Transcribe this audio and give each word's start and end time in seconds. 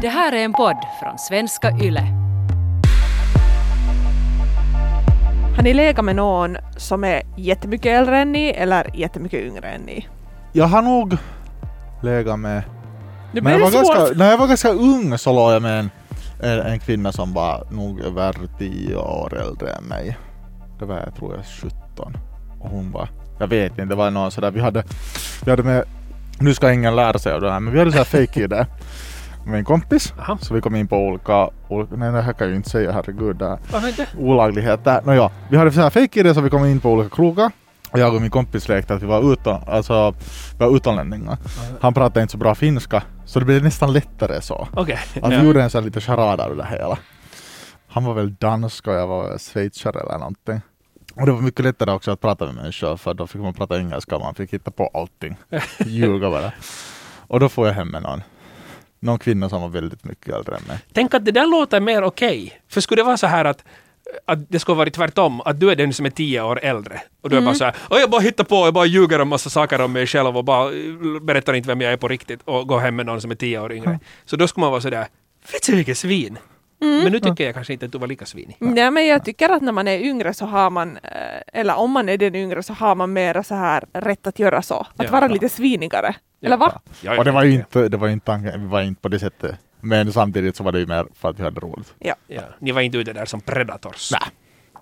Det 0.00 0.08
här 0.08 0.32
är 0.32 0.44
en 0.44 0.52
podd 0.52 0.76
från 1.02 1.18
svenska 1.18 1.70
YLE. 1.82 2.02
Har 5.56 5.62
ni 5.62 5.74
legat 5.74 6.04
med 6.04 6.16
någon 6.16 6.56
som 6.76 7.04
är 7.04 7.22
jättemycket 7.36 7.86
äldre 7.86 8.18
än 8.18 8.32
ni 8.32 8.48
eller 8.48 8.90
jättemycket 8.94 9.40
yngre 9.40 9.68
än 9.68 9.80
ni? 9.80 10.08
Jag 10.52 10.66
har 10.66 10.82
nog 10.82 11.16
legat 12.02 12.38
med... 12.38 12.62
Nu 13.32 13.40
När 13.40 13.50
jag, 13.50 13.60
blir 13.60 13.64
var 13.78 13.84
svårt. 13.84 13.96
ganska, 13.96 14.18
när 14.18 14.30
jag 14.30 14.38
var 14.38 14.46
ganska 14.46 14.68
ung 14.68 15.18
så 15.18 15.32
låg 15.32 15.52
jag 15.52 15.62
med 15.62 15.78
en, 15.80 15.90
en, 16.42 16.60
en 16.60 16.78
kvinna 16.78 17.12
som 17.12 17.34
var 17.34 17.66
nog 17.70 18.00
över 18.00 18.34
10 18.58 18.96
år 18.96 19.40
äldre 19.40 19.70
än 19.72 19.84
mig. 19.84 20.18
Det 20.78 20.84
var 20.84 20.96
jag 20.96 21.14
tror 21.14 21.34
jag 21.36 21.44
17. 21.46 22.16
Och 22.60 22.70
hon 22.70 22.92
var, 22.92 23.08
jag 23.40 23.46
vet 23.46 23.70
inte, 23.72 23.84
det 23.84 23.94
var 23.94 24.10
någon 24.10 24.30
sådär, 24.30 24.50
vi 24.50 24.60
hade, 24.60 24.84
vi 25.44 25.50
hade 25.50 25.62
med, 25.62 25.84
nu 26.38 26.54
ska 26.54 26.72
ingen 26.72 26.96
lära 26.96 27.18
sig 27.18 27.32
av 27.32 27.40
det 27.40 27.52
här, 27.52 27.60
men 27.60 27.72
vi 27.72 27.78
hade 27.78 27.92
såhär 27.92 28.04
fake 28.04 28.40
ID 28.40 28.52
med 29.48 29.58
en 29.58 29.64
kompis. 29.64 30.14
Jaha. 30.18 30.38
Så 30.40 30.54
vi 30.54 30.60
kom 30.60 30.74
in 30.76 30.88
på 30.88 30.96
olika, 30.96 31.50
olika 31.68 31.96
nej 31.96 32.12
det 32.12 32.22
här 32.22 32.32
kan 32.32 32.46
jag 32.46 32.50
ju 32.50 32.56
inte 32.56 32.70
säga, 32.70 32.92
herregud. 32.92 33.36
Det 33.36 33.48
här 33.48 33.58
Varför 33.72 33.88
inte? 33.88 34.06
olagligheter. 34.18 35.02
Nåja, 35.04 35.30
vi 35.50 35.56
hade 35.56 35.72
så 35.72 35.80
här 35.80 35.90
fake 35.90 36.34
så 36.34 36.40
vi 36.40 36.50
kom 36.50 36.64
in 36.66 36.80
på 36.80 36.92
olika 36.92 37.16
krogar. 37.16 37.50
Och 37.90 37.98
jag 37.98 38.14
och 38.14 38.20
min 38.22 38.30
kompis 38.30 38.68
lekte 38.68 38.94
att 38.94 39.02
vi 39.02 39.06
var, 39.06 39.32
utan, 39.32 39.60
alltså, 39.66 40.10
vi 40.52 40.58
var 40.58 40.76
utomlänningar. 40.76 41.38
Han 41.80 41.94
pratade 41.94 42.22
inte 42.22 42.32
så 42.32 42.38
bra 42.38 42.54
finska, 42.54 43.02
så 43.24 43.38
det 43.38 43.44
blev 43.44 43.62
nästan 43.62 43.92
lättare 43.92 44.40
så. 44.40 44.68
Okej. 44.74 44.98
Att 45.22 45.30
vi 45.32 45.36
Ja. 45.36 45.42
gjorde 45.42 45.62
en 45.62 45.70
sån 45.70 45.78
här 45.82 45.84
lite 45.86 46.00
charad 46.00 46.40
av 46.40 46.56
det 46.56 46.66
hela. 46.70 46.98
Han 47.88 48.04
var 48.04 48.14
väl 48.14 48.34
dansk 48.34 48.86
och 48.86 48.94
jag 48.94 49.06
var 49.06 49.38
schweizare 49.38 50.00
eller 50.00 50.18
någonting. 50.18 50.60
Och 51.14 51.26
det 51.26 51.32
var 51.32 51.40
mycket 51.40 51.64
lättare 51.64 51.90
också 51.90 52.10
att 52.10 52.20
prata 52.20 52.46
med 52.46 52.54
människor 52.54 52.96
för 52.96 53.14
då 53.14 53.26
fick 53.26 53.40
man 53.40 53.54
prata 53.54 53.78
engelska 53.78 54.16
och 54.16 54.22
man 54.22 54.34
fick 54.34 54.52
hitta 54.54 54.70
på 54.70 54.90
allting. 54.94 55.36
Ljuga 55.86 56.30
bara. 56.30 56.52
Och 57.28 57.40
då 57.40 57.48
får 57.48 57.66
jag 57.66 57.74
hem 57.74 57.88
med 57.88 58.02
någon. 58.02 58.22
Någon 59.00 59.18
kvinna 59.18 59.48
som 59.48 59.62
var 59.62 59.68
väldigt 59.68 60.04
mycket 60.04 60.34
äldre 60.34 60.56
än 60.56 60.62
mig. 60.68 60.78
Tänk 60.92 61.14
att 61.14 61.24
det 61.24 61.30
där 61.32 61.46
låter 61.46 61.80
mer 61.80 62.02
okej. 62.02 62.60
För 62.68 62.80
skulle 62.80 63.00
det 63.02 63.06
vara 63.06 63.16
så 63.16 63.26
här 63.26 63.44
att 63.44 63.64
att 64.24 64.38
det 64.50 64.58
skulle 64.58 64.76
varit 64.76 64.94
tvärtom, 64.94 65.40
att 65.40 65.60
du 65.60 65.70
är 65.70 65.76
den 65.76 65.92
som 65.92 66.06
är 66.06 66.10
tio 66.10 66.42
år 66.42 66.60
äldre. 66.62 67.00
Och 67.20 67.30
du 67.30 67.36
är 67.36 67.40
bara 67.40 67.54
så 67.54 67.64
här, 67.64 67.76
"Åh, 67.90 67.98
jag 68.00 68.10
bara 68.10 68.20
hittar 68.20 68.44
på, 68.44 68.56
jag 68.56 68.74
bara 68.74 68.86
ljuger 68.86 69.18
om 69.20 69.28
massa 69.28 69.50
saker 69.50 69.80
om 69.80 69.92
mig 69.92 70.06
själv 70.06 70.36
och 70.36 70.44
bara 70.44 70.72
eh, 70.72 71.20
berättar 71.22 71.54
inte 71.54 71.66
vem 71.68 71.80
jag 71.80 71.92
är 71.92 71.96
på 71.96 72.08
riktigt 72.08 72.40
och 72.44 72.68
går 72.68 72.78
hem 72.78 72.96
med 72.96 73.06
någon 73.06 73.20
som 73.20 73.30
är 73.30 73.34
tio 73.34 73.60
år 73.60 73.72
yngre. 73.72 73.98
Så 74.24 74.36
då 74.36 74.48
skulle 74.48 74.62
man 74.62 74.70
vara 74.70 74.80
sådär, 74.80 75.06
vet 75.52 75.66
du 75.66 75.76
vilket 75.76 75.98
svin? 75.98 76.38
Men 76.80 77.12
nu 77.12 77.20
tycker 77.20 77.44
jag 77.44 77.54
kanske 77.54 77.72
inte 77.72 77.86
att 77.86 77.92
du 77.92 77.98
var 77.98 78.06
lika 78.06 78.26
svinig. 78.26 78.56
Nej, 78.58 78.90
men 78.90 79.06
jag 79.06 79.24
tycker 79.24 79.48
att 79.48 79.62
när 79.62 79.72
man 79.72 79.88
är 79.88 79.98
yngre 79.98 80.34
så 80.34 80.46
har 80.46 80.70
man, 80.70 80.96
eh, 80.96 81.12
eller 81.60 81.76
om 81.76 81.90
man 81.90 82.08
är 82.08 82.18
den 82.18 82.34
yngre 82.34 82.62
så 82.62 82.72
har 82.72 82.94
man 82.94 83.12
mera 83.12 83.42
så 83.42 83.54
här 83.54 83.84
rätt 83.92 84.26
att 84.26 84.38
göra 84.38 84.62
så. 84.62 84.74
Att 84.96 85.04
Ja. 85.06 85.10
vara 85.10 85.24
Ja. 85.24 85.32
lite 85.32 85.48
svinigare. 85.48 86.14
Eller 86.42 86.56
va? 86.56 86.80
Ja, 87.02 87.18
Och 87.18 87.24
det 87.24 87.30
var 87.30 87.44
ju 87.44 87.52
inte, 87.52 87.88
det 87.88 87.96
var 87.96 88.08
inte, 88.08 88.26
tanken- 88.26 88.60
vi 88.60 88.66
var 88.66 88.82
inte 88.82 89.02
på 89.02 89.08
det 89.08 89.18
sättet. 89.18 89.56
Men 89.80 90.12
samtidigt 90.12 90.56
så 90.56 90.64
var 90.64 90.72
det 90.72 90.78
ju 90.78 90.86
mer 90.86 91.06
för 91.14 91.28
att 91.28 91.38
vi 91.38 91.42
hade 91.42 91.60
roligt. 91.60 91.94
Ja, 91.98 92.14
ni 92.58 92.72
var 92.72 92.80
inte 92.80 92.98
ute 92.98 93.12
där 93.12 93.24
som 93.24 93.40
predators. 93.40 94.10
Nej. 94.12 94.20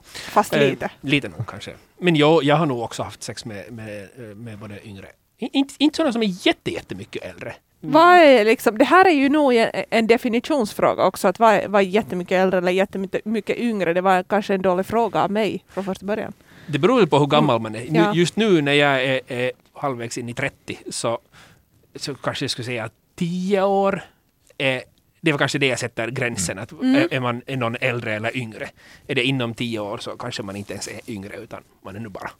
Fast 0.04 0.52
Eh, 0.54 0.60
lite. 0.60 0.90
lite 1.00 1.28
nog 1.28 1.46
kanske. 1.46 1.70
Men 1.98 2.16
jag, 2.16 2.44
jag 2.44 2.56
har 2.56 2.66
nog 2.66 2.82
också 2.82 3.02
haft 3.02 3.22
sex 3.22 3.44
med, 3.44 3.72
med, 3.72 4.02
eh, 4.02 4.22
med 4.36 4.58
både 4.58 4.86
yngre. 4.86 5.06
In, 5.38 5.48
inte, 5.52 5.74
inte 5.78 5.96
sådana 5.96 6.12
som 6.12 6.22
är 6.22 6.46
jätte, 6.46 6.70
jättemycket 6.70 7.22
äldre. 7.24 7.54
Vad 7.80 8.16
är 8.18 8.44
liksom, 8.44 8.78
det 8.78 8.84
här 8.84 9.04
är 9.04 9.10
ju 9.10 9.28
nog 9.28 9.54
en, 9.54 9.70
en 9.90 10.06
definitionsfråga 10.06 11.04
också, 11.04 11.28
att 11.28 11.38
vad 11.38 11.54
är, 11.54 11.68
vad 11.68 11.82
är 11.82 11.86
jättemycket 11.86 12.32
äldre 12.32 12.58
eller 12.58 12.72
jättemycket 12.72 13.24
mycket 13.24 13.58
yngre? 13.58 13.92
Det 13.92 14.00
var 14.00 14.22
kanske 14.22 14.54
en 14.54 14.62
dålig 14.62 14.86
fråga 14.86 15.22
av 15.22 15.30
mig 15.30 15.64
från 15.68 15.84
första 15.84 16.06
början. 16.06 16.32
Det 16.66 16.78
beror 16.78 17.00
ju 17.00 17.06
på 17.06 17.18
hur 17.18 17.26
gammal 17.26 17.60
man 17.60 17.74
är. 17.74 17.90
Nu, 17.90 17.98
Ja. 17.98 18.14
Just 18.14 18.36
nu 18.36 18.62
när 18.62 18.72
jag 18.72 19.04
är, 19.04 19.20
är 19.26 19.52
halvvägs 19.72 20.18
in 20.18 20.28
i 20.28 20.34
30 20.34 20.78
så, 20.90 21.18
så 21.94 22.14
kanske 22.14 22.44
jag 22.44 22.50
skulle 22.50 22.66
säga 22.66 22.84
att 22.84 22.92
10 23.16 23.62
år 23.62 24.02
är 24.58 24.82
det 25.20 25.32
var 25.32 25.38
kanske 25.38 25.58
det 25.58 25.66
jag 25.66 25.78
sätter 25.78 26.08
gränsen. 26.08 26.58
Att 26.58 26.72
är, 26.72 27.14
är 27.14 27.20
man 27.20 27.42
är 27.46 27.56
någon 27.56 27.76
äldre 27.80 28.14
eller 28.14 28.36
yngre? 28.36 28.68
Är 29.06 29.14
det 29.14 29.24
inom 29.24 29.54
10 29.54 29.78
år 29.78 29.98
så 29.98 30.10
kanske 30.10 30.42
man 30.42 30.56
inte 30.56 30.72
ens 30.72 30.88
är 30.88 31.00
yngre 31.10 31.36
utan 31.36 31.62
man 31.84 31.96
är 31.96 32.00
nu 32.00 32.08
bara. 32.08 32.30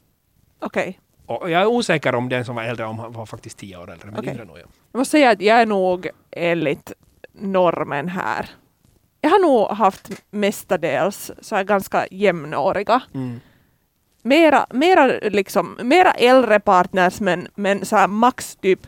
Okej. 0.59 1.01
Och 1.27 1.51
jag 1.51 1.63
är 1.63 1.67
osäker 1.67 2.15
om 2.15 2.29
den 2.29 2.45
som 2.45 2.57
var 2.57 2.63
äldre 2.63 2.87
om 2.87 2.99
han 2.99 3.13
var 3.13 3.27
faktiskt 3.27 3.59
10 3.59 3.77
år 3.77 3.91
äldre. 3.91 4.11
Men 4.11 4.29
yngre 4.29 4.45
nog 4.45 4.59
ja. 4.59 4.65
Jag 4.93 4.99
måste 4.99 5.11
säga 5.11 5.31
att 5.31 5.41
jag 5.41 5.61
är 5.61 5.67
nog 5.67 6.09
enligt 6.31 6.93
normen 7.33 8.09
här. 8.09 8.51
Jag 9.21 9.31
har 9.31 9.39
nog 9.39 9.69
haft 9.69 10.11
mestadels 10.31 11.31
så 11.41 11.57
här 11.57 11.65
ganska 11.65 12.07
jämnåriga. 12.11 13.03
Mm. 13.15 13.41
Mera, 14.23 14.67
mera, 14.71 15.07
liksom, 15.07 15.79
mera 15.83 16.13
äldre 16.13 16.61
partners 16.61 17.21
men, 17.21 17.49
men 17.55 17.85
så 17.85 17.97
här 17.97 18.09
max 18.09 18.57
typ 18.57 18.87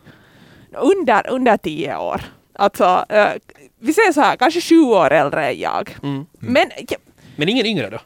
under, 0.71 1.29
under 1.29 1.57
tio 1.57 1.97
år. 1.97 2.21
Alltså, 2.53 3.05
eh, 3.09 3.31
vi 3.79 3.93
säger 3.93 4.11
så 4.11 4.21
här, 4.21 4.35
kanske 4.35 4.61
sju 4.61 4.81
år 4.81 5.11
äldre 5.11 5.47
än 5.47 5.59
jag. 5.59 5.97
Mm. 6.03 6.25
Men 6.39 6.71
ja, 6.89 6.97
Men 7.35 7.49
ingen 7.49 7.65
yngre 7.65 7.89
då? 7.89 7.99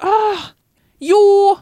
Jo, 1.08 1.58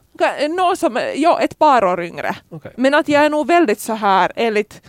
någon 0.49 0.77
som, 0.77 0.99
ja, 1.15 1.41
ett 1.41 1.59
par 1.59 1.83
år 1.83 2.03
yngre. 2.03 2.35
Okej. 2.49 2.73
Men 2.77 2.93
att 2.93 3.07
jag 3.07 3.25
är 3.25 3.29
nog 3.29 3.47
väldigt 3.47 3.79
så 3.79 3.93
här, 3.93 4.31
enligt 4.35 4.81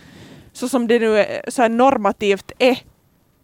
så 0.53 0.69
som 0.69 0.87
det 0.87 0.99
nu 0.99 1.17
är, 1.17 1.51
så 1.51 1.61
här 1.61 1.69
normativt 1.69 2.51
är, 2.59 2.77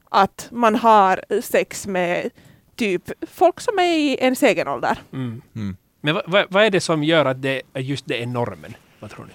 att 0.09 0.47
man 0.51 0.75
har 0.75 1.41
sex 1.41 1.87
med 1.87 2.29
typ 2.75 3.11
folk 3.31 3.59
som 3.59 3.79
är 3.79 3.97
i 3.97 4.17
ens 4.19 4.43
egen 4.43 4.67
ålder. 4.67 4.97
Mm. 5.13 5.41
Mm. 5.55 5.77
Men 6.01 6.15
vad, 6.15 6.23
vad, 6.27 6.45
vad 6.49 6.63
är 6.63 6.69
det 6.69 6.81
som 6.81 7.03
gör 7.03 7.25
att 7.25 7.41
det, 7.41 7.61
just 7.75 8.05
det 8.07 8.21
är 8.21 8.25
normen? 8.25 8.75
Vad 8.99 9.11
tror 9.11 9.25
ni? 9.25 9.33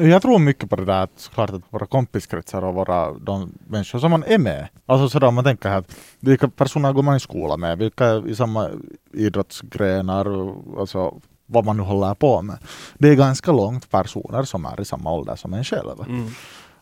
Jag 0.00 0.22
tror 0.22 0.38
mycket 0.38 0.70
på 0.70 0.76
det 0.76 0.84
där 0.84 1.02
att 1.02 1.10
såklart 1.16 1.50
att 1.50 1.62
våra 1.70 1.86
kompiskretsar 1.86 2.64
och 2.64 2.74
våra 2.74 3.12
de 3.12 3.52
människor 3.66 3.98
som 3.98 4.10
man 4.10 4.24
är 4.24 4.38
med. 4.38 4.68
Alltså 4.86 5.08
sådär 5.08 5.26
om 5.26 5.34
man 5.34 5.44
tänker 5.44 5.68
här 5.68 5.78
att 5.78 5.96
vilka 6.20 6.48
personer 6.48 6.92
går 6.92 7.02
man 7.02 7.16
i 7.16 7.20
skola 7.20 7.56
med? 7.56 7.78
Vilka 7.78 8.06
är 8.06 8.28
i 8.28 8.34
samma 8.34 8.70
idrottsgrenar? 9.12 10.54
Alltså 10.78 11.20
vad 11.46 11.64
man 11.64 11.76
nu 11.76 11.82
håller 11.82 12.14
på 12.14 12.42
med. 12.42 12.58
Det 12.98 13.08
är 13.08 13.14
ganska 13.14 13.52
långt 13.52 13.90
personer 13.90 14.42
som 14.42 14.66
är 14.66 14.80
i 14.80 14.84
samma 14.84 15.12
ålder 15.12 15.36
som 15.36 15.54
en 15.54 15.64
själv. 15.64 16.00
Mm. 16.08 16.28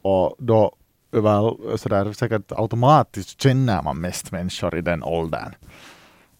Och 0.02 0.36
då 0.38 0.72
över, 1.12 1.76
sådär, 1.76 2.12
säkert 2.12 2.52
automatiskt 2.52 3.42
känner 3.42 3.82
man 3.82 4.00
mest 4.00 4.32
människor 4.32 4.78
i 4.78 4.80
den 4.80 5.02
åldern. 5.02 5.54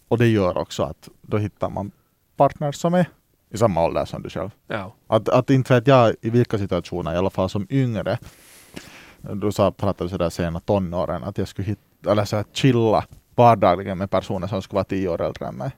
Och 0.07 0.17
det 0.17 0.27
gör 0.27 0.57
också 0.57 0.83
att 0.83 1.09
då 1.21 1.37
hittar 1.37 1.69
man 1.69 1.91
partners 2.37 2.75
som 2.75 2.93
är 2.93 3.05
i 3.51 3.57
samma 3.57 3.85
ålder 3.85 4.05
som 4.05 4.21
du 4.21 4.29
själv. 4.29 4.49
Ja. 4.67 4.93
Att, 5.07 5.29
att 5.29 5.49
inte 5.49 5.73
vet 5.73 5.87
jag 5.87 6.15
i 6.21 6.29
vilka 6.29 6.57
situationer, 6.57 7.13
i 7.13 7.17
alla 7.17 7.29
fall 7.29 7.49
som 7.49 7.67
yngre, 7.69 8.17
du 9.33 9.51
sa, 9.51 9.71
pratade 9.71 10.09
sådär 10.09 10.29
sena 10.29 10.59
tonåren, 10.59 11.23
att 11.23 11.37
jag 11.37 11.47
skulle 11.47 11.67
hitta, 11.67 12.11
eller 12.11 12.25
så 12.25 12.35
här 12.35 12.45
chilla 12.53 13.05
vardagligen 13.35 13.97
med 13.97 14.11
personer 14.11 14.47
som 14.47 14.61
skulle 14.61 14.75
vara 14.77 14.83
tio 14.83 15.09
år 15.09 15.21
äldre 15.21 15.47
än 15.47 15.55
mig. 15.55 15.71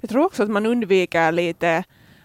Jag 0.00 0.10
tror 0.10 0.24
också 0.24 0.42
att 0.42 0.50
man 0.50 0.66
undviker 0.66 1.32
lite 1.32 1.84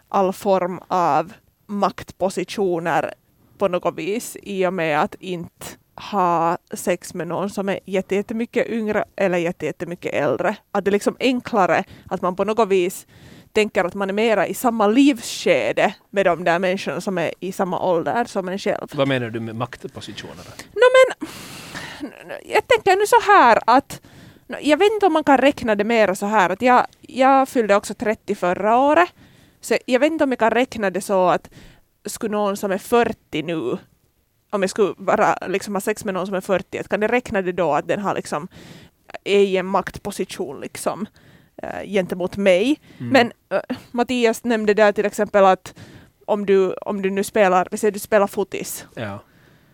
all 0.10 0.34
form 0.34 0.80
av 0.88 1.34
maktpositioner 1.68 3.14
på 3.58 3.68
något 3.68 3.98
vis 3.98 4.38
i 4.44 4.66
och 4.68 4.74
med 4.74 5.02
att 5.02 5.16
inte 5.20 5.66
ha 6.12 6.58
sex 6.74 7.14
med 7.14 7.28
någon 7.28 7.50
som 7.50 7.70
är 7.70 7.80
jätte- 7.86 8.16
jättemycket 8.16 8.68
yngre 8.70 9.06
eller 9.16 9.38
jätte- 9.38 9.66
jättemycket 9.66 10.14
äldre. 10.14 10.56
Att 10.72 10.86
det 10.86 10.90
är 10.90 10.92
liksom 10.92 11.18
enklare 11.20 11.84
att 12.10 12.22
man 12.22 12.36
på 12.36 12.44
något 12.44 12.70
vis 12.70 13.08
tänker 13.54 13.84
att 13.84 13.94
man 13.94 14.10
är 14.10 14.14
mera 14.14 14.48
i 14.48 14.54
samma 14.54 14.88
livsskede 14.88 15.96
med 16.10 16.26
de 16.26 16.44
där 16.44 16.60
människorna 16.60 17.02
som 17.02 17.18
är 17.18 17.32
i 17.40 17.52
samma 17.52 17.80
ålder 17.80 18.26
som 18.26 18.50
en 18.50 18.60
själv. 18.60 18.88
Vad 18.94 19.08
menar 19.08 19.30
du 19.30 19.40
med 19.40 19.56
maktpositionerna? 19.56 20.52
No, 20.74 20.88
men, 20.96 21.30
jag 22.46 22.68
tänker 22.68 22.96
nu 22.96 23.08
så 23.08 23.32
här 23.32 23.60
att 23.68 24.02
jag 24.62 24.78
vet 24.78 24.92
inte 24.94 25.06
om 25.06 25.14
man 25.14 25.24
kan 25.24 25.38
räkna 25.38 25.76
det 25.76 25.84
mer 25.84 26.14
så 26.14 26.26
här 26.26 26.50
att 26.50 26.62
jag, 26.62 26.88
jag 27.02 27.50
fyllde 27.50 27.76
också 27.76 27.94
30 27.94 28.36
förra 28.36 28.78
året. 28.78 29.10
Så 29.62 29.78
jag 29.86 30.00
vet 30.00 30.12
inte 30.12 30.24
om 30.24 30.32
jag 30.32 30.40
kan 30.40 30.52
räkna 30.52 30.90
det 30.90 31.02
så 31.02 31.28
att 31.28 31.50
skulle 32.06 32.32
någon 32.32 32.58
som 32.58 32.72
är 32.72 32.78
40 32.78 33.44
nu, 33.44 33.78
om 34.50 34.62
jag 34.62 34.70
skulle 34.70 34.94
bara 34.98 35.38
liksom 35.48 35.76
ha 35.76 35.82
sex 35.82 36.06
med 36.06 36.14
någon 36.14 36.26
som 36.26 36.36
är 36.36 36.42
40, 36.42 36.78
att 36.78 36.90
kan 36.90 37.00
det 37.00 37.08
räkna 37.08 37.42
det 37.42 37.52
då 37.52 37.74
att 37.74 37.88
den 37.88 38.00
har 38.00 38.16
liksom 38.16 38.48
är 39.24 39.40
i 39.40 39.58
en 39.58 39.66
maktposition 39.66 40.62
liksom 40.62 41.08
gentemot 41.86 42.38
mig. 42.38 42.80
Mm. 43.00 43.14
Men 43.14 43.32
äh, 43.50 43.78
Mattias 43.92 44.44
nämnde 44.44 44.74
där 44.74 44.92
till 44.92 45.06
exempel 45.06 45.46
att 45.46 45.74
om 46.26 46.46
du, 46.46 46.74
om 46.74 47.02
du 47.02 47.10
nu 47.10 47.24
spelar, 47.24 47.68
vi 47.72 47.78
säger 47.78 47.92
du 47.92 48.00
spelar 48.00 48.28
fotis 48.28 48.86
Ja, 48.96 49.20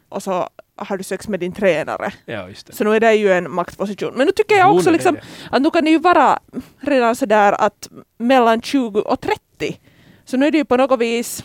och 0.10 0.24
så 0.24 0.50
har 0.76 0.98
du 0.98 1.04
sex 1.04 1.28
med 1.28 1.40
din 1.40 1.52
tränare. 1.52 2.14
ja. 2.26 2.48
Så 2.70 2.84
nu 2.84 2.96
är 2.96 3.00
det 3.00 3.14
ju 3.16 3.31
en 3.31 3.52
maktposition. 3.52 4.14
Men 4.16 4.26
nu 4.26 4.31
tycker 4.31 4.56
jag 4.56 4.68
Jo, 4.70 4.76
också 4.76 4.90
nej, 4.90 4.94
liksom 4.98 5.16
det 5.16 5.22
att 5.52 5.62
nu 5.62 5.72
kan 5.72 5.84
det 5.86 5.92
ju 5.92 6.00
vara 6.00 6.40
redan 6.80 7.16
sådär 7.16 7.54
att 7.62 7.90
mellan 8.18 8.62
20 8.62 9.00
och 9.02 9.22
30. 9.22 9.80
Så 10.26 10.38
nu 10.38 10.48
är 10.48 10.52
det 10.52 10.58
ju 10.58 10.66
på 10.66 10.78
något 10.78 11.00
vis 11.00 11.44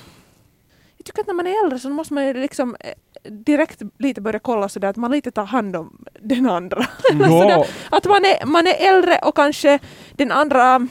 jag 1.05 1.07
tycker 1.07 1.21
att 1.21 1.27
när 1.27 1.35
man 1.35 1.47
är 1.47 1.65
äldre 1.65 1.79
så 1.79 1.89
måste 1.91 2.15
man 2.15 2.33
liksom 2.33 2.77
eh, 2.81 2.93
direkt 3.31 3.83
lite 3.99 4.21
börja 4.21 4.39
kolla 4.39 4.69
sådär 4.69 4.89
att 4.89 4.97
man 4.97 5.11
lite 5.11 5.31
tar 5.31 5.45
hand 5.45 5.77
om 5.77 6.05
den 6.21 6.49
andra. 6.51 6.87
Mm. 7.13 7.29
Sådär, 7.31 7.67
att 7.91 8.05
man 8.05 8.25
är, 8.25 8.47
man 8.47 8.67
är 8.67 8.89
äldre 8.89 9.19
och 9.19 9.37
kanske 9.37 9.79
den 10.13 10.33
andra 10.33 10.89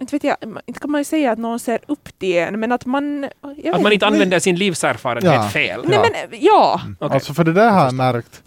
inte 0.00 0.14
vet 0.16 0.24
jag, 0.24 0.36
inte 0.66 0.80
kan 0.80 0.90
man 0.90 1.00
ju 1.00 1.04
säga 1.04 1.32
att 1.32 1.38
någon 1.38 1.58
ser 1.60 1.78
upp 1.88 2.18
till 2.18 2.36
en, 2.36 2.60
men 2.60 2.72
att 2.72 2.86
man... 2.86 3.28
Jag 3.56 3.74
Att 3.74 3.82
man 3.82 3.92
inte 3.92 4.06
men- 4.06 4.14
använder 4.14 4.38
sin 4.38 4.56
livserfarenhet 4.56 5.34
Ja. 5.34 5.48
fel. 5.48 5.80
Nej 5.84 5.94
Ja. 5.94 6.06
men 6.30 6.40
ja, 6.40 6.80
Okej. 7.00 7.14
Alltså 7.14 7.34
för 7.34 7.44
det 7.44 7.52
där 7.52 7.70
har 7.70 7.84
jag 7.84 7.94
märkt, 7.94 8.42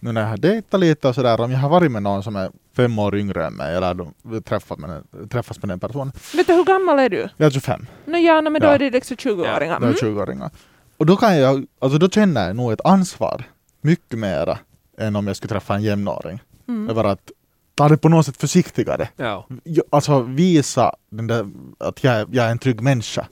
nu 0.00 0.12
när 0.12 0.20
jag 0.20 0.28
har 0.28 0.36
dejtat 0.36 0.80
lite 0.80 1.08
och 1.08 1.14
sådär, 1.14 1.40
om 1.40 1.50
jag 1.52 1.58
har 1.58 1.68
varit 1.68 1.90
med 1.90 2.02
någon 2.02 2.22
som 2.22 2.36
är 2.36 2.50
fem 2.82 2.98
år 2.98 3.16
yngre 3.16 3.46
än 3.46 3.52
mig 3.54 3.76
eller 3.76 3.94
de 3.94 4.14
träffat 4.42 4.78
med, 4.78 4.90
den- 4.90 5.28
träffats 5.28 5.62
med 5.62 5.68
den 5.68 5.80
personen. 5.80 6.12
Vet 6.34 6.46
du 6.46 6.52
hur 6.52 6.64
gammal 6.64 6.98
är 6.98 7.08
du? 7.08 7.28
Jag 7.36 7.46
är 7.46 7.50
25. 7.50 7.86
Nå 8.06 8.18
ja, 8.18 8.40
no, 8.40 8.50
men 8.50 8.60
då 8.62 8.66
Ja. 8.68 8.72
är 8.74 8.78
det 8.78 8.90
liksom 8.90 9.16
20-åringar. 9.16 9.80
Det 9.80 9.86
är 9.86 9.90
Mm. 9.90 9.94
20-åringar. 9.94 10.50
Och 10.96 11.06
då 11.06 11.16
kan 11.16 11.38
jag, 11.38 11.66
alltså 11.80 11.98
då 11.98 12.08
känner 12.10 12.46
jag 12.46 12.56
nog 12.56 12.72
ett 12.72 12.80
ansvar 12.84 13.44
mycket 13.80 14.18
mera 14.18 14.58
än 14.98 15.16
om 15.16 15.26
jag 15.26 15.36
skulle 15.36 15.48
träffa 15.48 15.74
en 15.74 15.82
jämnåring. 15.82 16.40
Mm. 16.68 16.90
Över 16.90 17.04
att 17.04 17.30
ta 17.74 17.88
det 17.88 17.96
på 17.96 18.08
något 18.08 18.26
sätt 18.26 18.36
försiktigare. 18.36 19.08
Ja. 19.16 19.46
Alltså 19.90 20.20
visa 20.22 20.92
den 21.10 21.26
där, 21.26 21.46
att 21.78 22.04
jag, 22.04 22.14
är- 22.14 22.26
jag 22.30 22.46
är 22.46 22.50
en 22.50 22.58
trygg 22.58 22.80
människa. 22.80 23.26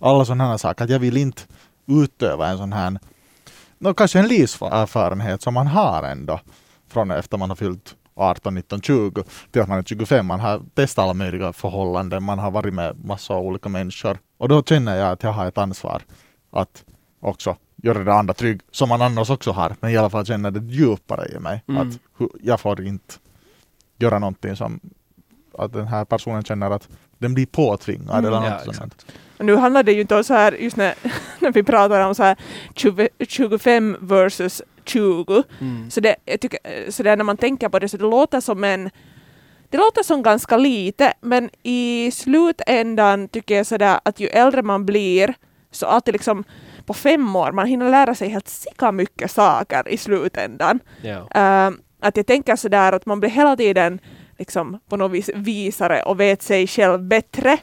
Alla 0.00 0.24
sådana 0.24 0.46
här 0.48 0.56
saker. 0.56 0.84
Att 0.84 0.90
jag 0.90 0.98
vill 0.98 1.16
inte 1.16 1.42
utöva 1.86 2.48
en 2.48 2.58
sån 2.58 2.72
här, 2.72 2.98
nå, 3.78 3.94
kanske 3.94 4.18
en 4.18 4.28
livserfarenhet 4.28 5.42
som 5.42 5.54
man 5.54 5.66
har 5.66 6.02
ändå. 6.02 6.40
Från 6.90 7.10
efter 7.10 7.38
man 7.38 7.48
har 7.48 7.56
fyllt 7.56 7.94
18, 8.18 8.54
19, 8.54 8.80
20 8.80 9.22
till 9.50 9.62
att 9.62 9.68
man 9.68 9.78
är 9.78 9.82
25. 9.82 10.26
Man 10.26 10.40
har 10.40 10.62
testat 10.74 11.02
alla 11.02 11.14
möjliga 11.14 11.52
förhållanden. 11.52 12.22
Man 12.22 12.38
har 12.38 12.50
varit 12.50 12.74
med 12.74 13.04
massa 13.04 13.36
olika 13.36 13.68
människor. 13.68 14.18
Och 14.38 14.48
då 14.48 14.62
känner 14.62 14.96
jag 14.96 15.12
att 15.12 15.22
jag 15.22 15.32
har 15.32 15.46
ett 15.46 15.58
ansvar 15.58 16.02
att 16.50 16.84
också 17.20 17.56
göra 17.82 18.04
det 18.04 18.12
andra 18.14 18.34
trygg, 18.34 18.60
som 18.70 18.88
man 18.88 19.02
annars 19.02 19.30
också 19.30 19.50
har. 19.52 19.76
Men 19.80 19.90
i 19.90 19.96
alla 19.96 20.10
fall 20.10 20.26
känna 20.26 20.50
det 20.50 20.72
djupare 20.74 21.28
i 21.36 21.38
mig. 21.38 21.62
Mm. 21.68 21.88
Att 21.88 21.94
jag 22.42 22.60
får 22.60 22.82
inte 22.82 23.14
göra 23.98 24.18
någonting 24.18 24.56
som 24.56 24.80
att 25.58 25.72
den 25.72 25.86
här 25.86 26.04
personen 26.04 26.42
känner 26.44 26.70
att 26.70 26.88
den 27.18 27.34
blir 27.34 27.46
påtvingad 27.46 28.18
Mm. 28.18 28.24
eller 28.24 28.46
Ja, 28.46 28.50
något 28.54 28.64
sånt. 28.64 28.76
exakt. 28.76 29.06
Och 29.38 29.44
Nu 29.44 29.56
handlar 29.56 29.82
det 29.82 29.92
ju 29.92 30.00
inte 30.00 30.16
om 30.16 30.24
så 30.24 30.34
här, 30.34 30.52
just 30.52 30.76
när, 30.76 30.94
när 31.38 31.52
vi 31.52 31.62
pratar 31.62 32.00
om 32.08 32.14
så 32.14 32.22
här 32.22 32.36
20, 32.74 33.08
25 33.28 33.96
versus 34.00 34.62
20. 34.88 35.42
Mm. 35.60 35.90
Så, 35.90 36.00
det, 36.00 36.16
jag 36.24 36.40
tycker, 36.40 36.90
så 36.90 37.02
det, 37.02 37.16
när 37.16 37.24
man 37.24 37.36
tänker 37.36 37.68
på 37.68 37.78
det 37.78 37.88
så 37.88 37.96
det 37.96 38.04
låter 38.04 38.40
som 38.40 38.64
en 38.64 38.90
det 39.70 39.78
låter 39.78 40.02
som 40.02 40.22
ganska 40.22 40.56
lite, 40.56 41.12
men 41.20 41.50
i 41.62 42.10
slutändan 42.10 43.28
tycker 43.28 43.56
jag 43.56 43.66
sådär 43.66 44.00
att 44.04 44.20
ju 44.20 44.26
äldre 44.26 44.62
man 44.62 44.86
blir, 44.86 45.34
så 45.70 45.86
alltid 45.86 46.14
liksom 46.14 46.44
på 46.86 46.94
fem 46.94 47.36
år, 47.36 47.52
man 47.52 47.66
hinner 47.66 47.90
lära 47.90 48.14
sig 48.14 48.28
helt 48.28 48.48
sika 48.48 48.92
mycket 48.92 49.30
saker 49.30 49.88
i 49.88 49.96
slutändan. 49.96 50.80
Ja. 51.02 51.28
Eh, 51.34 51.70
att 52.00 52.16
jag 52.16 52.26
tänker 52.26 52.56
sådär 52.56 52.92
att 52.92 53.06
man 53.06 53.20
blir 53.20 53.30
hela 53.30 53.56
tiden 53.56 54.00
liksom 54.38 54.80
på 54.88 54.96
något 54.96 55.12
vis 55.12 55.30
visare 55.34 56.02
och 56.02 56.20
vet 56.20 56.42
sig 56.42 56.66
själv 56.66 57.02
bättre. 57.02 57.58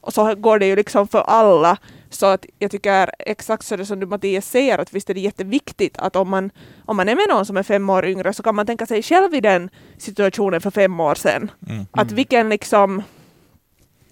Och 0.00 0.12
så 0.12 0.34
går 0.34 0.58
det 0.58 0.66
ju 0.66 0.76
liksom 0.76 1.08
för 1.08 1.20
alla. 1.20 1.76
Så 2.10 2.26
att 2.26 2.46
jag 2.58 2.70
tycker 2.70 3.10
exakt 3.18 3.64
så 3.64 3.76
det 3.76 3.86
som 3.86 4.00
du 4.00 4.06
Mattias 4.06 4.46
säger, 4.50 4.78
att 4.78 4.92
visst 4.92 5.10
är 5.10 5.14
det 5.14 5.20
jätteviktigt 5.20 5.98
att 5.98 6.16
om 6.16 6.30
man, 6.30 6.50
om 6.84 6.96
man 6.96 7.08
är 7.08 7.14
med 7.14 7.26
någon 7.28 7.46
som 7.46 7.56
är 7.56 7.62
fem 7.62 7.90
år 7.90 8.04
yngre 8.04 8.32
så 8.32 8.42
kan 8.42 8.54
man 8.54 8.66
tänka 8.66 8.86
sig 8.86 9.02
själv 9.02 9.34
i 9.34 9.40
den 9.40 9.70
situationen 9.98 10.60
för 10.60 10.70
fem 10.70 11.00
år 11.00 11.14
sedan. 11.14 11.50
Mm. 11.68 11.86
Att 11.90 12.12
vilken 12.12 12.48
liksom... 12.48 13.02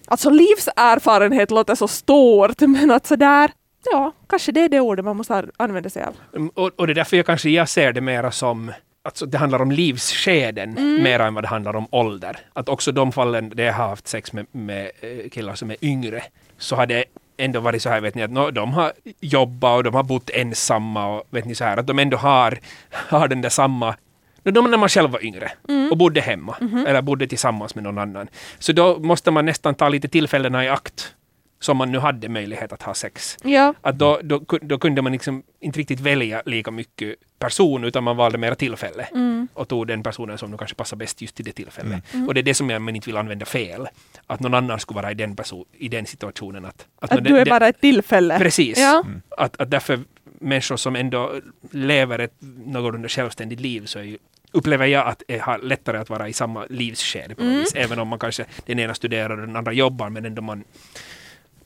Alltså 0.07 0.29
livserfarenhet 0.29 1.51
låter 1.51 1.75
så 1.75 1.87
stort, 1.87 2.59
men 2.61 2.91
att 2.91 3.07
sådär, 3.07 3.51
ja, 3.91 4.11
kanske 4.29 4.51
det 4.51 4.61
är 4.61 4.69
det 4.69 4.79
ordet 4.79 5.05
man 5.05 5.17
måste 5.17 5.45
använda 5.57 5.89
sig 5.89 6.03
av. 6.03 6.15
Mm, 6.35 6.49
Och, 6.55 6.71
och 6.75 6.87
det 6.87 6.93
är 6.93 6.95
därför 6.95 7.17
jag 7.17 7.25
kanske 7.25 7.49
jag 7.49 7.69
ser 7.69 7.93
det 7.93 8.01
mera 8.01 8.31
som 8.31 8.71
Alltså 9.01 9.25
det 9.25 9.37
handlar 9.37 9.61
om 9.61 9.71
livsskeden 9.71 10.77
Mm. 10.77 11.03
mer 11.03 11.19
än 11.19 11.33
vad 11.33 11.43
det 11.43 11.47
handlar 11.47 11.75
om 11.75 11.87
ålder. 11.91 12.39
Att 12.53 12.69
också 12.69 12.91
de 12.91 13.11
fallen 13.11 13.49
där 13.49 13.63
jag 13.63 13.73
har 13.73 13.87
haft 13.87 14.07
sex 14.07 14.33
med, 14.33 14.45
med 14.51 14.91
eh, 15.01 15.29
killar 15.29 15.55
som 15.55 15.71
är 15.71 15.77
yngre 15.81 16.23
så 16.57 16.75
har 16.75 16.85
det 16.85 17.05
ändå 17.39 17.59
varit 17.59 17.81
så 17.81 17.89
här, 17.89 18.01
vet 18.01 18.15
ni, 18.15 18.23
att 18.23 18.31
nå, 18.31 18.51
de 18.51 18.73
har 18.73 18.91
jobbat 19.21 19.77
och 19.77 19.83
de 19.83 19.93
har 19.95 20.03
bott 20.03 20.29
ensamma 20.29 21.05
och 21.07 21.23
vet 21.29 21.45
ni 21.45 21.55
så 21.55 21.63
här, 21.63 21.77
att 21.77 21.87
de 21.87 21.99
ändå 21.99 22.17
har, 22.17 22.59
har 22.91 23.27
den 23.27 23.41
där 23.41 23.49
samma 23.49 23.95
de 24.43 24.71
när 24.71 24.77
man 24.77 24.89
själv 24.89 25.09
var 25.09 25.25
yngre 25.25 25.51
Mm. 25.69 25.91
och 25.91 25.97
bodde 25.97 26.21
hemma 26.21 26.55
Mhm. 26.61 26.85
eller 26.87 27.01
bodde 27.01 27.27
tillsammans 27.27 27.75
med 27.75 27.83
någon 27.83 27.97
annan. 27.97 28.27
Så 28.59 28.71
då 28.73 28.99
måste 28.99 29.31
man 29.31 29.45
nästan 29.45 29.75
ta 29.75 29.89
lite 29.89 30.07
tillfällena 30.07 30.65
i 30.65 30.69
akt 30.69 31.13
som 31.59 31.77
man 31.77 31.91
nu 31.91 31.97
hade 31.99 32.29
möjlighet 32.29 32.73
att 32.73 32.81
ha 32.81 32.93
sex. 32.93 33.37
Ja, 33.43 33.73
Att 33.81 33.99
då, 33.99 34.19
då, 34.23 34.41
då 34.61 34.77
kunde 34.79 35.01
man 35.01 35.11
liksom 35.11 35.43
inte 35.59 35.79
riktigt 35.79 35.99
välja 35.99 36.41
lika 36.45 36.71
mycket 36.71 37.15
person 37.39 37.83
utan 37.83 38.03
man 38.03 38.17
valde 38.17 38.37
mera 38.37 38.55
tillfälle 38.55 39.03
mm. 39.03 39.47
och 39.53 39.67
tog 39.67 39.87
den 39.87 40.03
personen 40.03 40.37
som 40.37 40.51
nu 40.51 40.57
kanske 40.57 40.75
passar 40.75 40.97
bäst 40.97 41.21
just 41.21 41.39
i 41.39 41.43
det 41.43 41.51
tillfället. 41.51 42.13
Mm. 42.13 42.27
Och 42.27 42.33
det 42.33 42.39
är 42.39 42.43
det 42.43 42.53
som 42.53 42.69
jag 42.69 42.81
men 42.81 42.95
inte 42.95 43.05
vill 43.05 43.17
använda 43.17 43.45
fel. 43.45 43.87
Att 44.27 44.39
någon 44.39 44.53
annan 44.53 44.79
skulle 44.79 44.95
vara 45.01 45.11
i 45.11 45.13
den, 45.13 45.35
person, 45.35 45.65
i 45.77 45.87
den 45.87 46.05
situationen. 46.05 46.65
Att, 46.65 46.87
att 46.99 47.11
nå, 47.11 47.17
du 47.19 47.37
är 47.37 47.45
det- 47.45 47.49
bara 47.49 47.67
ett 47.67 47.81
tillfälle. 47.81 48.39
Precis. 48.39 48.77
Ja. 48.79 49.03
Att, 49.37 49.61
att 49.61 49.71
därför 49.71 49.99
människor 50.39 50.77
som 50.77 50.95
ändå 50.95 51.35
lever 51.71 52.19
ett 52.19 52.33
någorlunda 52.65 53.07
självständigt 53.09 53.59
liv 53.59 53.85
så 53.85 53.99
är 53.99 54.03
ju, 54.03 54.17
upplever 54.51 54.85
jag 54.85 55.07
att 55.07 55.23
det 55.27 55.37
har 55.41 55.57
lättare 55.59 55.97
att 55.97 56.09
vara 56.09 56.29
i 56.29 56.33
samma 56.33 56.65
livsskede 56.69 57.35
på 57.35 57.41
något 57.43 57.49
Mm. 57.49 57.59
vis. 57.59 57.75
Även 57.75 57.99
om 57.99 58.07
man 58.07 58.19
kanske 58.19 58.45
den 58.65 58.79
ena 58.79 58.93
studerar 58.93 59.29
och 59.29 59.37
den 59.47 59.55
andra 59.55 59.73
jobbar 59.73 60.09
men 60.09 60.25
ändå 60.25 60.41
man 60.41 60.63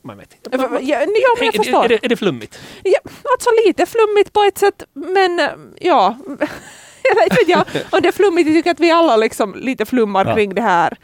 man 0.04 0.18
vet 0.18 0.34
inte. 0.34 0.50
Ja, 0.52 0.78
ja, 0.80 1.06
jag 1.40 1.54
förstår. 1.54 1.84
är, 1.84 1.88
det, 1.88 2.04
är 2.04 2.08
det 2.08 2.16
flummigt? 2.16 2.60
Ja, 2.82 2.98
alltså 3.04 3.50
lite 3.66 3.86
flummigt 3.86 4.32
på 4.32 4.42
ett 4.42 4.58
sätt, 4.58 4.82
men 4.92 5.40
eh, 5.40 5.50
ja. 5.80 6.16
Jag 7.46 7.66
om 7.90 8.02
det 8.02 8.08
är 8.08 8.12
flummigt, 8.12 8.48
jag 8.48 8.56
tycker 8.56 8.70
att 8.70 8.80
vi 8.80 8.90
alla 8.90 9.16
liksom 9.16 9.54
lite 9.54 9.86
flummar 9.86 10.26
Ja. 10.26 10.34
kring 10.34 10.54
det 10.54 10.62
här 10.62 10.98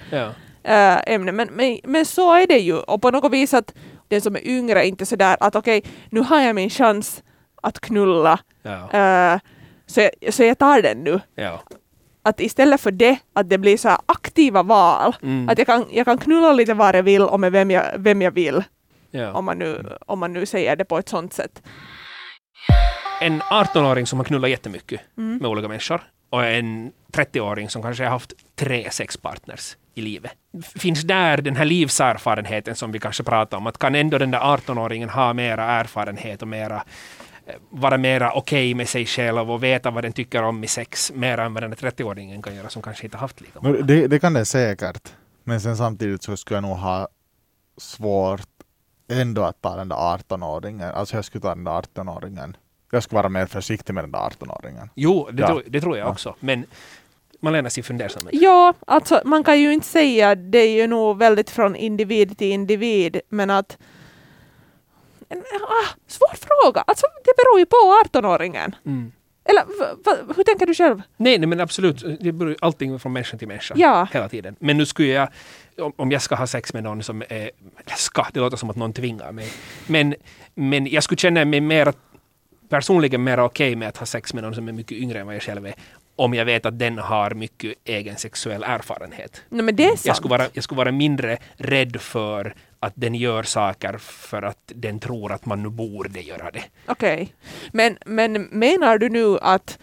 äh, 0.63 1.15
ämnet. 1.15 1.35
Men, 1.35 1.49
men, 1.53 1.79
men 1.85 2.07
så 2.07 2.35
är 2.35 2.47
det 2.47 2.59
ju. 2.59 2.77
Och 2.79 3.03
på 3.03 3.11
något 3.11 3.33
vis 3.33 3.55
att 3.55 3.75
den 4.09 4.21
som 4.21 4.37
är 4.37 4.47
yngre 4.47 4.81
är 4.81 4.85
inte 4.85 5.07
sådär 5.07 5.37
att 5.41 5.57
okej, 5.57 5.83
nu 6.11 6.21
har 6.21 6.41
jag 6.41 6.55
min 6.55 6.71
chans 6.71 7.23
att 7.63 7.81
knulla, 7.81 8.39
äh, 8.93 9.39
så, 9.87 10.01
jag, 10.01 10.35
så 10.35 10.45
jag 10.45 10.59
tar 10.59 10.83
den 10.83 11.05
nu. 11.05 11.21
Att 12.23 12.41
istället 12.41 12.81
för 12.81 12.91
det, 12.91 13.19
att 13.33 13.51
det 13.51 13.59
blir 13.59 13.77
så 13.77 13.89
aktiva 14.07 14.63
val. 14.63 15.17
Mm. 15.23 15.49
Att 15.49 15.59
jag 15.59 15.67
kan, 15.67 15.87
jag 15.91 16.07
kan 16.07 16.19
knulla 16.19 16.53
lite 16.53 16.75
var 16.75 16.95
jag 16.95 17.03
vill 17.03 17.23
och 17.23 17.41
med 17.41 17.53
vem 17.53 17.71
jag, 17.71 17.85
vem 17.97 18.23
jag 18.23 18.31
vill. 18.31 18.63
Ja. 19.11 19.33
Om 19.33 19.45
man, 19.45 19.59
nu, 19.59 19.97
om 20.07 20.19
man 20.19 20.33
nu 20.33 20.47
säger 20.47 20.77
det 20.77 20.85
på 20.85 20.99
ett 20.99 21.09
sånt 21.09 21.33
sätt. 21.33 21.63
En 23.21 23.43
18-åring 23.43 24.07
som 24.07 24.19
har 24.19 24.25
knullat 24.25 24.51
jättemycket 24.51 25.01
Mm. 25.19 25.37
med 25.39 25.51
olika 25.51 25.69
människor 25.69 26.03
och 26.31 26.45
en 26.45 26.93
30-åring 27.13 27.69
som 27.71 27.83
kanske 27.83 28.05
har 28.05 28.11
haft 28.11 28.33
tre 28.57 28.91
sexpartners 28.91 29.77
i 29.95 30.01
livet. 30.01 30.33
Finns 30.77 31.03
där 31.03 31.37
den 31.43 31.57
här 31.57 31.65
livserfarenheten 31.65 32.75
som 32.75 32.93
vi 32.93 32.99
kanske 32.99 33.23
pratar 33.23 33.57
om? 33.57 33.67
Att 33.67 33.79
kan 33.79 33.95
ändå 33.95 34.19
den 34.19 34.31
där 34.31 34.39
18-åringen 34.41 35.09
ha 35.09 35.33
mera 35.33 35.65
erfarenhet 35.65 36.43
och 36.43 36.49
mera 36.49 36.85
eh, 37.47 37.55
vara 37.71 37.99
mera 37.99 38.33
okej 38.33 38.75
med 38.75 38.89
sig 38.89 39.07
själv 39.07 39.51
och 39.51 39.63
veta 39.63 39.91
vad 39.91 40.05
den 40.05 40.13
tycker 40.13 40.43
om 40.43 40.65
i 40.65 40.67
sex 40.67 41.13
mer 41.15 41.39
än 41.39 41.55
vad 41.55 41.63
den 41.63 41.71
där 41.71 41.77
30-åringen 41.77 42.43
kan 42.43 42.55
göra 42.55 42.69
som 42.69 42.83
kanske 42.83 43.05
inte 43.07 43.17
haft 43.17 43.41
lika 43.41 43.61
många. 43.61 43.77
Det, 43.83 44.07
det 44.07 44.19
kan 44.19 44.33
det 44.33 44.45
säkert. 44.45 45.13
Men 45.45 45.61
sen 45.61 45.77
samtidigt 45.77 46.23
så 46.23 46.37
skulle 46.37 46.57
jag 46.57 46.63
nog 46.63 46.77
ha 46.77 47.09
svårt 47.79 48.41
ändå 49.11 49.43
att 49.45 49.63
ta 49.63 49.77
den 49.77 49.89
där 49.89 49.97
18-åringen. 49.97 50.93
Alltså 50.93 51.17
jag 51.17 51.25
skulle 51.25 51.43
ta 51.43 51.55
den 51.55 51.65
där 51.65 51.73
18-åringen. 51.73 52.57
Jag 52.91 53.03
skulle 53.03 53.17
vara 53.17 53.29
mer 53.29 53.47
försiktig 53.47 53.95
med 53.95 54.05
den 54.05 54.13
där 54.13 54.19
18-åringen. 54.19 54.89
Jo, 54.95 55.29
det, 55.33 55.43
Ja. 55.43 55.49
tror, 55.49 55.63
det 55.67 55.81
tror 55.81 55.97
jag 55.99 56.07
Ja. 56.07 56.11
också. 56.11 56.35
Men 56.41 56.65
Malena 57.41 57.71
ser 57.71 57.83
fundersam 57.83 58.23
ut. 58.29 58.41
Ja, 58.43 58.75
alltså 58.87 59.23
man 59.25 59.45
kan 59.45 59.61
ju 59.61 59.73
inte 59.73 59.87
säga, 59.87 60.35
det 60.35 60.59
är 60.59 60.71
ju 60.81 60.87
nog 60.87 61.19
väldigt 61.19 61.51
från 61.51 61.77
individ 61.77 62.39
till 62.39 62.53
individ, 62.53 63.21
men 63.29 63.51
att 63.51 63.79
en, 65.29 65.39
ah, 65.63 65.95
svår 66.07 66.35
fråga. 66.35 66.85
Alltså 66.87 67.07
det 67.25 67.33
beror 67.37 67.59
ju 67.59 67.67
på 67.67 67.77
18-åringen. 68.05 68.75
Mm. 68.87 69.13
Eller 69.51 69.65
hur 70.37 70.45
tänker 70.45 70.67
du 70.67 70.75
själv? 70.75 71.03
Nej, 71.17 71.39
nej, 71.39 71.47
men 71.47 71.61
absolut. 71.61 72.05
Det 72.21 72.33
beror 72.33 72.57
allting 72.61 72.99
från 72.99 73.13
människa 73.13 73.37
till 73.37 73.49
människa. 73.49 73.75
Ja. 73.77 74.09
Hela 74.13 74.29
tiden. 74.29 74.57
Men 74.59 74.77
nu 74.77 74.87
skulle 74.87 75.09
jag, 75.09 75.29
om, 75.97 76.11
jag 76.11 76.23
ska 76.23 76.35
ha 76.35 76.47
sex 76.47 76.75
med 76.75 76.83
någon 76.83 77.03
som 77.03 77.23
är, 77.29 77.51
ska, 77.97 78.27
det 78.33 78.41
låter 78.41 78.57
som 78.57 78.71
att 78.71 78.77
någon 78.77 78.93
tvingar 78.93 79.33
mig. 79.33 79.49
Men, 79.87 80.15
men 80.55 80.87
jag 80.87 81.03
skulle 81.03 81.19
känna 81.19 81.45
mig 81.45 81.61
mer, 81.61 81.93
personligen 82.69 83.25
mer 83.25 83.41
okej 83.41 83.77
med 83.77 83.89
att 83.89 83.97
ha 83.97 84.07
sex 84.07 84.35
med 84.35 84.45
någon 84.45 84.55
som 84.55 84.69
är 84.69 84.73
mycket 84.73 84.99
yngre 84.99 85.21
än 85.21 85.27
vad 85.27 85.35
jag 85.35 85.43
själv 85.43 85.67
är. 85.67 85.75
Om 86.17 86.35
jag 86.35 86.45
vet 86.45 86.67
att 86.67 86.79
den 86.79 86.99
har 86.99 87.31
mycket 87.31 87.75
egen 87.85 88.17
sexuell 88.17 88.63
erfarenhet. 88.63 89.43
Nej 89.49 89.63
men 89.63 89.77
det 89.77 89.85
är 89.85 89.89
sant. 89.89 90.07
Jag 90.07 90.17
skulle, 90.17 90.31
vara, 90.31 90.49
jag 90.53 90.65
skulle 90.65 90.79
vara 90.79 90.93
mindre 90.93 91.39
rädd 91.57 92.01
för 92.01 92.55
att 92.81 92.93
den 92.97 93.15
gör 93.15 93.43
saker 93.43 93.99
för 93.99 94.43
att 94.43 94.73
den 94.75 95.01
tror 95.01 95.33
att 95.33 95.47
man 95.47 95.63
nu 95.63 95.69
borde 95.69 96.21
göra 96.21 96.51
det. 96.51 96.65
Okej. 96.87 97.35
Men, 97.73 97.99
men 98.07 98.43
menar 98.43 98.99
du 98.99 99.09
nu 99.09 99.39
att 99.39 99.79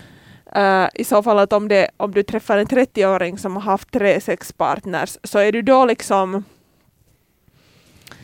Uh, 0.56 0.88
i 0.94 1.04
så 1.04 1.24
fall 1.24 1.40
att 1.40 1.54
om, 1.54 1.68
det, 1.68 1.90
om 1.98 2.12
du 2.12 2.24
träffar 2.24 2.58
en 2.58 2.66
30-åring 2.66 3.38
som 3.38 3.56
har 3.56 3.64
haft 3.64 3.92
tre 3.92 4.22
sexpartners 4.22 5.18
så 5.24 5.40
är 5.40 5.52
du 5.52 5.62
då 5.62 5.86
liksom 5.86 6.44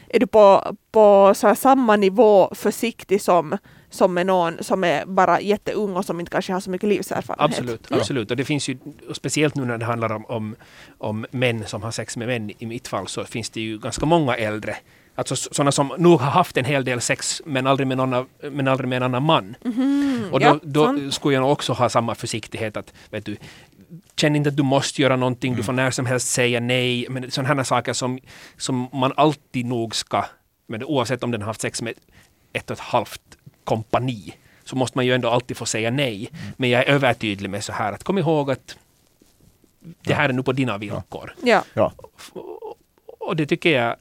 är 0.09 0.19
du 0.19 0.27
på, 0.27 0.75
på 0.91 1.33
så 1.35 1.47
här 1.47 1.55
samma 1.55 1.95
nivå 1.95 2.51
försiktig 2.55 3.21
som, 3.21 3.57
som 3.93 4.13
med 4.13 4.25
någon 4.25 4.63
som 4.63 4.83
är 4.83 5.05
bara 5.05 5.41
jätteung 5.41 5.95
och 5.95 6.05
som 6.05 6.19
inte 6.19 6.31
kanske 6.31 6.53
har 6.53 6.59
så 6.59 6.69
mycket 6.69 6.89
livserfarenhet? 6.89 7.59
Absolut, 7.59 7.91
absolut. 7.91 8.31
Och 8.31 8.37
det 8.37 8.45
finns 8.45 8.69
ju, 8.69 8.77
speciellt 9.13 9.55
nu 9.55 9.65
när 9.65 9.77
det 9.77 9.85
handlar 9.85 10.11
om, 10.11 10.25
om, 10.25 10.55
om 10.97 11.25
män 11.31 11.65
som 11.65 11.83
har 11.83 11.91
sex 11.91 12.17
med 12.17 12.27
män, 12.27 12.51
i 12.59 12.65
mitt 12.65 12.87
fall 12.87 13.07
så 13.07 13.25
finns 13.25 13.49
det 13.49 13.61
ju 13.61 13.77
ganska 13.79 14.05
många 14.05 14.35
äldre 14.35 14.75
Alltså 15.15 15.35
sådana 15.35 15.71
som 15.71 15.93
nog 15.97 16.19
har 16.19 16.31
haft 16.31 16.57
en 16.57 16.65
hel 16.65 16.85
del 16.85 17.01
sex 17.01 17.41
men 17.45 17.67
aldrig 17.67 17.87
med, 17.87 17.97
någon 17.97 18.13
av, 18.13 18.27
men 18.51 18.67
aldrig 18.67 18.89
med 18.89 18.97
en 18.97 19.03
annan 19.03 19.23
man. 19.23 19.55
och 20.31 20.39
då, 20.39 20.45
ja, 20.45 20.59
då 20.63 21.11
skulle 21.11 21.33
jag 21.35 21.41
nog 21.41 21.51
också 21.51 21.73
ha 21.73 21.89
samma 21.89 22.15
försiktighet 22.15 22.77
att 22.77 22.93
vet 23.09 23.25
du, 23.25 23.37
känn 24.15 24.35
inte 24.35 24.49
att 24.49 24.57
du 24.57 24.63
måste 24.63 25.01
göra 25.01 25.15
någonting, 25.15 25.49
Mm. 25.51 25.57
du 25.57 25.63
får 25.63 25.73
när 25.73 25.91
som 25.91 26.05
helst 26.05 26.27
säga 26.27 26.59
nej. 26.59 27.07
Men 27.09 27.31
sådana 27.31 27.53
här 27.53 27.63
saker 27.63 27.93
som, 27.93 28.19
som 28.57 28.89
man 28.93 29.13
alltid 29.17 29.65
nog 29.65 29.95
ska, 29.95 30.25
men 30.67 30.83
oavsett 30.83 31.23
om 31.23 31.31
den 31.31 31.41
har 31.41 31.47
haft 31.47 31.61
sex 31.61 31.81
med 31.81 31.93
ett 32.53 32.71
och 32.71 32.77
ett 32.77 32.83
halvt 32.83 33.21
kompani, 33.63 34.33
så 34.63 34.75
måste 34.75 34.97
man 34.97 35.05
ju 35.05 35.13
ändå 35.13 35.29
alltid 35.29 35.57
få 35.57 35.65
säga 35.65 35.91
nej. 35.91 36.29
Mm. 36.31 36.53
Men 36.57 36.69
jag 36.69 36.81
är 36.81 36.93
övertydlig 36.93 37.49
med 37.49 37.63
så 37.63 37.73
här 37.73 37.93
att 37.93 38.03
kom 38.03 38.17
ihåg 38.17 38.51
att 38.51 38.77
det 40.01 40.13
här 40.13 40.29
är 40.29 40.33
nu 40.33 40.43
på 40.43 40.51
dina 40.51 40.77
villkor. 40.77 41.35
Ja. 41.43 41.63
Ja. 41.73 41.93
Och 43.19 43.35
det 43.35 43.45
tycker 43.45 43.81
jag 43.81 43.95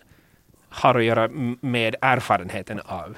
har 0.69 0.95
att 0.95 1.05
göra 1.05 1.29
med 1.61 1.97
erfarenheten 2.01 2.81
av 2.87 3.17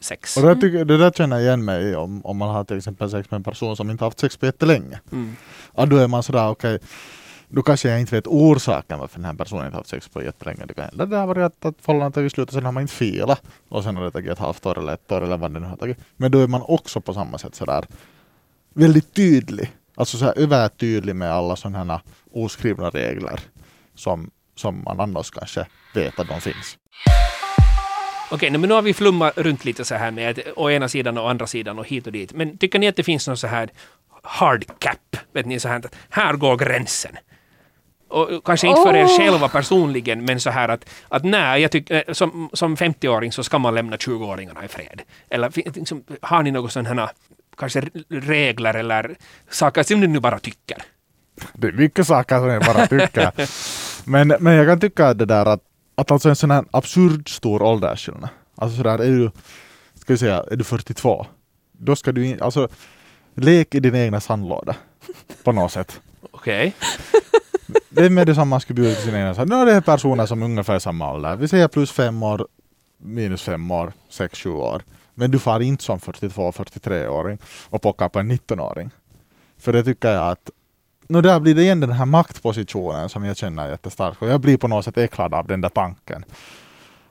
sex. 0.00 0.36
Och 0.36 0.42
det, 0.42 0.54
tycker, 0.54 0.84
det 0.84 0.98
där 0.98 1.10
känner 1.10 1.36
jag 1.36 1.44
igen 1.44 1.64
mig 1.64 1.90
i 1.90 1.94
om, 1.94 2.26
om 2.26 2.36
man 2.36 2.48
har 2.48 2.64
till 2.64 2.76
exempel 2.76 3.10
sex 3.10 3.30
med 3.30 3.38
en 3.38 3.44
person 3.44 3.76
som 3.76 3.90
inte 3.90 4.04
haft 4.04 4.18
sex 4.18 4.36
på 4.36 4.46
jättelänge. 4.46 5.00
Mm. 5.12 5.36
Ja, 5.76 5.86
då 5.86 5.96
är 5.96 6.08
man 6.08 6.22
sådär 6.22 6.48
okej, 6.48 6.78
då 7.48 7.62
kanske 7.62 7.88
jag 7.88 8.00
inte 8.00 8.14
vet 8.14 8.26
orsaken 8.26 8.98
varför 8.98 9.18
den 9.18 9.24
här 9.24 9.34
personen 9.34 9.66
inte 9.66 9.76
haft 9.76 9.88
sex 9.88 10.08
på 10.08 10.22
jättelänge. 10.22 10.66
Det 10.66 10.74
kan 10.74 10.84
hända 10.84 11.06
det 11.06 11.16
har 11.16 11.26
varit 11.26 11.44
att, 11.44 11.64
att 11.64 11.74
förhållandet 11.80 12.14
tagit 12.14 12.32
slut 12.32 12.48
och 12.48 12.54
sen 12.54 12.64
har 12.64 12.72
man 12.72 12.80
inte 12.80 12.94
filat. 12.94 13.42
Och 13.68 13.82
sen 13.84 13.96
har 13.96 14.04
det 14.04 14.10
tagit 14.10 14.30
ett 14.30 14.38
halvt 14.38 14.66
år 14.66 14.78
eller 14.78 14.94
ett 14.94 15.12
år 15.12 15.20
eller 15.20 15.36
vad 15.36 15.52
det 15.52 15.60
nu 15.60 15.66
har 15.66 15.76
tagit. 15.76 15.98
Men 16.16 16.30
då 16.30 16.38
är 16.38 16.46
man 16.46 16.62
också 16.62 17.00
på 17.00 17.14
samma 17.14 17.38
sätt 17.38 17.54
sådär 17.54 17.84
väldigt 18.74 19.14
tydlig. 19.14 19.72
Alltså 19.94 20.18
såhär 20.18 20.38
övertydlig 20.38 21.16
med 21.16 21.32
alla 21.32 21.56
sådana 21.56 21.92
här 21.92 22.00
oskrivna 22.32 22.90
regler 22.90 23.40
som, 23.94 24.30
som 24.54 24.84
man 24.84 25.00
annars 25.00 25.30
kanske 25.30 25.66
vet 25.94 26.18
att 26.20 26.28
de 26.28 26.40
finns. 26.40 26.78
Okej, 28.30 28.50
men 28.50 28.60
nu 28.60 28.74
har 28.74 28.82
vi 28.82 28.94
flummat 28.94 29.38
runt 29.38 29.64
lite 29.64 29.84
så 29.84 29.94
här 29.94 30.10
med 30.10 30.40
å 30.56 30.70
ena 30.70 30.88
sidan 30.88 31.18
och 31.18 31.30
andra 31.30 31.46
sidan 31.46 31.78
och 31.78 31.86
hit 31.86 32.06
och 32.06 32.12
dit. 32.12 32.32
Men 32.32 32.58
tycker 32.58 32.78
ni 32.78 32.88
att 32.88 32.96
det 32.96 33.02
finns 33.02 33.26
någon 33.26 33.36
så 33.36 33.46
här 33.46 33.70
hard 34.22 34.64
cap? 34.78 35.16
Vet 35.32 35.46
ni 35.46 35.60
så 35.60 35.68
här 35.68 35.76
att 35.76 35.94
här 36.08 36.32
går 36.32 36.56
gränsen? 36.56 37.16
Och 38.08 38.44
kanske 38.44 38.66
inte 38.66 38.82
för 38.82 38.96
er 38.96 39.18
själva 39.18 39.48
personligen, 39.48 40.24
men 40.24 40.40
så 40.40 40.50
här 40.50 40.68
att, 40.68 40.84
att 41.08 41.24
nej, 41.24 41.62
jag 41.62 41.70
tycker, 41.70 42.04
eh, 42.06 42.12
som, 42.12 42.50
som 42.52 42.76
50-åring 42.76 43.32
så 43.32 43.44
ska 43.44 43.58
man 43.58 43.74
lämna 43.74 43.96
20-åringarna 43.96 44.64
i 44.64 44.68
fred. 44.68 45.02
Eller 45.30 45.52
liksom, 45.78 46.04
har 46.20 46.42
ni 46.42 46.50
några 46.50 46.68
sådana 46.68 47.00
här 47.02 47.10
kanske 47.56 47.82
regler 48.08 48.74
eller 48.74 49.16
saker 49.50 49.82
som 49.82 50.00
ni 50.00 50.06
nu 50.06 50.20
bara 50.20 50.38
tycker? 50.38 50.82
Det 51.52 51.68
är 51.68 51.72
mycket 51.72 52.06
saker 52.06 52.38
som 52.38 52.48
jag 52.48 52.62
bara 52.62 52.86
tycker. 52.86 53.32
men, 54.10 54.28
men 54.28 54.54
jag 54.54 54.66
kan 54.66 54.80
tycka 54.80 55.06
att 55.06 55.18
det 55.18 55.26
där 55.26 55.46
att, 55.46 55.60
att 55.94 56.10
alltså 56.10 56.28
en 56.28 56.36
sån 56.36 56.50
här 56.50 56.64
absurd 56.70 57.28
stor 57.28 57.62
åldersskillnad. 57.62 58.28
Alltså 58.56 58.76
sådär, 58.76 58.98
är 58.98 59.10
du, 59.10 59.30
ska 59.94 60.12
vi 60.12 60.18
säga, 60.18 60.44
är 60.50 60.56
du 60.56 60.64
42? 60.64 61.26
Då 61.72 61.96
ska 61.96 62.12
du 62.12 62.26
in, 62.26 62.42
alltså 62.42 62.68
lek 63.34 63.74
i 63.74 63.80
din 63.80 63.94
egna 63.94 64.20
sandlåda. 64.20 64.76
På 65.44 65.52
något 65.52 65.72
sätt. 65.72 66.00
Okej. 66.30 66.74
Det 67.88 68.04
är 68.04 68.10
med 68.10 68.26
detsamma 68.26 68.44
man 68.44 68.60
skulle 68.60 68.74
bjuda 68.74 68.94
till 68.94 69.04
sina 69.04 69.18
egna. 69.18 69.44
Nu 69.44 69.54
är 69.54 69.66
det 69.66 69.82
personer 69.82 70.26
som 70.26 70.42
är 70.42 70.46
ungefär 70.46 70.78
samma 70.78 71.12
ålder. 71.12 71.36
Vi 71.36 71.48
säger 71.48 71.68
plus 71.68 71.92
fem 71.92 72.22
år, 72.22 72.46
minus 72.98 73.42
fem 73.42 73.70
år, 73.70 73.92
sex, 74.08 74.38
sju 74.38 74.50
år. 74.50 74.82
Men 75.14 75.30
du 75.30 75.38
far 75.38 75.60
inte 75.60 75.84
som 75.84 75.98
42-43-åring 75.98 77.38
och 77.68 77.82
pockar 77.82 78.08
på 78.08 78.18
en 78.18 78.32
19-åring. 78.32 78.90
För 79.58 79.72
det 79.72 79.84
tycker 79.84 80.12
jag 80.12 80.28
att 80.30 80.50
nu 81.08 81.22
där 81.22 81.40
blir 81.40 81.54
det 81.54 81.62
igen 81.62 81.80
den 81.80 81.92
här 81.92 82.06
maktpositionen 82.06 83.08
som 83.08 83.24
jag 83.24 83.36
känner 83.36 83.68
jättestarkt. 83.68 84.22
Och 84.22 84.28
jag 84.28 84.40
blir 84.40 84.56
på 84.56 84.68
något 84.68 84.84
sätt 84.84 84.98
äcklad 84.98 85.34
av 85.34 85.46
den 85.46 85.60
där 85.60 85.68
tanken. 85.68 86.24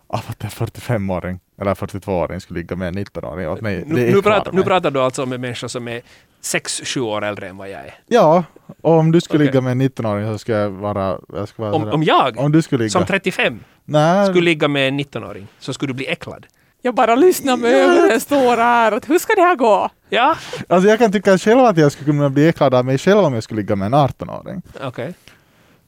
Av 0.08 0.24
att 0.28 0.44
en 0.44 0.50
45-åring 0.50 1.40
eller 1.62 1.76
42-åring 1.76 2.42
skulle 2.42 2.60
ligga 2.60 2.76
med 2.76 2.88
en 2.88 2.98
19-åring 2.98 3.50
åt 3.50 3.62
mig. 3.62 3.76
det 3.76 3.94
Nu, 3.94 4.12
nu, 4.12 4.22
pratar, 4.22 4.52
nu 4.52 4.64
pratar 4.64 4.92
du 4.92 5.02
alltså 5.02 5.24
om 5.24 5.34
en 5.34 5.42
människa 5.42 5.70
som 5.70 5.88
är 5.88 6.02
6-7 6.46 7.00
år 7.00 7.24
äldre 7.24 7.48
än 7.50 7.58
vad 7.58 7.70
jag 7.70 7.80
är. 7.80 7.94
Ja, 8.08 8.44
och 8.82 8.92
om 8.92 9.12
du 9.12 9.22
skulle 9.22 9.38
Okej. 9.44 9.48
ligga 9.48 9.62
med 9.62 9.72
en 9.72 9.82
19-åring 9.82 10.34
så 10.34 10.38
ska 10.38 10.52
jag 10.52 10.70
vara... 10.70 11.18
Jag 11.34 11.48
ska 11.48 11.62
vara 11.64 11.74
Om, 11.74 11.88
om 11.88 12.04
jag, 12.04 12.38
om 12.40 12.52
du 12.52 12.62
skulle 12.62 12.80
ligga... 12.84 12.90
som 12.90 13.06
35, 13.06 13.60
Nej, 13.86 14.26
skulle 14.28 14.46
ligga 14.46 14.68
med 14.68 14.88
en 14.88 15.00
19-åring, 15.00 15.48
så 15.60 15.74
skulle 15.74 15.90
du 15.90 15.94
bli 15.96 16.08
äcklad. 16.08 16.46
Jag 16.82 16.96
bara 16.96 17.16
lyssnar 17.16 17.58
med 17.58 17.74
ögonen 17.74 18.20
stora 18.22 18.64
här. 18.64 19.00
Hur 19.08 19.20
ska 19.20 19.34
det 19.36 19.42
här 19.42 19.56
gå? 19.56 19.90
Ja, 20.10 20.36
Alltså 20.70 20.90
jag 20.90 21.00
kan 21.00 21.12
tycka 21.12 21.38
själv 21.38 21.60
att 21.60 21.78
jag 21.78 21.92
skulle 21.92 22.12
kunna 22.12 22.30
bli 22.30 22.48
äcklad 22.48 22.74
av 22.74 22.86
mig 22.86 22.98
själv 22.98 23.20
om 23.20 23.34
jag 23.34 23.44
skulle 23.44 23.62
ligga 23.62 23.76
med 23.76 23.86
en 23.86 23.94
18-åring. 23.94 24.62
okej. 24.84 25.14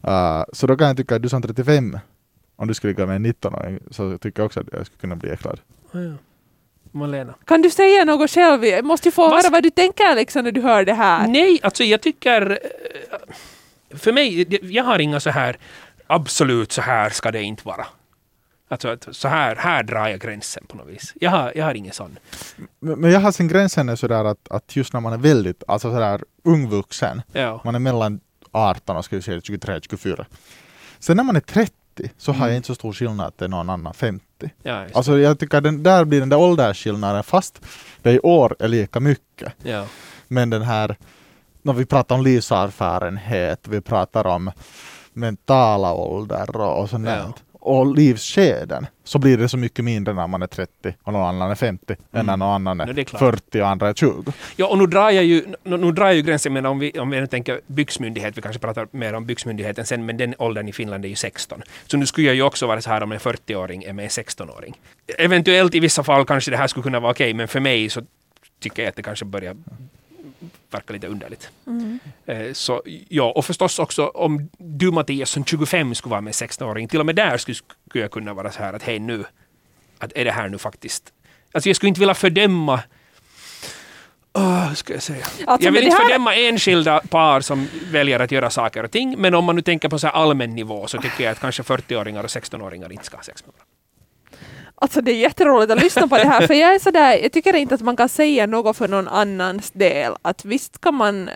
Uh, 0.07 0.43
så 0.53 0.67
då 0.67 0.77
kan 0.77 0.87
jag 0.87 0.97
tycka 0.97 1.15
att 1.15 1.21
du 1.21 1.29
som 1.29 1.41
35, 1.41 1.99
om 2.55 2.67
du 2.67 2.73
skulle 2.73 2.93
ligga 2.93 3.05
med 3.05 3.15
en 3.15 3.25
19-åring, 3.25 3.79
så 3.91 4.17
tycker 4.17 4.41
jag 4.41 4.45
också 4.45 4.59
att 4.59 4.67
jag 4.71 4.85
skulle 4.85 4.99
kunna 4.99 5.15
bli 5.15 5.29
äcklad. 5.29 5.59
Ja, 5.91 5.99
ja. 5.99 6.11
Malena. 6.97 7.33
Kan 7.45 7.61
du 7.61 7.69
säga 7.69 8.05
något 8.05 8.29
själv? 8.31 8.65
Jag 8.65 8.85
måste 8.85 9.07
ju 9.07 9.11
få 9.11 9.21
Vad- 9.29 9.31
höra 9.43 9.49
vad 9.49 9.63
du 9.63 9.69
tänker 9.69 10.15
liksom 10.15 10.43
när 10.43 10.51
du 10.51 10.61
hör 10.61 10.85
det 10.85 10.93
här. 10.93 11.27
Nej, 11.27 11.59
alltså 11.63 11.83
jag 11.83 12.01
tycker... 12.01 12.51
eh, 12.51 13.97
För 13.97 14.11
mig, 14.11 14.47
jag 14.75 14.83
har 14.83 14.99
inga 14.99 15.19
så 15.19 15.29
här 15.29 15.57
absolut 16.07 16.71
så 16.71 16.81
här 16.81 17.09
ska 17.09 17.31
det 17.31 17.41
inte 17.43 17.63
vara. 17.67 17.85
Alltså 18.69 18.87
att 18.87 19.07
så 19.11 19.27
här, 19.27 19.55
här 19.55 19.83
drar 19.83 20.07
jag 20.07 20.19
gränsen 20.19 20.65
på 20.67 20.77
något 20.77 20.87
vis. 20.87 21.13
Jag 21.15 21.31
har, 21.31 21.51
jag 21.55 21.65
har 21.65 21.73
ingen 21.73 21.93
sån. 21.93 22.19
Men 22.79 22.99
men 22.99 23.11
jag 23.11 23.19
har 23.19 23.31
sin 23.31 23.47
gränsen 23.47 23.89
är 23.89 23.95
sådär 23.95 24.25
att, 24.25 24.47
att 24.51 24.75
just 24.75 24.93
när 24.93 24.99
man 24.99 25.13
är 25.13 25.17
väldigt, 25.17 25.63
alltså 25.67 25.91
sådär 25.91 26.21
ungvuxen, 26.43 27.21
Ja. 27.33 27.61
man 27.65 27.75
är 27.75 27.79
mellan 27.79 28.19
18 28.51 28.97
och 28.97 29.05
ska 29.05 29.15
vi 29.15 29.21
säga 29.21 29.41
23, 29.41 29.79
24. 29.81 30.25
Sen 30.99 31.17
när 31.17 31.23
man 31.23 31.35
är 31.35 31.39
30 31.39 31.71
så 32.17 32.31
har 32.31 32.47
jag 32.47 32.55
inte 32.55 32.67
så 32.67 32.75
stor 32.75 32.93
skillnad 32.93 33.33
är 33.37 33.47
någon 33.47 33.69
annan 33.69 33.93
50. 33.93 34.23
Ja. 34.63 34.85
Alltså 34.93 35.19
jag 35.19 35.39
tycker 35.39 35.57
att 35.57 35.63
den 35.63 35.83
där 35.83 36.05
blir 36.05 36.19
den 36.19 36.29
där 36.29 36.37
åldersskillnaden 36.37 37.23
fast 37.23 37.61
det 38.01 38.11
i 38.11 38.19
år 38.19 38.55
är 38.59 38.67
lika 38.67 38.99
mycket. 38.99 39.53
ja. 39.63 39.85
Men 40.27 40.49
den 40.49 40.61
här, 40.61 40.95
när 41.61 41.73
vi 41.73 41.85
pratar 41.85 42.15
om 42.15 42.21
livserfarenhet, 42.23 43.67
vi 43.67 43.81
pratar 43.81 44.27
om 44.27 44.51
mentala 45.13 45.93
ålder 45.93 46.55
och, 46.57 46.81
och 46.81 46.89
sånt 46.89 47.07
Ja. 47.07 47.33
Och 47.67 47.95
livsskeden, 47.95 48.87
så 49.03 49.19
blir 49.19 49.37
det 49.37 49.49
så 49.49 49.57
mycket 49.57 49.85
mindre 49.85 50.13
när 50.13 50.27
man 50.27 50.41
är 50.41 50.47
30 50.47 50.95
och 51.03 51.13
någon 51.13 51.27
annan 51.27 51.51
är 51.51 51.55
50 51.55 51.95
än 52.11 52.25
när 52.25 52.37
någon 52.37 52.49
annan 52.49 52.79
Mm. 52.79 52.87
Ja, 52.87 52.93
det 52.93 53.01
är 53.01 53.03
är 53.03 53.05
klart. 53.05 53.19
40 53.19 53.61
och 53.61 53.67
andra 53.67 53.89
är 53.89 53.93
20. 53.93 54.33
ja, 54.55 54.67
och 54.67 54.77
nu 54.77 54.87
drar 54.87 55.09
jag 55.09 55.25
ju, 55.25 55.45
nu, 55.63 55.77
nu 55.77 55.91
drar 55.91 56.05
jag 56.05 56.15
ju 56.15 56.21
gränsen, 56.21 56.53
men 56.53 56.65
om 56.65 56.79
vi, 56.79 56.91
om 56.91 57.09
vi 57.09 57.19
nu 57.19 57.27
tänker 57.27 57.61
byxmyndighet, 57.67 58.37
vi 58.37 58.41
kanske 58.41 58.59
pratar 58.59 58.87
mer 58.91 59.13
om 59.13 59.25
byxmyndigheten 59.25 59.85
sen, 59.85 60.05
men 60.05 60.17
den 60.17 60.35
åldern 60.37 60.67
i 60.67 60.73
Finland 60.73 61.05
är 61.05 61.09
ju 61.09 61.15
16. 61.15 61.61
Så 61.87 61.97
nu 61.97 62.05
skulle 62.05 62.27
jag 62.27 62.35
ju 62.35 62.41
också 62.41 62.67
vara 62.67 62.81
så 62.81 62.89
här 62.89 63.03
om 63.03 63.11
en 63.11 63.19
40-åring 63.19 63.83
är 63.83 63.93
med 63.93 64.03
en 64.03 64.09
16-åring. 64.09 64.79
Eventuellt 65.17 65.75
i 65.75 65.79
vissa 65.79 66.03
fall 66.03 66.25
kanske 66.25 66.51
det 66.51 66.57
här 66.57 66.67
skulle 66.67 66.83
kunna 66.83 66.99
vara 66.99 67.11
okej, 67.11 67.33
men 67.33 67.47
för 67.47 67.59
mig 67.59 67.89
så 67.89 68.01
tycker 68.59 68.83
jag 68.83 68.89
att 68.89 68.95
det 68.95 69.03
kanske 69.03 69.25
börjar 69.25 69.55
verka 70.71 70.93
lite 70.93 71.07
underligt. 71.07 71.49
Eh, 72.25 72.53
Så 72.53 72.81
ja, 73.09 73.31
och 73.35 73.45
förstås 73.45 73.79
också 73.79 74.07
om 74.07 74.49
du 74.57 74.91
Mattias 74.91 75.29
som 75.29 75.45
25 75.45 75.95
skulle 75.95 76.11
vara 76.11 76.21
med 76.21 76.29
en 76.41 76.47
16-åring, 76.47 76.87
till 76.87 76.99
och 76.99 77.05
med 77.05 77.15
där 77.15 77.37
skulle, 77.37 77.57
jag 77.93 78.11
kunna 78.11 78.33
vara 78.33 78.51
så 78.51 78.59
här 78.59 78.73
att 78.73 78.83
hej 78.83 78.99
nu, 78.99 79.25
att 79.99 80.11
är 80.15 80.25
det 80.25 80.31
här 80.31 80.49
nu 80.49 80.57
faktiskt... 80.57 81.13
Alltså 81.51 81.69
jag 81.69 81.75
skulle 81.75 81.87
inte 81.87 81.99
vilja 81.99 82.13
fördöma 82.13 82.79
hur 84.67 84.75
ska 84.75 84.93
jag 84.93 85.03
säga? 85.03 85.25
Alltså, 85.47 85.65
jag 85.67 85.71
vill 85.71 85.83
inte 85.83 85.95
här- 85.95 86.03
fördöma 86.05 86.35
enskilda 86.35 86.99
par 86.99 87.41
som 87.41 87.67
väljer 87.91 88.19
att 88.19 88.31
göra 88.31 88.49
saker 88.49 88.83
och 88.83 88.91
ting, 88.91 89.15
men 89.17 89.35
om 89.35 89.45
man 89.45 89.55
nu 89.55 89.61
tänker 89.61 89.89
på 89.89 89.99
så 89.99 90.07
här 90.07 90.13
allmän 90.13 90.55
nivå 90.55 90.87
så 90.87 90.97
tycker 91.01 91.23
jag 91.23 91.31
att 91.31 91.39
kanske 91.39 91.63
40-åringar 91.63 92.23
och 92.23 92.29
16-åringar 92.29 92.91
inte 92.91 93.05
ska 93.05 93.17
ha 93.17 93.23
sex 93.23 93.45
med 93.45 93.53
varandra. 93.53 93.65
Alltså 94.81 95.01
det 95.01 95.11
är 95.11 95.15
jätteroligt 95.15 95.71
att 95.71 95.83
lyssna 95.83 96.07
på 96.07 96.17
det 96.17 96.27
här, 96.27 96.47
för 96.47 96.53
jag 96.53 96.75
är 96.75 96.79
sådär, 96.79 97.17
jag 97.23 97.31
tycker 97.31 97.55
inte 97.55 97.75
att 97.75 97.81
man 97.81 97.95
kan 97.97 98.09
säga 98.09 98.45
något 98.47 98.77
för 98.77 98.87
någon 98.87 99.07
annans 99.07 99.71
del. 99.71 100.13
Att 100.21 100.45
visst 100.45 100.81
kan 100.81 100.93
man, 100.95 101.29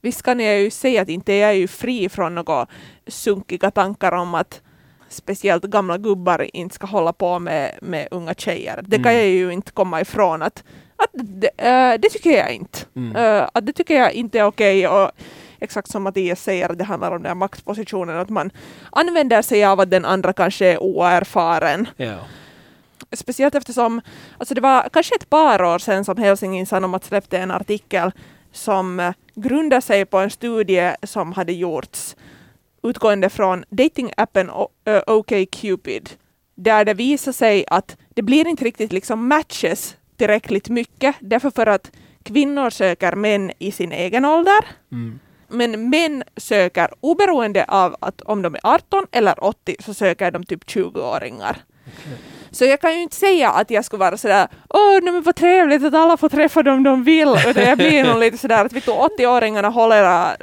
visst 0.00 0.22
kan 0.22 0.40
jag 0.40 0.60
ju 0.60 0.70
säga 0.70 1.02
att 1.02 1.08
inte 1.08 1.32
jag 1.32 1.50
är 1.50 1.54
ju 1.54 1.68
fri 1.68 2.08
från 2.08 2.34
några 2.34 2.66
sunkiga 3.06 3.70
tankar 3.70 4.12
om 4.12 4.34
att 4.34 4.60
speciellt 5.08 5.64
gamla 5.64 5.98
gubbar 5.98 6.56
inte 6.56 6.74
ska 6.74 6.86
hålla 6.86 7.12
på 7.12 7.38
med, 7.38 7.78
med 7.82 8.08
unga 8.10 8.34
tjejer. 8.34 8.80
Det 8.86 8.96
kan 8.96 9.12
Mm. 9.12 9.16
jag 9.16 9.26
ju 9.28 9.52
inte 9.52 9.72
komma 9.72 10.00
ifrån 10.00 10.42
att, 10.42 10.64
att 10.96 11.10
det, 11.12 11.50
äh, 11.56 12.00
det 12.00 12.08
tycker 12.08 12.30
jag 12.38 12.52
inte. 12.52 12.78
Mm. 12.96 13.16
Äh, 13.16 13.48
att 13.54 13.66
det 13.66 13.72
tycker 13.72 13.94
jag 13.94 14.12
inte 14.12 14.38
är 14.38 14.44
okej. 14.44 14.88
och 14.88 15.10
exakt 15.60 15.90
som 15.90 16.02
Mattias 16.02 16.42
säger, 16.42 16.68
det 16.68 16.84
handlar 16.84 17.10
om 17.10 17.22
den 17.22 17.26
här 17.30 17.34
maktpositionen, 17.34 18.18
att 18.18 18.28
man 18.28 18.50
använder 18.92 19.42
sig 19.42 19.64
av 19.64 19.80
att 19.80 19.90
den 19.90 20.04
andra 20.04 20.32
kanske 20.32 20.66
är 20.66 20.78
oerfaren 20.82 21.88
Ja. 21.96 22.14
Speciellt 23.12 23.54
eftersom 23.54 24.00
alltså 24.38 24.54
det 24.54 24.60
var 24.60 24.88
kanske 24.92 25.14
ett 25.14 25.30
par 25.30 25.62
år 25.62 25.78
sedan 25.78 26.04
som 26.04 26.16
Helsingin 26.16 26.66
Sanomat 26.66 27.04
släppte 27.04 27.38
en 27.38 27.50
artikel 27.50 28.12
som 28.52 29.00
eh, 29.00 29.12
grundar 29.34 29.80
sig 29.80 30.04
på 30.04 30.18
en 30.18 30.30
studie 30.30 30.94
som 31.02 31.32
hade 31.32 31.52
gjorts 31.52 32.16
utgående 32.82 33.28
från 33.30 33.64
datingappen 33.70 34.50
ö, 34.84 35.02
OkCupid 35.06 36.10
där 36.54 36.84
det 36.84 36.94
visar 36.94 37.32
sig 37.32 37.64
att 37.68 37.96
det 38.14 38.22
blir 38.22 38.46
inte 38.48 38.64
riktigt 38.64 38.92
liksom 38.92 39.28
matches 39.28 39.96
tillräckligt 40.16 40.68
mycket 40.68 41.16
därför 41.20 41.50
för 41.50 41.66
att 41.66 41.90
kvinnor 42.22 42.70
söker 42.70 43.12
män 43.12 43.52
i 43.58 43.72
sin 43.72 43.92
egen 43.92 44.24
ålder 44.24 44.64
Mm. 44.92 45.18
men 45.48 45.90
män 45.90 46.22
söker 46.36 46.88
oberoende 47.00 47.64
av 47.64 47.96
att 48.00 48.20
om 48.22 48.42
de 48.42 48.54
är 48.54 48.60
18 48.62 49.06
eller 49.12 49.44
80 49.44 49.76
så 49.80 49.94
söker 49.94 50.30
de 50.30 50.44
typ 50.44 50.64
20-åringar. 50.64 51.56
Så 52.58 52.64
jag 52.64 52.80
kan 52.80 52.94
ju 52.94 53.02
inte 53.02 53.16
säga 53.16 53.50
att 53.50 53.70
jag 53.70 53.84
skulle 53.84 54.00
vara 54.00 54.16
sådär 54.16 54.48
åh, 54.68 54.98
nej, 55.02 55.12
men 55.12 55.22
vad 55.22 55.34
trevligt 55.34 55.84
att 55.84 55.94
alla 55.94 56.16
får 56.16 56.28
träffa 56.28 56.62
dem 56.62 56.82
de 56.82 57.04
vill, 57.04 57.28
utan 57.46 57.62
jag 57.62 57.78
blir 57.78 58.04
nog 58.04 58.18
lite 58.18 58.38
sådär 58.38 58.64
att 58.64 58.72
vi 58.72 58.80
tog 58.80 58.94
80-åringarna 58.94 59.70
håller 59.70 60.36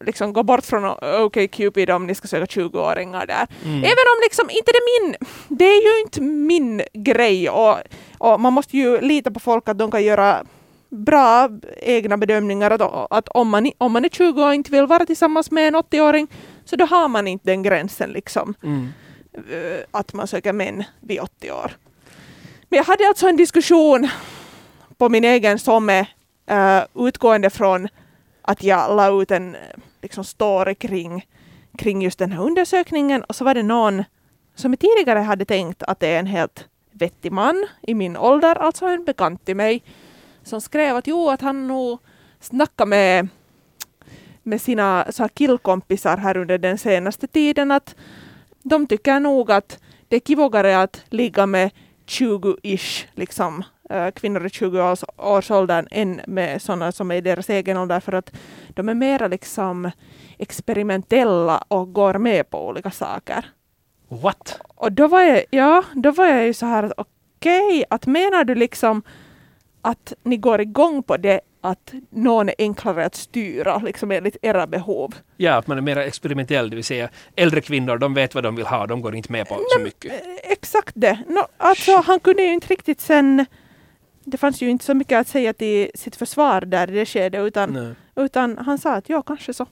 liksom 0.00 0.32
gå 0.32 0.42
bort 0.42 0.64
från 0.64 0.84
OkCupid 1.24 1.90
om 1.90 2.06
ni 2.06 2.14
ska 2.14 2.28
söka 2.28 2.44
20-åringar 2.44 3.26
där. 3.26 3.46
Mm. 3.64 3.78
Även 3.78 4.06
om 4.12 4.20
liksom 4.22 4.50
inte 4.50 4.72
det 4.72 4.78
är 4.78 5.02
min, 5.02 5.16
det 5.48 5.64
är 5.64 5.96
ju 5.96 6.02
inte 6.02 6.20
min 6.20 6.82
grej 6.92 7.50
och, 7.50 7.76
och 8.18 8.40
man 8.40 8.52
måste 8.52 8.76
ju 8.76 9.00
lita 9.00 9.30
på 9.30 9.40
folk 9.40 9.68
att 9.68 9.78
de 9.78 9.90
kan 9.90 10.04
göra 10.04 10.44
bra 10.88 11.48
egna 11.82 12.16
bedömningar 12.16 12.70
att, 12.70 13.12
att 13.12 13.28
om, 13.28 13.48
man, 13.48 13.70
om 13.78 13.92
man 13.92 14.04
är 14.04 14.08
20 14.08 14.44
och 14.44 14.54
inte 14.54 14.70
vill 14.70 14.86
vara 14.86 15.06
tillsammans 15.06 15.50
med 15.50 15.68
en 15.68 15.76
80-åring 15.76 16.28
så 16.64 16.76
då 16.76 16.84
har 16.84 17.08
man 17.08 17.28
inte 17.28 17.50
den 17.50 17.62
gränsen 17.62 18.10
liksom 18.10 18.54
Mm. 18.62 18.88
Eh, 19.50 19.84
att 19.90 20.12
man 20.12 20.26
söker 20.26 20.52
män 20.52 20.84
vid 21.00 21.20
80 21.20 21.52
år. 21.52 21.72
Men 22.68 22.76
jag 22.76 22.84
hade 22.84 23.08
alltså 23.08 23.28
en 23.28 23.36
diskussion 23.36 24.08
på 24.96 25.08
min 25.08 25.24
egen 25.24 25.58
somme 25.58 26.06
uh, 26.50 27.06
utgående 27.06 27.50
från 27.50 27.88
att 28.42 28.62
jag 28.62 28.96
la 28.96 29.22
ut 29.22 29.30
en 29.30 29.54
eh, 29.54 29.60
liksom, 30.02 30.24
story 30.24 30.74
kring, 30.74 31.26
kring 31.78 32.02
just 32.02 32.18
den 32.18 32.32
här 32.32 32.42
undersökningen 32.42 33.22
och 33.22 33.36
så 33.36 33.44
var 33.44 33.54
det 33.54 33.62
någon 33.62 34.04
som 34.54 34.72
jag 34.72 34.78
tidigare 34.78 35.18
hade 35.18 35.44
tänkt 35.44 35.82
att 35.82 36.00
det 36.00 36.08
är 36.08 36.18
en 36.18 36.26
helt 36.26 36.68
vettig 36.92 37.32
man 37.32 37.66
i 37.82 37.94
min 37.94 38.16
ålder, 38.16 38.54
alltså 38.54 38.86
en 38.86 39.04
bekant 39.04 39.44
till 39.44 39.56
mig, 39.56 39.82
som 40.42 40.60
skrev 40.60 40.96
att 40.96 41.06
jo, 41.06 41.30
att 41.30 41.40
han 41.40 41.68
nog 41.68 41.98
snackade 42.40 42.88
med, 42.88 43.28
med 44.42 44.60
sina 44.60 45.06
så 45.10 45.22
här 45.22 45.28
killkompisar 45.28 46.16
här 46.16 46.36
under 46.36 46.58
den 46.58 46.78
senaste 46.78 47.26
tiden 47.26 47.70
att 47.70 47.94
de 48.62 48.86
tycker 48.86 49.20
nog 49.20 49.50
att 49.50 49.78
det 50.08 50.16
är 50.16 50.20
kivogare 50.20 50.82
att 50.82 51.04
ligga 51.08 51.46
med 51.46 51.70
20-ish 52.06 53.06
liksom, 53.14 53.64
äh, 53.90 54.10
kvinnor 54.10 54.46
i 54.46 54.48
20-årsåldern 54.48 55.88
än 55.90 56.20
med 56.26 56.62
sådana 56.62 56.92
som 56.92 57.10
är 57.10 57.14
i 57.14 57.20
deras 57.20 57.50
egen 57.50 57.76
ålder 57.76 58.00
för 58.00 58.12
att 58.12 58.32
de 58.68 58.88
är 58.88 58.94
mera 58.94 59.28
liksom 59.28 59.90
experimentella 60.38 61.64
och 61.68 61.92
går 61.92 62.14
med 62.18 62.50
på 62.50 62.68
olika 62.68 62.90
saker. 62.90 63.44
What? 64.08 64.60
Och 64.74 64.92
då 64.92 65.08
var 65.08 65.20
jag, 65.20 65.44
ja, 65.50 65.84
då 65.94 66.10
var 66.10 66.26
jag 66.26 66.46
ju 66.46 66.54
så 66.54 66.66
här 66.66 66.82
att 66.82 67.08
okej, 67.40 67.84
att 67.90 68.06
menar 68.06 68.44
du 68.44 68.54
liksom 68.54 69.02
att 69.82 70.12
ni 70.22 70.36
går 70.36 70.60
igång 70.60 71.02
på 71.02 71.16
det 71.16 71.40
att 71.60 71.92
någon 72.10 72.48
är 72.48 72.54
enklare 72.58 73.04
att 73.04 73.14
styra 73.14 73.78
liksom 73.78 74.10
enligt 74.10 74.36
era 74.42 74.66
behov? 74.66 75.14
Ja, 75.36 75.54
att 75.54 75.66
man 75.66 75.78
är 75.78 75.82
mer 75.82 75.96
experimentell, 75.96 76.70
det 76.70 76.76
vill 76.76 76.84
säga 76.84 77.08
äldre 77.36 77.60
kvinnor, 77.60 77.98
de 77.98 78.14
vet 78.14 78.34
vad 78.34 78.44
de 78.44 78.56
vill 78.56 78.66
ha, 78.66 78.86
de 78.86 79.02
går 79.02 79.14
inte 79.14 79.32
med 79.32 79.48
på 79.48 79.60
så 79.68 79.80
mycket. 79.80 80.12
Eh, 80.12 80.52
Exakt 80.52 80.92
det. 80.94 81.18
No, 81.28 81.40
alltså, 81.56 81.96
han 81.96 82.20
kunde 82.20 82.42
ju 82.42 82.52
inte 82.52 82.66
riktigt 82.66 83.00
sen... 83.00 83.46
Det 84.24 84.36
fanns 84.36 84.62
ju 84.62 84.70
inte 84.70 84.84
så 84.84 84.94
mycket 84.94 85.20
att 85.20 85.28
säga 85.28 85.52
till 85.52 85.90
sitt 85.94 86.16
försvar 86.16 86.60
där 86.60 86.90
i 86.90 86.94
det 86.94 87.06
skedet 87.06 87.40
utan, 87.40 87.70
Nej. 87.72 88.24
utan 88.26 88.58
han 88.58 88.78
sa 88.78 88.94
att 88.94 89.08
ja, 89.08 89.22
kanske 89.22 89.54
så. 89.54 89.66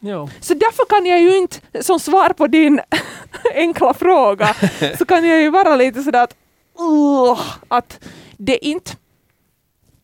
Ja. 0.00 0.28
Så 0.40 0.54
därför 0.54 0.84
kan 0.84 1.06
jag 1.06 1.20
ju 1.20 1.36
inte, 1.36 1.82
som 1.82 2.00
svar 2.00 2.28
på 2.32 2.46
din 2.46 2.80
enkla 3.54 3.94
fråga, 3.94 4.54
så 4.98 5.04
kan 5.04 5.28
jag 5.28 5.40
ju 5.40 5.50
vara 5.50 5.76
lite 5.76 6.02
sådär 6.02 6.22
att, 6.24 6.36
uh, 6.80 7.40
att 7.68 8.00
det 8.36 8.66
inte... 8.66 8.92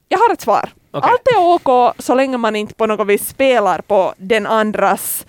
Jag 0.09 0.19
har 0.19 0.33
ett 0.33 0.41
svar. 0.41 0.71
Okej. 0.95 1.11
Allt 1.11 1.29
är 1.29 1.39
OK 1.39 1.95
så 1.99 2.15
länge 2.15 2.37
man 2.37 2.57
inte 2.57 2.75
på 2.75 2.87
något 2.87 3.07
vis 3.07 3.29
spelar 3.29 3.81
på 3.81 4.15
den 4.17 4.47
andras 4.47 5.27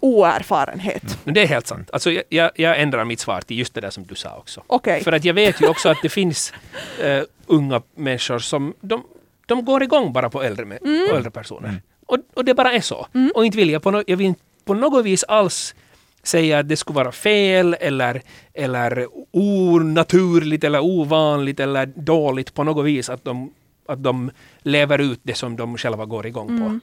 oerfarenhet. 0.00 1.18
Men 1.24 1.34
det 1.34 1.42
är 1.42 1.46
helt 1.46 1.66
sant. 1.66 1.90
Alltså, 1.92 2.10
jag, 2.28 2.50
jag, 2.54 2.80
ändrar 2.80 3.04
mitt 3.04 3.20
svar 3.20 3.40
till 3.40 3.58
just 3.58 3.74
det 3.74 3.80
där 3.80 3.90
som 3.90 4.06
du 4.06 4.14
sa 4.14 4.36
också. 4.36 4.62
Okej. 4.66 5.04
För 5.04 5.12
att 5.12 5.24
jag 5.24 5.34
vet 5.34 5.62
ju 5.62 5.68
också 5.68 5.88
att 5.88 5.98
det 6.02 6.08
finns 6.08 6.52
eh, 7.02 7.22
unga 7.46 7.82
människor 7.94 8.38
som 8.38 8.74
de, 8.80 9.04
de 9.46 9.64
går 9.64 9.82
igång 9.82 10.12
bara 10.12 10.30
på 10.30 10.42
äldre, 10.42 10.64
med, 10.64 10.78
på 10.80 11.16
äldre 11.16 11.30
personer. 11.30 11.82
Och, 12.06 12.18
och 12.34 12.44
det 12.44 12.54
bara 12.54 12.72
är 12.72 12.80
så. 12.80 13.06
Och 13.34 13.44
inte 13.44 13.56
vill 13.56 13.70
jag, 13.70 13.82
på 13.82 13.90
no, 13.90 14.02
jag 14.06 14.16
vill 14.16 14.26
inte 14.26 14.42
på 14.64 14.74
något 14.74 15.04
vis 15.04 15.24
alls 15.24 15.74
säga 16.22 16.58
att 16.58 16.68
det 16.68 16.76
skulle 16.76 16.96
vara 16.96 17.12
fel 17.12 17.76
eller, 17.80 18.22
eller 18.54 19.06
onaturligt 19.30 20.64
eller 20.64 20.80
ovanligt 20.80 21.60
eller 21.60 21.86
dåligt 21.86 22.54
på 22.54 22.64
något 22.64 22.86
vis 22.86 23.10
att 23.10 23.24
de, 23.24 23.52
att 23.90 24.02
de 24.02 24.30
lever 24.62 24.98
ut 24.98 25.20
det 25.22 25.34
som 25.34 25.56
de 25.56 25.76
själva 25.78 26.04
går 26.04 26.26
igång 26.26 26.58
på. 26.60 26.80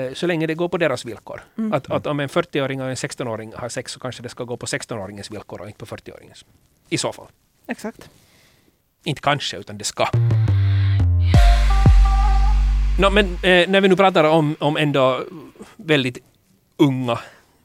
Eh, 0.00 0.12
Så 0.14 0.26
länge 0.26 0.46
det 0.46 0.54
går 0.54 0.68
på 0.68 0.76
deras 0.78 1.04
villkor. 1.04 1.40
Att, 1.72 1.90
att 1.90 2.06
om 2.06 2.20
en 2.20 2.28
40-åring 2.28 2.80
och 2.82 2.88
en 2.88 2.94
16-åring 2.94 3.52
har 3.56 3.68
sex 3.68 3.92
så 3.92 4.00
kanske 4.00 4.22
det 4.22 4.28
ska 4.28 4.44
gå 4.44 4.56
på 4.56 4.66
16-åringens 4.66 5.32
villkor 5.32 5.60
och 5.60 5.66
inte 5.66 5.78
på 5.78 5.86
40-åringens. 5.86 6.44
I 6.88 6.98
så 6.98 7.12
fall. 7.12 7.26
Exakt. 7.66 8.10
Inte 9.04 9.20
kanske, 9.20 9.56
utan 9.56 9.78
det 9.78 9.84
ska. 9.84 10.06
Nå, 13.00 13.10
men 13.10 13.24
eh, 13.26 13.68
när 13.68 13.80
vi 13.80 13.88
nu 13.88 13.96
pratar 13.96 14.24
om, 14.24 14.56
om 14.60 14.76
ändå 14.76 15.24
väldigt 15.76 16.18
unga 16.76 17.18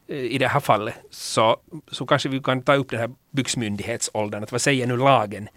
eh, 0.08 0.16
i 0.16 0.38
det 0.38 0.48
här 0.48 0.60
fallet 0.60 0.94
så, 1.10 1.56
så 1.90 2.06
kanske 2.06 2.28
vi 2.28 2.40
kan 2.40 2.62
ta 2.62 2.74
upp 2.74 2.90
den 2.90 3.00
här 3.00 3.10
byxmyndighetsåldern. 3.30 4.42
Att 4.42 4.52
vad 4.52 4.60
säger 4.60 4.86
nu 4.86 4.96
lagen 4.96 5.48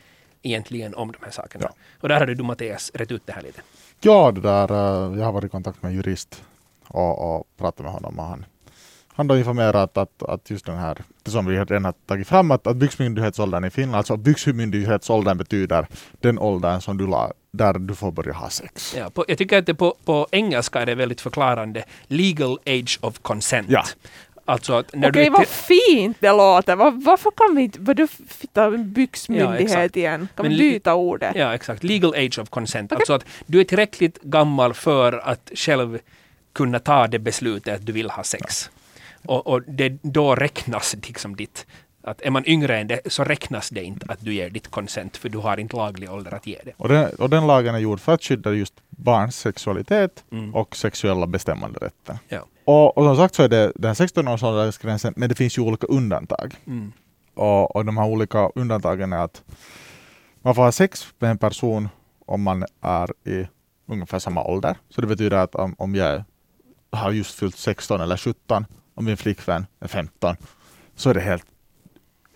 egentligen 0.48 0.96
om 0.96 1.12
de 1.12 1.18
här 1.22 1.32
sakerna? 1.32 1.66
Ja. 1.68 1.76
Och 2.02 2.10
där 2.10 2.20
hade 2.20 2.36
du 2.36 2.44
Mattias 2.44 2.92
rätt 2.94 3.12
ut 3.12 3.22
det 3.26 3.34
här 3.34 3.42
lite. 3.42 3.62
Ja, 4.02 4.32
det 4.32 4.42
där, 4.42 4.72
eh, 4.72 5.20
jag 5.20 5.26
har 5.26 5.32
varit 5.32 5.46
i 5.46 5.50
kontakt 5.50 5.82
med 5.84 5.90
en 5.90 5.96
jurist 5.96 6.44
och, 6.88 7.36
och 7.36 7.48
pratat 7.58 7.80
med 7.80 7.92
honom 7.92 8.20
och 8.20 8.26
han, 8.26 8.46
han 9.18 9.30
har 9.30 9.38
informerat 9.38 9.98
att, 9.98 10.24
att 10.24 10.50
just 10.50 10.66
den 10.66 10.78
här, 10.78 10.98
det 11.24 11.32
som 11.32 11.46
vi 11.46 11.58
redan 11.58 11.86
har 11.86 11.94
tagit 12.06 12.28
fram, 12.28 12.52
att, 12.52 12.68
att 12.68 12.76
byxmyndighetsåldern 12.76 13.66
i 13.66 13.70
Finland, 13.70 13.96
alltså 13.96 14.18
byxmyndighetsåldern 14.18 15.38
betyder 15.38 15.88
den 16.22 16.40
åldern 16.40 16.82
som 16.82 16.98
du 16.98 17.08
la, 17.08 17.32
där 17.52 17.74
du 17.74 17.96
får 17.96 18.12
börja 18.12 18.34
ha 18.34 18.50
sex. 18.50 18.96
Ja, 18.98 19.10
på, 19.10 19.26
jag 19.28 19.38
tycker 19.38 19.58
att 19.58 19.66
det 19.66 19.76
på, 19.76 19.96
på 20.06 20.28
engelska 20.32 20.80
är 20.80 20.86
det 20.86 20.96
väldigt 20.96 21.22
förklarande. 21.22 21.84
Legal 22.08 22.60
age 22.66 23.00
of 23.02 23.20
consent. 23.20 23.70
Ja. 23.70 23.84
Alltså 24.50 24.74
att 24.74 24.96
när 24.96 25.10
Okej, 25.10 25.24
du 25.24 25.30
vad 25.30 25.48
fint 25.48 26.18
det 26.20 26.32
låter. 26.32 26.76
Var, 26.76 26.92
varför 26.92 27.32
kan 27.32 27.56
vi 27.56 27.62
inte... 27.62 27.80
Vadå 27.80 28.08
fitta 28.28 28.62
Ja, 28.62 28.70
byxmyndighet 28.78 29.62
exakt. 29.62 29.98
igen? 29.98 30.28
Kan 30.36 30.46
Men 30.46 30.52
vi 30.52 30.58
byta 30.58 30.94
ordet? 30.94 31.36
Ja, 31.36 31.54
exakt. 31.56 31.84
Legal 31.84 32.14
age 32.14 32.40
of 32.40 32.50
consent. 32.50 32.92
Alltså 32.92 33.14
att 33.14 33.26
du 33.46 33.60
är 33.60 33.64
tillräckligt 33.64 34.22
gammal 34.22 34.74
för 34.74 35.14
att 35.14 35.52
själv 35.56 36.00
kunna 36.54 36.80
ta 36.80 37.08
det 37.08 37.20
beslutet 37.20 37.76
att 37.76 37.86
du 37.86 37.92
vill 37.92 38.10
ha 38.10 38.24
sex. 38.24 38.70
Och, 39.26 39.48
och 39.48 39.62
det 39.62 39.90
då 40.02 40.36
räknas 40.36 40.96
liksom 41.08 41.36
ditt... 41.36 41.66
Att 42.08 42.22
är 42.22 42.32
man 42.32 42.44
yngre 42.46 42.78
än 42.78 42.88
det 42.88 43.00
så 43.06 43.24
räknas 43.24 43.70
det 43.70 43.84
inte 43.84 44.06
att 44.10 44.20
du 44.22 44.34
ger 44.34 44.50
ditt 44.50 44.68
consent 44.72 45.18
för 45.18 45.30
du 45.30 45.38
har 45.38 45.60
inte 45.60 45.76
laglig 45.76 46.12
ålder 46.12 46.34
att 46.34 46.48
ge 46.48 46.60
det. 46.66 46.72
Och 46.78 46.90
den, 46.90 47.10
och 47.16 47.30
den 47.30 47.48
lagen 47.48 47.76
är 47.76 47.80
gjord 47.80 48.00
för 48.00 48.14
att 48.14 48.24
skydda 48.24 48.52
just 48.52 48.74
barns 48.90 49.36
sexualitet 49.40 50.24
Mm. 50.32 50.56
och 50.56 50.76
sexuella 50.76 51.28
bestämmanderätten. 51.28 52.18
Ja. 52.30 52.46
Och, 52.66 52.98
och 52.98 53.04
som 53.04 53.16
sagt 53.18 53.36
så 53.36 53.44
är 53.44 53.50
det 53.50 53.72
den 53.76 53.94
16-årsåldersgränsen, 53.94 55.14
men 55.18 55.30
det 55.30 55.36
finns 55.36 55.58
ju 55.58 55.62
olika 55.62 55.88
undantag. 55.88 56.56
Mm. 56.68 56.92
Och, 57.34 57.76
och 57.76 57.86
de 57.86 57.98
här 57.98 58.06
olika 58.08 58.50
undantagen 58.56 59.14
är 59.14 59.18
att 59.24 59.44
man 60.42 60.56
får 60.56 60.62
ha 60.64 60.72
sex 60.72 61.08
med 61.20 61.32
en 61.32 61.38
person 61.38 61.90
om 62.26 62.42
man 62.42 62.66
är 62.82 63.12
i 63.30 63.48
ungefär 63.88 64.20
samma 64.20 64.44
ålder. 64.44 64.76
Så 64.90 65.02
det 65.02 65.08
betyder 65.08 65.38
att 65.38 65.56
om, 65.56 65.76
om 65.78 65.96
jag 65.96 66.24
har 66.92 67.12
just 67.12 67.40
fyllt 67.40 67.58
16 67.58 68.02
eller 68.02 68.18
17 68.18 68.66
och 68.96 69.04
min 69.04 69.18
flickvän 69.18 69.66
är 69.80 69.88
15 69.88 70.36
så 70.96 71.10
är 71.10 71.14
det 71.14 71.20
helt, 71.22 71.46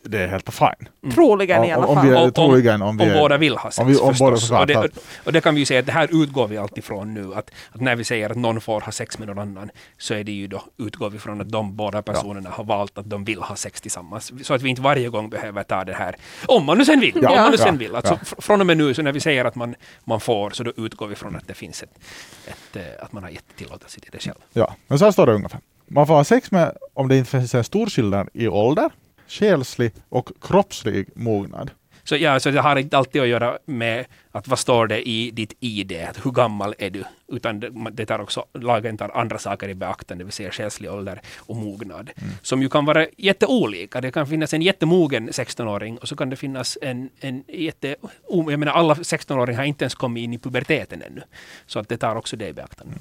det 0.03 0.19
är 0.23 0.27
helt 0.27 0.53
fine. 0.53 1.11
Troligen 1.13 1.63
i 1.63 1.71
alla 1.71 1.87
Om, 1.87 1.95
fall. 1.95 2.03
om 2.05 2.09
vi 2.11 2.17
är, 2.17 2.23
Om- 2.23 2.31
troligen 2.31 2.81
om 2.81 2.97
vi 2.97 3.03
Om 3.03 3.09
är, 3.09 3.19
båda 3.19 3.37
vill 3.37 3.57
ha 3.57 3.71
sex 3.71 3.79
om 3.79 3.87
vi- 3.87 3.95
om 3.97 4.13
båda 4.19 4.35
förstås. 4.35 4.41
såklart 4.47 4.61
och, 4.69 4.83
det, 4.83 4.89
och 5.25 5.33
det 5.33 5.41
kan 5.41 5.53
vi 5.55 5.59
ju 5.59 5.65
säga 5.65 5.79
att 5.79 5.85
det 5.85 5.91
här 5.91 6.23
utgår 6.23 6.47
vi 6.47 6.57
alltid 6.57 6.83
från 6.83 7.13
nu. 7.13 7.33
Att, 7.35 7.51
att 7.71 7.81
när 7.81 7.95
vi 7.95 8.03
säger 8.03 8.29
att 8.29 8.37
någon 8.37 8.61
får 8.61 8.81
ha 8.81 8.91
sex 8.91 9.19
med 9.19 9.27
någon 9.27 9.39
annan 9.39 9.69
så 9.97 10.13
är 10.13 10.23
det 10.23 10.31
ju 10.31 10.47
då, 10.47 10.61
utgår 10.77 11.09
vi 11.09 11.19
från 11.19 11.41
att 11.41 11.49
de 11.49 11.75
båda 11.75 12.01
personerna 12.01 12.49
har 12.49 12.63
valt 12.63 12.97
att 12.97 13.09
de 13.09 13.23
vill 13.23 13.41
ha 13.41 13.55
sex 13.55 13.81
tillsammans. 13.81 14.31
Så 14.43 14.53
att 14.53 14.61
vi 14.61 14.69
inte 14.69 14.81
varje 14.81 15.09
gång 15.09 15.29
behöver 15.29 15.63
ta 15.63 15.83
det 15.83 15.93
här, 15.93 16.15
om 16.45 16.65
man 16.65 16.77
nu 16.77 16.85
sen 16.85 16.99
vill. 16.99 17.19
Ja. 17.21 17.29
Om 17.29 17.35
man 17.35 17.51
nu 17.51 17.57
Ja. 17.59 17.63
sen 17.65 17.77
vill. 17.77 17.95
Alltså, 17.95 18.13
Ja. 18.13 18.19
fr- 18.23 18.41
Från 18.41 18.61
och 18.61 18.67
med 18.67 18.77
nu, 18.77 18.93
så 18.93 19.01
när 19.01 19.11
vi 19.11 19.19
säger 19.19 19.45
att 19.45 19.55
man, 19.55 19.75
man 20.03 20.19
får, 20.19 20.49
så 20.49 20.63
då 20.63 20.71
utgår 20.77 21.07
vi 21.07 21.15
från 21.15 21.35
att 21.35 21.47
det 21.47 21.53
finns 21.53 21.83
ett, 21.83 21.99
ett 22.47 22.75
eh, 22.75 23.03
att 23.05 23.11
man 23.13 23.23
har 23.23 23.29
gett 23.29 23.55
tillåtelse 23.55 23.99
till 23.99 24.11
det 24.11 24.19
själv. 24.19 24.35
Ja, 24.53 24.75
men 24.87 24.99
så 24.99 25.05
här 25.05 25.11
står 25.11 25.25
det 25.25 25.33
ungefär. 25.33 25.59
Man 25.87 26.07
får 26.07 26.13
ha 26.13 26.23
sex 26.23 26.51
med 26.51 26.71
om 26.93 27.07
det 27.07 27.17
inte 27.17 27.29
finns 27.31 27.55
en 27.55 27.63
stor 27.63 27.87
skillnad 27.87 28.29
i 28.33 28.47
ålder, 28.47 28.89
själslig 29.31 29.91
och 30.09 30.29
kroppslig 30.41 31.09
mognad. 31.15 31.71
Så 32.03 32.15
ja, 32.15 32.39
så 32.39 32.51
det 32.51 32.61
har 32.61 32.75
inte 32.75 32.97
alltid 32.97 33.21
att 33.21 33.27
göra 33.27 33.57
med 33.65 34.05
att 34.31 34.47
vad 34.47 34.59
står 34.59 34.87
det 34.87 35.07
i 35.09 35.31
ditt 35.31 35.53
ID, 35.59 35.91
att 36.09 36.25
hur 36.25 36.31
gammal 36.31 36.75
är 36.77 36.89
du? 36.89 37.03
Utan 37.27 37.59
det, 37.91 38.05
tar 38.05 38.19
också, 38.19 38.45
lagen 38.53 38.97
tar 38.97 39.09
andra 39.09 39.37
saker 39.37 39.69
i 39.69 39.73
beaktande, 39.73 40.21
det 40.21 40.25
vill 40.25 40.33
säga 40.33 40.51
själslig 40.51 40.91
ålder 40.91 41.21
och 41.37 41.55
mognad. 41.55 42.09
Som 42.41 42.61
ju 42.61 42.69
kan 42.69 42.85
vara 42.85 43.07
jätteolika. 43.17 44.01
Det 44.01 44.11
kan 44.11 44.27
finnas 44.27 44.53
en 44.53 44.61
jättemogen 44.61 45.29
16-åring 45.29 45.97
och 45.97 46.07
så 46.07 46.15
kan 46.15 46.29
det 46.29 46.35
finnas 46.35 46.77
en, 46.81 47.09
en 47.19 47.43
jätte... 47.47 47.95
Jag 48.29 48.59
menar 48.59 48.71
alla 48.71 48.93
16-åringar 48.93 49.57
har 49.57 49.65
inte 49.65 49.83
ens 49.83 49.95
kommit 49.95 50.23
in 50.23 50.33
i 50.33 50.37
puberteten 50.37 51.01
ännu. 51.01 51.21
Så 51.65 51.79
att 51.79 51.89
det 51.89 51.97
tar 51.97 52.15
också 52.15 52.37
det 52.37 52.47
i 52.47 52.53
beaktande. 52.53 52.93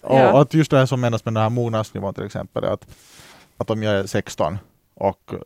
Och 0.00 0.18
Ja. 0.18 0.40
att 0.40 0.54
just 0.54 0.70
det 0.70 0.78
här 0.78 0.86
som 0.86 1.00
menas 1.00 1.24
med 1.24 1.34
den 1.34 1.42
här 1.42 1.50
mognadsnivån 1.50 2.14
till 2.14 2.24
exempel, 2.24 2.64
är 2.64 2.68
att, 2.68 2.86
att 3.56 3.70
om 3.70 3.82
jag 3.82 3.94
är 3.94 4.06
16 4.06 4.58
och 4.98 5.32
eh, 5.32 5.38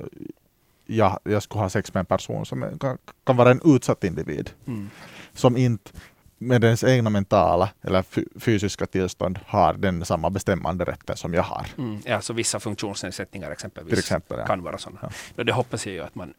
jag, 0.87 1.19
jag 1.25 1.43
skulle 1.43 1.63
ha 1.63 1.69
sex 1.69 1.95
med 1.95 2.01
en 2.01 2.07
person 2.07 2.47
som 2.47 2.79
kan, 2.79 2.99
kan 3.25 3.37
vara 3.37 3.51
en 3.51 3.61
utsatt 3.65 4.05
individ. 4.05 4.51
Mm. 4.67 4.91
Som 5.33 5.57
inte 5.57 5.91
med 6.39 6.61
dens 6.61 6.85
egna 6.85 7.11
mentala 7.11 7.69
eller 7.83 8.03
fy- 8.03 8.27
fysiska 8.41 8.87
tillstånd 8.87 9.39
har 9.47 9.75
den 9.75 10.05
samma 10.05 10.31
bestämmande 10.31 10.85
rätten 10.85 11.17
som 11.17 11.35
jag 11.35 11.43
har. 11.43 11.67
Mm. 11.79 12.01
Ja, 12.05 12.21
så 12.21 12.33
vissa 12.33 12.61
funktionsnedsättningar 12.61 13.51
exempelvis 13.51 13.99
exempel, 13.99 14.39
ja. 14.39 14.47
kan 14.47 14.63
vara 14.63 14.79
sådana. 14.79 15.13
Ja. 15.37 15.45
Det 15.45 15.53
hoppas 15.53 15.87
jag 15.87 15.95
ju 15.95 16.01
att 16.01 16.15
man 16.15 16.35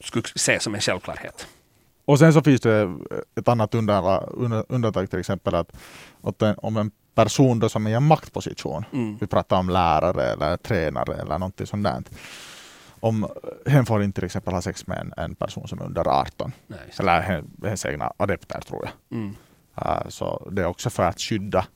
skulle 0.00 0.24
se 0.34 0.60
som 0.60 0.74
en 0.74 0.80
självklarhet. 0.80 1.46
Och 2.04 2.18
sen 2.18 2.32
så 2.32 2.42
finns 2.42 2.60
det 2.60 2.96
ett 3.36 3.48
annat 3.48 3.74
undantag, 3.74 4.64
undantag 4.68 5.10
till 5.10 5.18
exempel 5.18 5.54
att, 5.54 5.76
att 6.22 6.42
om 6.56 6.76
en 6.76 6.90
person 7.14 7.58
då 7.58 7.68
som 7.68 7.86
är 7.86 7.90
i 7.90 7.94
en 7.94 8.02
maktposition, 8.06 8.84
Mm. 8.92 9.16
vi 9.20 9.26
pratar 9.26 9.58
om 9.58 9.68
lärare 9.70 10.22
eller 10.32 10.56
tränare 10.56 11.14
eller 11.14 11.38
någonting 11.38 11.66
sånt 11.66 11.84
där. 11.84 12.02
Om 13.00 13.26
hen 13.66 13.86
får 13.86 14.02
inte 14.02 14.14
till 14.14 14.24
exempel 14.24 14.54
ha 14.54 14.62
sex 14.62 14.86
med 14.86 14.98
en, 14.98 15.12
en 15.16 15.34
person 15.34 15.68
som 15.68 15.80
är 15.80 15.84
under 15.84 16.08
18, 16.08 16.52
Nej, 16.66 16.78
eller 16.98 17.20
hen, 17.20 17.50
hens 17.64 17.86
egna 17.86 18.12
adepter 18.16 18.60
tror 18.60 18.84
jag. 18.84 19.18
Mm. 19.18 19.36
Uh, 19.82 20.08
så 20.08 20.48
det 20.52 20.62
är 20.62 20.66
också 20.66 20.90
för 20.90 21.02
att 21.02 21.20
skydda 21.20 21.66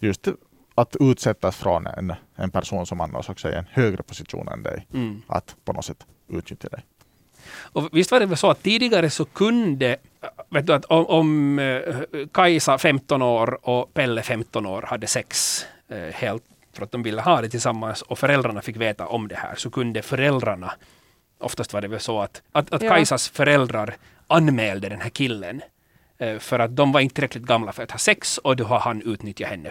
just 0.00 0.28
att 0.74 0.96
utsättas 1.00 1.56
från 1.56 1.86
en, 1.86 2.12
en 2.36 2.50
person 2.50 2.86
som 2.86 3.00
annars 3.00 3.28
också 3.30 3.48
är 3.48 3.52
i 3.52 3.56
en 3.56 3.66
högre 3.70 4.02
position 4.02 4.48
än 4.48 4.62
dig, 4.62 4.86
Mm. 4.94 5.22
att 5.26 5.56
på 5.64 5.72
något 5.72 5.84
sätt 5.84 6.06
utnyttja 6.28 6.68
dig. 6.68 6.84
Och 7.52 7.88
visst 7.92 8.10
var 8.10 8.20
det 8.20 8.26
väl 8.26 8.36
så 8.36 8.50
att 8.50 8.62
tidigare 8.62 9.10
så 9.10 9.24
kunde, 9.24 9.96
vet 10.50 10.66
du 10.66 10.72
att 10.72 10.84
om, 10.84 11.06
om 11.06 11.58
eh, 11.58 11.94
Kajsa 12.32 12.78
15 12.78 13.22
år 13.22 13.58
och 13.68 13.94
Pelle 13.94 14.22
15 14.22 14.66
år 14.66 14.82
hade 14.82 15.06
sex 15.06 15.60
eh, 15.88 15.98
helt 15.98 16.42
för 16.72 16.82
att 16.82 16.92
de 16.92 17.02
ville 17.02 17.22
ha 17.22 17.40
det 17.42 17.48
tillsammans 17.48 18.02
och 18.02 18.18
föräldrarna 18.18 18.62
fick 18.62 18.76
veta 18.76 19.06
om 19.06 19.28
det 19.28 19.34
här 19.34 19.54
så 19.56 19.70
kunde 19.70 20.02
föräldrarna, 20.02 20.72
oftast 21.38 21.72
var 21.72 21.80
det 21.80 21.88
väl 21.88 22.00
så 22.00 22.20
att, 22.20 22.42
att, 22.52 22.72
att 22.72 22.82
Ja. 22.82 22.90
Kajsas 22.90 23.28
föräldrar 23.28 23.94
anmälde 24.26 24.88
den 24.88 25.00
här 25.00 25.10
killen 25.10 25.62
eh, 26.18 26.38
för 26.38 26.58
att 26.58 26.76
de 26.76 26.92
var 26.92 27.00
inte 27.00 27.14
tillräckligt 27.14 27.44
gamla 27.44 27.72
för 27.72 27.82
att 27.82 27.90
ha 27.90 27.98
sex 27.98 28.38
och 28.38 28.56
då 28.56 28.64
har 28.64 28.78
han 28.78 29.02
utnyttjat 29.02 29.50
henne. 29.50 29.70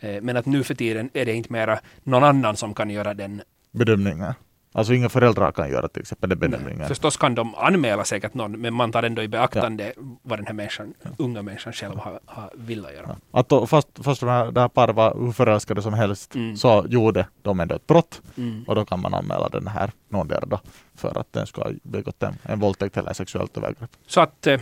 Eh, 0.00 0.22
Men 0.22 0.36
att 0.36 0.46
nu 0.46 0.64
för 0.64 0.74
tiden 0.74 1.10
är 1.12 1.24
det 1.24 1.32
inte 1.32 1.52
mera 1.52 1.80
någon 2.02 2.24
annan 2.24 2.56
som 2.56 2.74
kan 2.74 2.90
göra 2.90 3.14
den 3.14 3.42
Bedömningar. 3.72 4.34
Alltså 4.76 4.94
inga 4.94 5.08
föräldrar 5.08 5.52
kan 5.52 5.70
göra 5.70 5.88
till 5.88 6.02
exempel 6.02 6.28
den 6.30 6.38
bedömningen. 6.38 6.88
Förstås 6.88 7.16
kan 7.16 7.34
de 7.34 7.54
anmäla 7.54 8.04
säkert 8.04 8.34
någon, 8.34 8.60
men 8.60 8.74
man 8.74 8.92
tar 8.92 9.02
ändå 9.02 9.22
i 9.22 9.28
beaktande 9.28 9.92
vad 10.22 10.38
den 10.38 10.46
här 10.46 10.54
människan, 10.54 10.94
unga 11.18 11.42
människan 11.42 11.72
själv 11.72 11.98
har, 11.98 12.20
har 12.26 12.50
vill 12.54 12.78
göra. 12.96 13.06
Ja. 13.32 13.40
Att 13.40 13.48
då, 13.48 13.66
fast, 13.66 13.88
fast 14.04 14.20
de 14.20 14.28
här, 14.28 14.52
det 14.52 14.60
här 14.60 14.68
paret 14.68 14.96
var 14.96 15.16
hur 15.24 15.32
förälskade 15.32 15.82
som 15.82 15.94
helst 15.94 16.34
Mm. 16.34 16.56
så 16.56 16.84
gjorde 16.88 17.26
de 17.42 17.60
ändå 17.60 17.74
ett 17.74 17.86
brott 17.86 18.22
Mm. 18.36 18.64
och 18.68 18.74
då 18.74 18.84
kan 18.84 19.00
man 19.00 19.14
anmäla 19.14 19.48
den 19.48 19.66
här 19.66 19.90
någondera 20.08 20.40
då 20.46 20.60
för 20.96 21.18
att 21.20 21.32
den 21.32 21.46
ska 21.46 21.62
ha 21.62 21.70
begått 21.82 22.22
en, 22.22 22.34
en 22.42 22.60
våldtäkt 22.60 22.96
eller 22.96 23.12
sexuellt 23.12 23.56
övergrepp. 23.56 23.90
Så 24.06 24.20
att 24.20 24.46
eh, 24.46 24.60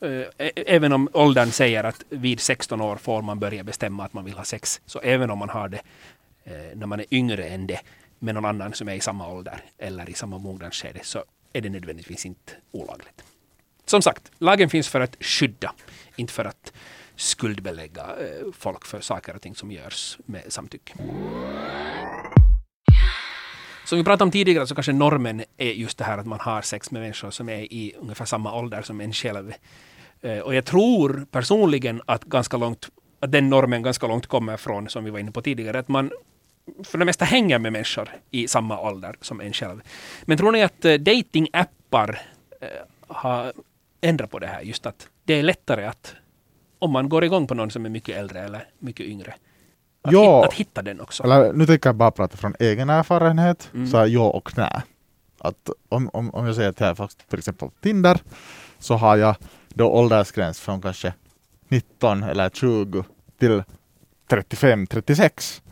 eh, 0.00 0.26
även 0.66 0.92
om 0.92 1.08
åldern 1.12 1.50
säger 1.50 1.84
att 1.84 2.04
vid 2.08 2.40
16 2.40 2.80
år 2.80 2.96
får 2.96 3.22
man 3.22 3.38
börja 3.38 3.64
bestämma 3.64 4.04
att 4.04 4.12
man 4.12 4.24
vill 4.24 4.34
ha 4.34 4.44
sex, 4.44 4.80
så 4.86 4.98
även 4.98 5.30
om 5.30 5.38
man 5.38 5.48
har 5.48 5.68
det 5.68 5.80
eh, 6.44 6.52
när 6.74 6.86
man 6.86 7.00
är 7.00 7.06
yngre 7.10 7.44
än 7.44 7.66
det 7.66 7.80
med 8.20 8.34
någon 8.34 8.44
annan 8.44 8.74
som 8.74 8.88
är 8.88 8.94
i 8.94 9.00
samma 9.00 9.28
ålder 9.28 9.64
eller 9.78 10.10
i 10.10 10.14
samma 10.14 10.38
mognadsskede 10.38 11.00
så 11.02 11.24
är 11.52 11.60
det 11.60 11.70
nödvändigtvis 11.70 12.26
inte 12.26 12.52
olagligt. 12.72 13.24
Som 13.84 14.02
sagt, 14.02 14.30
lagen 14.38 14.70
finns 14.70 14.88
för 14.88 15.00
att 15.00 15.16
skydda, 15.20 15.74
inte 16.16 16.32
för 16.32 16.44
att 16.44 16.72
skuldbelägga 17.16 18.02
eh, 18.02 18.52
folk 18.52 18.86
för 18.86 19.00
saker 19.00 19.34
och 19.34 19.42
ting 19.42 19.54
som 19.54 19.70
görs 19.72 20.18
med 20.26 20.42
samtycke. 20.48 20.94
Som 23.84 23.98
vi 23.98 24.04
pratade 24.04 24.24
om 24.24 24.30
tidigare 24.30 24.66
så 24.66 24.74
kanske 24.74 24.92
normen 24.92 25.44
är 25.56 25.72
just 25.72 25.98
det 25.98 26.04
här 26.04 26.18
att 26.18 26.26
man 26.26 26.40
har 26.40 26.62
sex 26.62 26.90
med 26.90 27.02
människor 27.02 27.30
som 27.30 27.48
är 27.48 27.72
i 27.72 27.94
ungefär 27.98 28.24
samma 28.24 28.54
ålder 28.58 28.82
som 28.82 29.00
en 29.00 29.12
själv. 29.12 29.52
Eh, 30.22 30.38
och 30.38 30.54
jag 30.54 30.64
tror 30.64 31.26
personligen 31.30 32.02
att, 32.06 32.24
ganska 32.24 32.56
långt, 32.56 32.88
att 33.20 33.32
den 33.32 33.50
normen 33.50 33.82
ganska 33.82 34.06
långt 34.06 34.26
kommer 34.26 34.56
från, 34.56 34.88
som 34.88 35.04
vi 35.04 35.10
var 35.10 35.18
inne 35.18 35.32
på 35.32 35.42
tidigare, 35.42 35.78
att 35.78 35.88
man 35.88 36.10
för 36.84 36.98
det 36.98 37.04
mesta 37.04 37.24
hänger 37.24 37.58
med 37.58 37.72
människor 37.72 38.08
i 38.30 38.48
samma 38.48 38.80
ålder 38.80 39.16
som 39.20 39.40
en 39.40 39.52
själv. 39.52 39.80
Men 40.24 40.38
tror 40.38 40.52
ni 40.52 40.62
att 40.62 40.84
eh, 40.84 40.94
datingappar 40.94 42.20
eh, 42.60 42.68
har 43.08 43.52
ändrat 44.00 44.30
på 44.30 44.38
det 44.38 44.46
här? 44.46 44.60
Just 44.60 44.86
att 44.86 45.08
det 45.24 45.34
är 45.34 45.42
lättare 45.42 45.84
att 45.86 46.14
om 46.78 46.92
man 46.92 47.08
går 47.08 47.24
igång 47.24 47.46
på 47.46 47.54
någon 47.54 47.70
som 47.70 47.84
är 47.86 47.90
mycket 47.90 48.16
äldre 48.18 48.40
eller 48.40 48.64
mycket 48.78 49.06
yngre. 49.06 49.34
Att, 50.02 50.12
Ja. 50.12 50.20
hitta, 50.36 50.48
att 50.48 50.54
hitta 50.54 50.82
den 50.82 51.00
också. 51.00 51.22
Eller 51.24 51.52
nu 51.52 51.66
tänker 51.66 51.88
jag 51.88 51.96
bara 51.96 52.10
prata 52.10 52.36
från 52.36 52.54
egen 52.58 52.90
erfarenhet, 52.90 53.70
Mm. 53.74 53.86
så 53.86 54.06
ja 54.06 54.30
och 54.30 54.58
nej. 54.58 54.80
Att 55.38 55.70
om, 55.88 56.10
om, 56.12 56.30
om 56.34 56.46
jag 56.46 56.54
säger 56.54 56.68
att 56.70 56.80
jag 56.80 56.94
har 56.94 57.10
till 57.28 57.38
exempel 57.38 57.68
Tinder 57.80 58.20
så 58.78 58.94
har 58.94 59.16
jag 59.16 59.36
då 59.68 59.88
åldersgräns 59.90 60.60
från 60.60 60.82
kanske 60.82 61.12
19 61.68 62.22
eller 62.22 62.50
20 62.50 63.04
till 63.38 63.62
35, 64.30 64.86
36. 64.86 65.62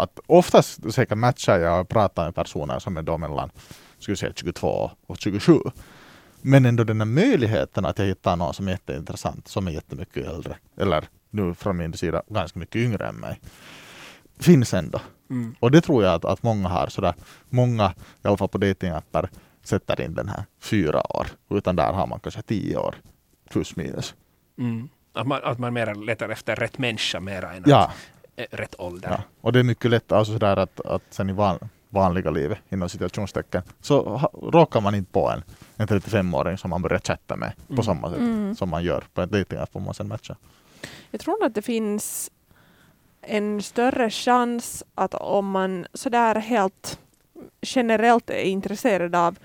Att 0.00 0.20
oftast 0.26 0.94
säkert 0.94 1.18
matchar 1.18 1.58
jag 1.58 1.80
och 1.80 1.88
pratar 1.88 2.24
med 2.24 2.34
personer 2.34 2.78
som 2.78 2.96
är 2.96 3.02
då 3.02 3.18
mellan 3.18 3.50
skulle 3.98 4.16
säga 4.16 4.32
22 4.36 4.90
och 5.06 5.16
27. 5.18 5.58
Men 6.42 6.66
ändå 6.66 6.84
den 6.84 7.00
här 7.00 7.06
möjligheten 7.06 7.84
att 7.84 7.98
jag 7.98 8.06
hittar 8.06 8.36
någon 8.36 8.54
som 8.54 8.68
är 8.68 8.72
jätteintressant, 8.72 9.48
som 9.48 9.66
är 9.66 9.70
jättemycket 9.70 10.26
äldre, 10.26 10.56
eller 10.76 11.04
nu 11.30 11.54
från 11.54 11.76
min 11.76 11.92
sida 11.92 12.22
ganska 12.28 12.58
mycket 12.58 12.76
yngre 12.76 13.08
än 13.08 13.14
mig, 13.14 13.40
finns 14.38 14.74
ändå. 14.74 15.00
Mm. 15.30 15.54
Och 15.60 15.70
det 15.70 15.80
tror 15.80 16.04
jag 16.04 16.14
att, 16.14 16.24
att 16.24 16.42
många 16.42 16.68
har 16.68 16.86
sådär, 16.86 17.14
många 17.48 17.94
i 18.24 18.28
alla 18.28 18.36
fall 18.36 18.48
på 18.48 18.58
datingappar 18.58 19.30
sätter 19.62 20.00
in 20.00 20.14
den 20.14 20.28
här 20.28 20.44
fyra 20.60 21.16
år, 21.16 21.26
utan 21.50 21.76
där 21.76 21.92
har 21.92 22.06
man 22.06 22.20
kanske 22.20 22.42
tio 22.42 22.76
år 22.76 22.94
plus 23.50 23.76
minus. 23.76 24.14
Mm. 24.58 24.88
Att 25.12 25.26
man, 25.26 25.40
att 25.44 25.58
man 25.58 25.74
mera 25.74 25.94
letar 25.94 26.28
efter 26.28 26.56
rätt 26.56 26.78
människa 26.78 27.20
mera 27.20 27.52
än 27.52 27.64
Ja, 27.66 27.84
att, 27.84 27.90
rätt 28.50 28.74
ålder. 28.80 29.08
ja. 29.10 29.22
och 29.40 29.52
det 29.52 29.58
är 29.58 29.62
mycket 29.62 29.90
lätt 29.90 30.12
alltså 30.12 30.32
sådär 30.32 30.56
att, 30.56 30.80
att 30.80 31.02
sen 31.10 31.30
i 31.30 31.32
van, 31.32 31.58
vanliga 31.88 32.30
livet, 32.30 32.58
inom 32.68 32.88
situationstecken, 32.88 33.62
så 33.80 34.16
ha, 34.16 34.30
råkar 34.42 34.80
man 34.80 34.94
inte 34.94 35.12
på 35.12 35.30
en, 35.30 35.42
en 35.76 35.86
35-åring 35.88 36.58
som 36.58 36.70
man 36.70 36.82
börjar 36.82 36.98
chatta 36.98 37.36
med 37.36 37.52
på 37.66 37.72
Mm. 37.72 37.84
samma 37.84 38.10
sätt 38.10 38.18
Mm. 38.18 38.54
som 38.54 38.68
man 38.70 38.84
gör 38.84 39.04
på 39.14 39.20
en 39.22 39.28
datingapp 39.30 39.70
om 39.72 39.82
man 39.82 39.94
sen 39.94 40.08
matchar. 40.08 40.36
Jag 41.10 41.20
tror 41.20 41.44
att 41.44 41.54
det 41.54 41.62
finns 41.62 42.30
en 43.22 43.62
större 43.62 44.10
chans 44.10 44.84
att 44.94 45.14
om 45.14 45.50
man 45.50 45.86
sådär 45.94 46.34
helt 46.34 46.98
generellt 47.62 48.30
är 48.30 48.42
intresserad 48.42 49.14
av, 49.16 49.36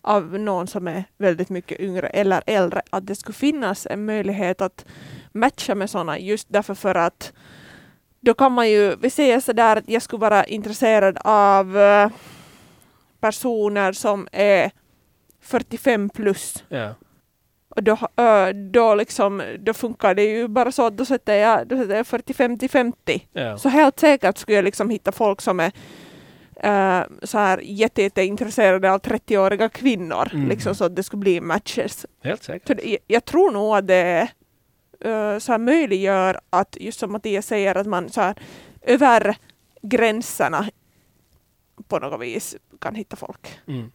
av 0.00 0.38
någon 0.38 0.66
som 0.66 0.88
är 0.88 1.04
väldigt 1.18 1.48
mycket 1.48 1.80
yngre 1.80 2.06
eller 2.08 2.42
äldre, 2.46 2.82
att 2.90 3.06
det 3.06 3.14
skulle 3.14 3.34
finnas 3.34 3.86
en 3.90 4.04
möjlighet 4.04 4.60
att 4.60 4.84
matcha 5.32 5.74
med 5.74 5.90
sådana 5.90 6.18
just 6.18 6.46
därför 6.50 6.74
för 6.74 6.94
att 6.94 7.32
då 8.24 8.34
kan 8.34 8.52
man 8.52 8.70
ju, 8.70 8.96
vi 8.96 9.10
säger 9.10 9.40
sådär 9.40 9.76
att 9.76 9.88
jag 9.88 10.02
skulle 10.02 10.20
vara 10.20 10.44
intresserad 10.44 11.18
av 11.24 11.78
eh, 11.78 12.08
personer 13.20 13.92
som 13.92 14.28
är 14.32 14.70
45 15.40 16.08
plus. 16.10 16.64
Ja. 16.68 16.94
Och 17.68 17.82
då, 17.82 17.98
ö, 18.16 18.52
då, 18.52 18.94
liksom, 18.94 19.42
då 19.58 19.74
funkar 19.74 20.14
det 20.14 20.24
ju 20.24 20.48
bara 20.48 20.72
så 20.72 20.86
att 20.86 20.96
då 20.96 21.04
sätter 21.04 21.34
jag, 21.34 21.66
då 21.68 21.76
sätter 21.76 21.96
jag 21.96 22.06
45 22.06 22.58
till 22.58 22.70
50. 22.70 23.26
Ja. 23.32 23.58
Så 23.58 23.68
helt 23.68 24.00
säkert 24.00 24.38
skulle 24.38 24.56
jag 24.56 24.64
liksom 24.64 24.90
hitta 24.90 25.12
folk 25.12 25.40
som 25.40 25.60
är 25.60 25.72
äh, 26.56 27.04
så 27.22 27.38
här 27.38 27.60
jätte, 27.64 28.02
jätteintresserade 28.02 28.92
av 28.92 29.00
30-åriga 29.00 29.68
kvinnor. 29.68 30.30
Mm. 30.34 30.48
Liksom, 30.48 30.74
så 30.74 30.84
att 30.84 30.96
det 30.96 31.02
skulle 31.02 31.20
bli 31.20 31.40
matches. 31.40 32.06
Helt 32.24 32.42
säkert. 32.42 32.68
Så 32.68 32.74
det, 32.74 32.98
jag- 33.06 33.24
tror 33.24 33.50
nog 33.50 33.76
att 33.76 33.86
det 33.86 34.28
så 35.40 35.52
här 35.52 35.58
möjliggör 35.58 36.40
att, 36.50 36.76
just 36.80 37.00
som 37.00 37.12
Mattias 37.12 37.46
säger, 37.46 37.76
att 37.76 37.86
man 37.86 38.10
så 38.10 38.20
här, 38.20 38.34
över 38.82 39.36
gränserna 39.82 40.68
på 41.88 41.98
något 41.98 42.20
vis 42.20 42.56
kan 42.80 42.94
hitta 42.94 43.16
folk. 43.16 43.58
Mm. 43.68 43.92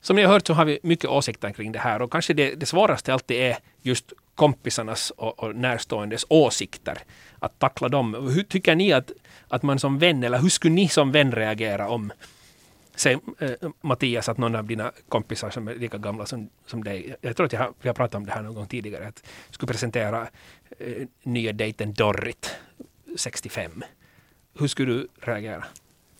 Som 0.00 0.16
ni 0.16 0.22
har 0.22 0.32
hört 0.32 0.46
så 0.46 0.54
har 0.54 0.64
vi 0.64 0.78
mycket 0.82 1.10
åsikter 1.10 1.50
kring 1.50 1.72
det 1.72 1.78
här 1.78 2.02
och 2.02 2.12
kanske 2.12 2.34
det, 2.34 2.54
det 2.54 2.66
svåraste 2.66 3.12
alltid 3.12 3.36
är 3.36 3.56
just 3.82 4.12
kompisarnas 4.34 5.10
och, 5.10 5.42
och 5.42 5.56
närståendes 5.56 6.26
åsikter. 6.28 6.98
Att 7.38 7.58
tackla 7.58 7.88
dem. 7.88 8.14
Hur 8.34 8.42
tycker 8.42 8.74
ni 8.74 8.92
att, 8.92 9.12
att 9.48 9.62
man 9.62 9.78
som 9.78 9.98
vän, 9.98 10.24
eller 10.24 10.38
hur 10.38 10.48
skulle 10.48 10.74
ni 10.74 10.88
som 10.88 11.12
vän 11.12 11.32
reagera 11.32 11.88
om 11.88 12.12
Säg 12.96 13.18
eh, 13.38 13.50
Mattias 13.80 14.28
att 14.28 14.38
någon 14.38 14.54
av 14.54 14.64
dina 14.64 14.92
kompisar 15.08 15.50
som 15.50 15.68
är 15.68 15.74
lika 15.74 15.98
gamla 15.98 16.26
som, 16.26 16.50
som 16.66 16.84
dig, 16.84 17.16
jag 17.20 17.36
tror 17.36 17.46
att 17.46 17.52
jag 17.52 17.60
har, 17.60 17.72
vi 17.82 17.88
har 17.88 17.94
pratat 17.94 18.14
om 18.14 18.26
det 18.26 18.32
här 18.32 18.42
någon 18.42 18.54
gång 18.54 18.66
tidigare, 18.66 19.08
att 19.08 19.22
skulle 19.50 19.72
presentera 19.72 20.28
eh, 20.78 21.06
nya 21.22 21.52
dejten 21.52 21.92
Dorrit, 21.92 22.50
65. 23.16 23.84
Hur 24.58 24.68
skulle 24.68 24.92
du 24.92 25.08
reagera? 25.20 25.64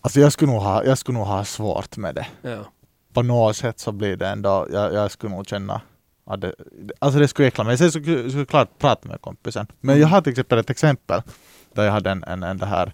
Alltså 0.00 0.20
jag 0.20 0.32
skulle 0.32 0.52
nog 0.52 0.62
ha, 0.62 0.84
jag 0.84 0.98
skulle 0.98 1.18
nog 1.18 1.26
ha 1.26 1.44
svårt 1.44 1.96
med 1.96 2.14
det. 2.14 2.26
Ja. 2.42 2.64
på 3.12 3.22
något 3.22 3.56
sätt 3.56 3.80
så 3.80 3.92
blir 3.92 4.16
det 4.16 4.28
ändå, 4.28 4.66
jag, 4.72 4.94
jag 4.94 5.10
skulle 5.10 5.34
nog 5.34 5.48
känna 5.48 5.80
att 6.24 6.40
det, 6.40 6.54
alltså 6.98 7.18
det 7.20 7.28
skulle 7.28 7.48
äckla 7.48 7.64
mig. 7.64 7.78
Sen 7.78 7.90
skulle 7.90 8.22
jag 8.22 8.32
såklart 8.32 8.78
prata 8.78 9.08
med 9.08 9.20
kompisen. 9.20 9.66
Men 9.80 10.00
jag 10.00 10.08
har 10.08 10.20
till 10.20 10.30
exempel 10.30 10.58
ett 10.58 10.70
exempel 10.70 11.22
där 11.74 11.84
jag 11.84 11.92
hade 11.92 12.10
en, 12.10 12.24
en, 12.24 12.42
en, 12.42 12.58
det 12.58 12.66
här, 12.66 12.92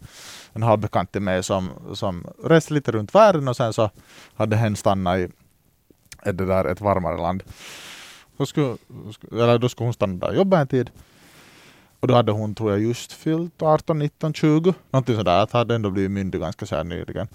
en 0.59 0.63
halvbekant 0.63 1.13
till 1.13 1.23
mig 1.23 1.43
som, 1.43 1.71
som 1.95 2.27
reste 2.45 2.75
lite 2.75 2.93
runt 2.93 3.15
världen 3.15 3.49
och 3.49 3.57
sen 3.57 3.73
så 3.73 3.91
hade 4.35 4.57
hen 4.57 4.77
stannat 4.77 5.19
i, 5.19 5.29
det 6.25 6.33
där 6.33 6.65
ett 6.65 6.81
varmare 6.81 7.17
land. 7.17 7.43
Då 8.37 8.47
skulle, 8.47 8.77
eller 9.33 9.59
då 9.59 9.69
skulle 9.69 9.87
hon 9.87 9.95
stanna 9.95 10.15
där 10.15 10.29
och 10.29 10.37
jobba 10.37 10.61
en 10.61 10.69
tid. 10.69 10.91
Och 12.01 12.09
då 12.09 12.15
hade 12.15 12.33
hon, 12.33 12.55
tror 12.55 12.71
jag, 12.71 12.81
just 12.81 13.13
fyllt 13.13 13.63
18, 13.63 13.99
19, 13.99 14.35
20. 14.35 14.75
Någonting 14.91 15.17
sådär. 15.17 15.43
Att 15.43 15.53
hade 15.53 15.75
ändå 15.75 15.91
blivit 15.91 16.11
myndig 16.11 16.41
ganska 16.41 16.67
så 16.67 16.77
här 16.77 16.85
nyligen. 16.85 17.29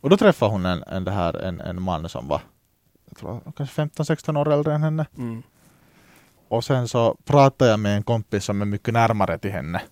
Och 0.00 0.10
då 0.10 0.16
träffade 0.16 0.52
hon 0.52 0.66
en, 0.66 0.82
en, 0.82 1.04
det 1.04 1.10
här, 1.10 1.34
en, 1.34 1.60
en 1.60 1.82
man 1.82 2.08
som 2.08 2.28
var 2.28 2.40
jag 3.08 3.18
tror, 3.18 3.40
kanske 3.56 3.82
15-16 3.82 4.38
år 4.38 4.52
äldre 4.52 4.74
än 4.74 4.82
henne. 4.82 5.06
Mm. 5.16 5.42
Och 6.48 6.64
sen 6.64 6.88
så 6.88 7.16
pratade 7.24 7.70
jag 7.70 7.80
med 7.80 7.96
en 7.96 8.02
kompis 8.02 8.44
som 8.44 8.62
är 8.62 8.66
mycket 8.66 8.94
närmare 8.94 9.38
till 9.38 9.50
henne. 9.50 9.82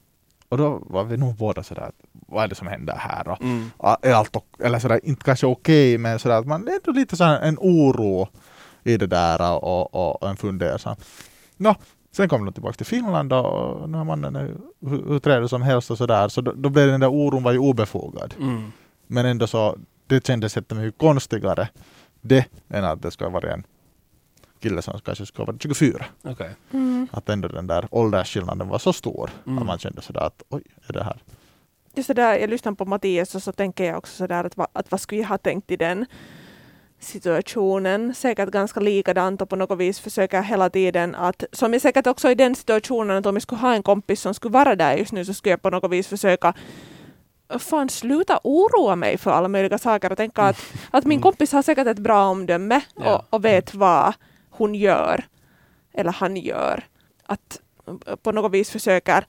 Och 0.49 0.59
då 0.59 0.83
var 0.87 1.05
vi 1.05 1.17
nog 1.17 1.35
båda 1.37 1.63
sådär, 1.63 1.83
att 1.83 1.95
vad 2.13 2.45
är 2.45 2.49
det 2.49 2.55
som 2.55 2.67
händer 2.67 2.95
här? 2.97 3.29
Och, 3.29 3.43
Mm. 3.43 3.71
allt, 3.79 4.37
eller 4.65 4.79
sådär, 4.79 5.01
inte 5.03 5.25
kanske 5.25 5.47
okej, 5.47 5.99
men 5.99 6.19
sådär 6.19 6.39
att 6.39 6.47
man 6.47 6.69
är 6.69 6.73
ändå 6.73 6.93
lite 7.01 7.17
sådär 7.17 7.41
en 7.41 7.59
oro 7.61 8.29
i 8.85 8.97
det 8.97 9.07
där 9.07 9.63
och, 9.65 9.95
och, 9.95 10.23
och 10.23 10.29
en 10.29 10.37
fundersam. 10.37 10.97
Nå, 11.57 11.75
sen 12.13 12.29
kom 12.29 12.45
de 12.45 12.53
tillbaka 12.53 12.75
till 12.77 12.87
Finland 12.87 13.33
och 13.33 13.91
nu 13.91 13.99
är 13.99 14.05
mannen 14.05 14.37
är 14.37 14.55
hur 14.81 15.09
hur 15.09 15.19
trevlig 15.19 15.51
som 15.51 15.63
helst 15.63 15.91
och 15.91 15.99
sådär, 15.99 16.29
så 16.29 16.41
då, 16.41 16.53
då 16.53 16.69
blev 16.69 16.89
den 16.89 17.01
där 17.01 17.09
oron 17.11 17.43
var 17.43 17.53
ju 17.53 17.59
obefogad. 17.59 18.35
Mm. 18.41 18.73
Men 19.07 19.27
ändå 19.27 19.47
så, 19.47 19.77
det 20.07 20.27
kändes 20.27 20.57
jättemycket 20.57 20.99
konstigare 21.01 21.69
det 22.21 22.45
än 22.71 22.85
att 22.85 23.03
det 23.03 23.11
skulle 23.11 23.31
vara 23.31 23.53
en 23.53 23.65
kille 24.61 24.83
som 24.83 25.01
kanske 25.01 25.27
skulle 25.27 25.47
vara 25.47 25.57
24. 25.61 26.05
Okej. 26.23 26.51
Mm. 26.73 27.09
Att 27.13 27.29
ändå 27.29 27.49
den 27.49 27.67
där 27.67 27.89
åldersskillnaden 27.91 28.69
var 28.69 28.79
så 28.79 28.93
stor 28.93 29.31
Mm. 29.47 29.59
att 29.59 29.67
man 29.67 29.79
kände 29.79 30.03
sådär 30.03 30.21
att 30.21 30.43
oj, 30.49 30.63
är 30.89 30.93
det 30.93 31.05
här? 31.05 31.23
Just 31.95 32.09
det 32.09 32.15
där, 32.15 32.37
jag 32.39 32.51
lyssnar 32.51 32.73
på 32.73 32.85
Mattias 32.85 33.35
och 33.35 33.43
så 33.43 33.53
tänker 33.53 33.85
jag 33.85 33.99
också 33.99 34.13
sådär 34.17 34.45
att, 34.45 34.57
va, 34.57 34.69
att 34.73 34.91
vad 34.91 35.01
skulle 35.01 35.21
jag 35.21 35.29
ha 35.29 35.39
tänkt 35.39 35.71
i 35.71 35.77
den 35.77 36.07
situationen. 37.01 38.15
Säkert 38.15 38.49
ganska 38.51 38.81
likadant 38.81 39.43
och 39.43 39.49
på 39.49 39.57
något 39.57 39.79
vis 39.79 40.01
försöker 40.01 40.43
hela 40.43 40.71
tiden 40.71 41.15
att, 41.15 41.45
som 41.53 41.73
jag 41.73 41.83
säkert 41.83 42.07
också 42.07 42.31
i 42.31 42.35
den 42.35 42.55
situationen 42.55 43.17
att 43.17 43.27
om 43.27 43.35
jag 43.37 43.43
skulle 43.43 43.61
ha 43.61 43.75
en 43.75 43.83
kompis 43.83 44.21
som 44.21 44.35
skulle 44.35 44.53
vara 44.53 44.77
där 44.77 44.97
just 44.97 45.13
nu 45.13 45.25
så 45.25 45.35
skulle 45.35 45.51
jag 45.51 45.63
på 45.63 45.71
något 45.71 45.91
vis 45.93 46.07
försöka 46.09 46.55
fan 47.59 47.89
sluta 47.89 48.41
oroa 48.45 48.97
mig 48.97 49.19
för 49.19 49.31
alla 49.31 49.49
möjliga 49.49 49.79
saker 49.79 50.11
och 50.13 50.17
tänka 50.17 50.43
att, 50.43 50.57
att 50.91 51.05
min 51.05 51.17
Mm. 51.19 51.23
kompis 51.23 51.53
har 51.53 51.63
säkert 51.63 51.87
ett 51.87 51.99
bra 51.99 52.25
omdöme 52.27 52.81
och, 52.95 53.25
och 53.31 53.45
vet 53.45 53.75
vad 53.75 54.13
hon 54.59 54.75
gör 54.75 55.25
eller 55.93 56.13
han 56.13 56.37
gör. 56.37 56.85
Att 57.27 57.61
på 58.23 58.33
något 58.33 58.53
vis 58.53 58.71
försöker 58.71 59.25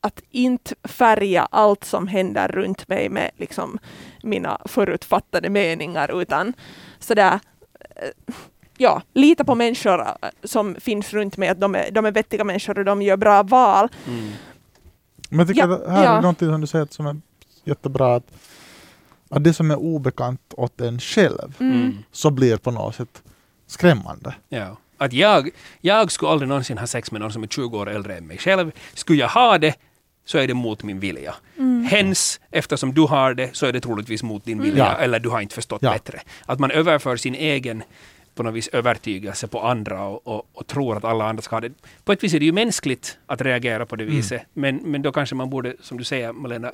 att 0.00 0.22
inte 0.30 0.74
färga 0.84 1.48
allt 1.50 1.84
som 1.84 2.08
händer 2.08 2.48
runt 2.48 2.88
mig 2.88 3.08
med 3.08 3.30
liksom 3.36 3.78
mina 4.22 4.60
förutfattade 4.64 5.50
meningar 5.50 6.22
utan 6.22 6.52
sådär 6.98 7.40
eh, 7.80 8.34
ja, 8.76 9.02
lita 9.12 9.44
på 9.44 9.54
människor 9.54 10.00
eh, 10.00 10.28
som 10.44 10.74
finns 10.74 11.12
runt 11.12 11.36
mig, 11.36 11.48
att 11.48 11.60
de 11.60 11.74
är, 11.74 11.90
de 11.90 12.06
är 12.06 12.12
vettiga 12.12 12.44
människor 12.44 12.78
och 12.78 12.84
de 12.84 13.02
gör 13.02 13.16
bra 13.16 13.42
val. 13.42 13.88
Mm. 14.06 14.30
Men 15.28 15.38
jag 15.38 15.48
tycker 15.48 15.68
Ja, 15.68 15.74
att 15.74 15.88
här 15.88 16.04
ja. 16.04 16.16
är 16.16 16.22
någonting 16.22 16.48
som 16.48 16.60
du 16.60 16.66
säger 16.66 16.86
som 16.90 17.06
är 17.06 17.16
jättebra 17.64 18.14
att, 18.14 18.32
att 19.30 19.44
det 19.44 19.54
som 19.54 19.70
är 19.70 19.76
obekant 19.76 20.54
åt 20.56 20.80
en 20.80 21.00
själv. 21.00 21.56
Mm. 21.60 21.98
så 22.12 22.30
blir 22.30 22.56
på 22.56 22.70
något 22.70 22.94
sätt 22.94 23.22
skrämmande. 23.72 24.34
Ja. 24.48 24.76
Att 24.98 25.12
jag, 25.12 25.48
jag 25.80 26.12
skulle 26.12 26.30
aldrig 26.30 26.48
någonsin 26.48 26.78
ha 26.78 26.86
sex 26.86 27.12
med 27.12 27.20
någon 27.20 27.32
som 27.32 27.42
är 27.42 27.46
20 27.46 27.78
år 27.78 27.90
äldre 27.90 28.16
än 28.16 28.26
mig 28.26 28.38
själv. 28.38 28.72
Skulle 28.94 29.18
jag 29.20 29.28
ha 29.28 29.58
det 29.58 29.74
så 30.24 30.38
är 30.38 30.46
det 30.46 30.54
mot 30.54 30.82
min 30.82 31.00
vilja. 31.00 31.34
Mm. 31.58 31.84
Hens, 31.84 32.40
eftersom 32.50 32.94
du 32.94 33.00
har 33.00 33.34
det 33.34 33.56
så 33.56 33.66
är 33.66 33.72
det 33.72 33.80
troligtvis 33.80 34.22
mot 34.22 34.44
din 34.44 34.62
vilja 34.62 34.84
Ja. 34.84 35.04
eller 35.04 35.18
du 35.20 35.28
har 35.28 35.40
inte 35.40 35.54
förstått 35.54 35.82
Ja. 35.82 35.92
bättre. 35.92 36.20
Att 36.46 36.58
man 36.58 36.70
överför 36.70 37.16
sin 37.16 37.34
egen 37.34 37.82
på 38.34 38.42
något 38.42 38.54
vis 38.54 38.68
övertygelse 38.68 39.46
på 39.48 39.60
andra 39.60 40.04
och, 40.04 40.26
och, 40.26 40.48
och 40.52 40.66
tror 40.66 40.96
att 40.96 41.04
alla 41.04 41.24
andra 41.28 41.42
ska 41.42 41.56
ha 41.56 41.60
det. 41.60 41.72
På 42.04 42.12
ett 42.12 42.24
vis 42.24 42.34
är 42.34 42.38
det 42.38 42.44
ju 42.44 42.52
mänskligt 42.52 43.18
att 43.26 43.40
reagera 43.40 43.86
på 43.86 43.96
det 43.96 44.04
Mm. 44.04 44.16
viset, 44.16 44.42
men, 44.52 44.76
men 44.76 45.02
då 45.02 45.12
kanske 45.12 45.34
man 45.34 45.50
borde, 45.50 45.74
som 45.80 45.98
du 45.98 46.04
säger 46.04 46.32
Malena, 46.32 46.72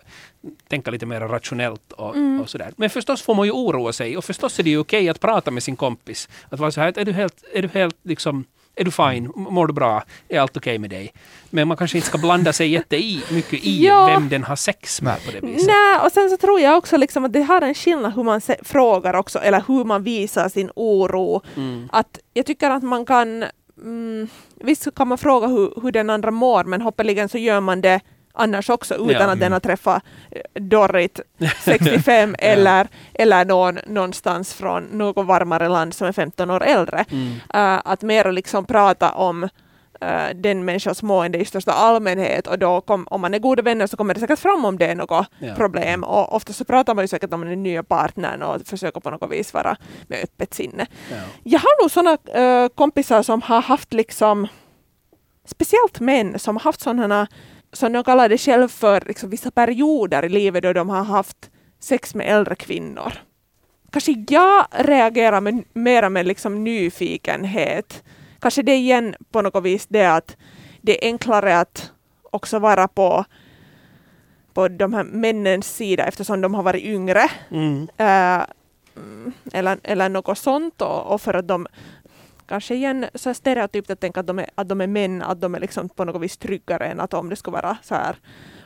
tänka 0.68 0.90
lite 0.90 1.06
mer 1.06 1.20
rationellt 1.20 1.92
och, 1.92 2.16
Mm. 2.16 2.40
och 2.40 2.48
sådär. 2.50 2.72
Men 2.76 2.90
förstås 2.90 3.22
får 3.22 3.34
man 3.34 3.46
ju 3.46 3.52
oroa 3.52 3.92
sig 3.92 4.16
och 4.16 4.24
förstås 4.24 4.58
är 4.58 4.62
det 4.62 4.70
ju 4.70 4.78
okej 4.78 5.08
att 5.08 5.20
prata 5.20 5.50
med 5.50 5.62
sin 5.62 5.76
kompis. 5.76 6.28
Att 6.48 6.58
vara 6.60 6.70
så 6.70 6.80
här, 6.80 6.98
är 6.98 7.04
du 7.04 7.12
helt, 7.12 7.44
är 7.54 7.62
du 7.62 7.68
helt 7.68 7.96
liksom 8.02 8.44
är 8.78 8.84
du 8.84 8.90
fine? 8.90 9.32
Mår 9.34 9.66
du 9.66 9.72
bra? 9.72 10.02
Är 10.28 10.40
allt 10.40 10.56
okej 10.56 10.78
med 10.78 10.90
dig? 10.90 11.12
Men 11.50 11.68
man 11.68 11.76
kanske 11.76 11.98
inte 11.98 12.08
ska 12.08 12.18
blanda 12.18 12.52
sig 12.52 12.68
jätte 12.68 12.96
i, 12.96 13.22
Ja. 13.62 14.06
vem 14.06 14.28
den 14.28 14.44
har 14.44 14.56
sex 14.56 15.02
med 15.02 15.16
på 15.26 15.30
det 15.32 15.40
viset. 15.46 15.66
Nej, 15.66 15.98
och 16.04 16.12
sen 16.12 16.30
så 16.30 16.36
tror 16.36 16.60
jag 16.60 16.76
också 16.78 16.96
liksom 16.96 17.24
att 17.24 17.32
det 17.32 17.42
har 17.42 17.62
en 17.62 17.74
skillnad 17.74 18.14
hur 18.14 18.22
man 18.22 18.40
frågar 18.62 19.14
också, 19.14 19.38
eller 19.38 19.62
hur 19.68 19.84
man 19.84 20.02
visar 20.02 20.48
sin 20.48 20.70
oro. 20.76 21.42
Mm. 21.56 21.88
Att 21.92 22.18
jag 22.34 22.46
tycker 22.46 22.70
att 22.70 22.82
man 22.82 23.06
kan, 23.06 23.44
mm, 23.82 24.28
visst 24.60 24.94
kan 24.94 25.08
man 25.08 25.18
fråga 25.18 25.46
hur, 25.46 25.72
hur 25.82 25.92
den 25.92 26.10
andra 26.10 26.30
mår, 26.30 26.64
men 26.64 26.80
hoppeligen 26.82 27.28
så 27.28 27.38
gör 27.38 27.60
man 27.60 27.80
det 27.80 28.00
annars 28.38 28.70
också 28.70 28.94
utan 28.94 29.08
Ja. 29.10 29.32
att 29.32 29.40
den 29.40 29.52
har 29.52 29.60
träffat 29.60 30.02
eh, 30.30 30.62
Dorrit 30.62 31.20
65 31.64 32.34
eller, 32.38 32.88
eller 33.14 33.44
någon 33.44 33.78
någonstans 33.86 34.54
från 34.54 34.84
något 34.84 35.26
varmare 35.26 35.68
land 35.68 35.94
som 35.94 36.06
är 36.06 36.12
15 36.12 36.50
år 36.50 36.62
äldre. 36.62 37.04
Mm. 37.10 37.32
Eh, 37.54 37.80
att 37.84 38.02
mer 38.02 38.32
liksom 38.32 38.64
prata 38.64 39.12
om 39.12 39.48
eh, 40.00 40.28
den 40.34 40.64
människans 40.64 41.02
mående 41.02 41.38
i 41.38 41.44
största 41.44 41.72
allmänhet 41.72 42.46
och 42.46 42.58
då 42.58 42.80
kom, 42.80 43.06
om 43.10 43.20
man 43.20 43.34
är 43.34 43.38
goda 43.38 43.62
vänner 43.62 43.86
så 43.86 43.96
kommer 43.96 44.14
det 44.14 44.20
säkert 44.20 44.38
fram 44.38 44.64
om 44.64 44.78
det 44.78 44.86
är 44.86 44.94
något 44.94 45.26
Ja. 45.38 45.54
problem 45.54 46.04
och 46.04 46.34
ofta 46.34 46.52
så 46.52 46.64
pratar 46.64 46.94
man 46.94 47.04
ju 47.04 47.08
säkert 47.08 47.32
om 47.32 47.40
den 47.48 47.62
nya 47.62 47.82
partnern 47.82 48.42
och 48.42 48.60
försöker 48.66 49.00
på 49.00 49.10
något 49.10 49.30
vis 49.30 49.54
vara 49.54 49.76
med 50.06 50.18
öppet 50.24 50.54
sinne. 50.54 50.86
Ja. 51.10 51.16
Jag 51.44 51.58
har 51.60 51.82
nog 51.82 51.90
sådana 51.90 52.18
eh, 52.64 52.68
kompisar 52.74 53.22
som 53.22 53.42
har 53.42 53.60
haft 53.62 53.92
liksom 53.92 54.46
speciellt 55.46 56.00
män 56.00 56.38
som 56.38 56.56
har 56.56 56.62
haft 56.62 56.80
sådana 56.80 57.26
som 57.72 57.92
de 57.92 58.04
kallar 58.04 58.28
det 58.28 58.38
själv 58.38 58.68
för 58.68 59.02
liksom, 59.06 59.30
vissa 59.30 59.50
perioder 59.50 60.24
i 60.24 60.28
livet 60.28 60.62
då 60.62 60.72
de 60.72 60.88
har 60.88 61.04
haft 61.04 61.50
sex 61.80 62.14
med 62.14 62.26
äldre 62.26 62.54
kvinnor. 62.54 63.12
Kanske 63.90 64.24
jag 64.28 64.66
reagerar 64.70 65.40
med, 65.40 65.64
mera 65.72 66.08
med 66.08 66.26
liksom 66.26 66.64
nyfikenhet. 66.64 68.02
Kanske 68.40 68.62
det 68.62 68.74
igen 68.74 69.14
på 69.30 69.42
något 69.42 69.64
vis 69.64 69.86
det 69.86 70.06
att 70.06 70.36
det 70.82 71.04
är 71.04 71.08
enklare 71.08 71.58
att 71.58 71.92
också 72.22 72.58
vara 72.58 72.88
på, 72.88 73.24
på 74.54 74.68
de 74.68 74.94
här 74.94 75.04
männens 75.04 75.76
sida 75.76 76.04
eftersom 76.04 76.40
de 76.40 76.54
har 76.54 76.62
varit 76.62 76.84
yngre. 76.84 77.30
Mm. 77.50 77.88
Mm, 78.98 79.32
eller, 79.52 79.78
eller 79.82 80.08
något 80.08 80.38
sånt 80.38 80.82
och, 80.82 81.06
och 81.06 81.20
för 81.20 81.34
att 81.34 81.48
de 81.48 81.66
kanske 82.48 82.74
igen 82.74 83.06
så 83.14 83.34
stereotypt 83.34 83.90
att 83.90 84.00
tänka 84.00 84.20
att 84.20 84.26
de, 84.26 84.38
är, 84.38 84.46
att 84.54 84.68
de 84.68 84.80
är 84.80 84.86
män, 84.86 85.22
att 85.22 85.40
de 85.40 85.54
är 85.54 85.60
liksom 85.60 85.88
på 85.88 86.04
något 86.04 86.22
vis 86.22 86.36
tryggare 86.36 86.86
än 86.86 87.00
att 87.00 87.14
om 87.14 87.28
det 87.28 87.36
skulle 87.36 87.54
vara 87.54 87.76
så 87.82 87.94
här 87.94 88.16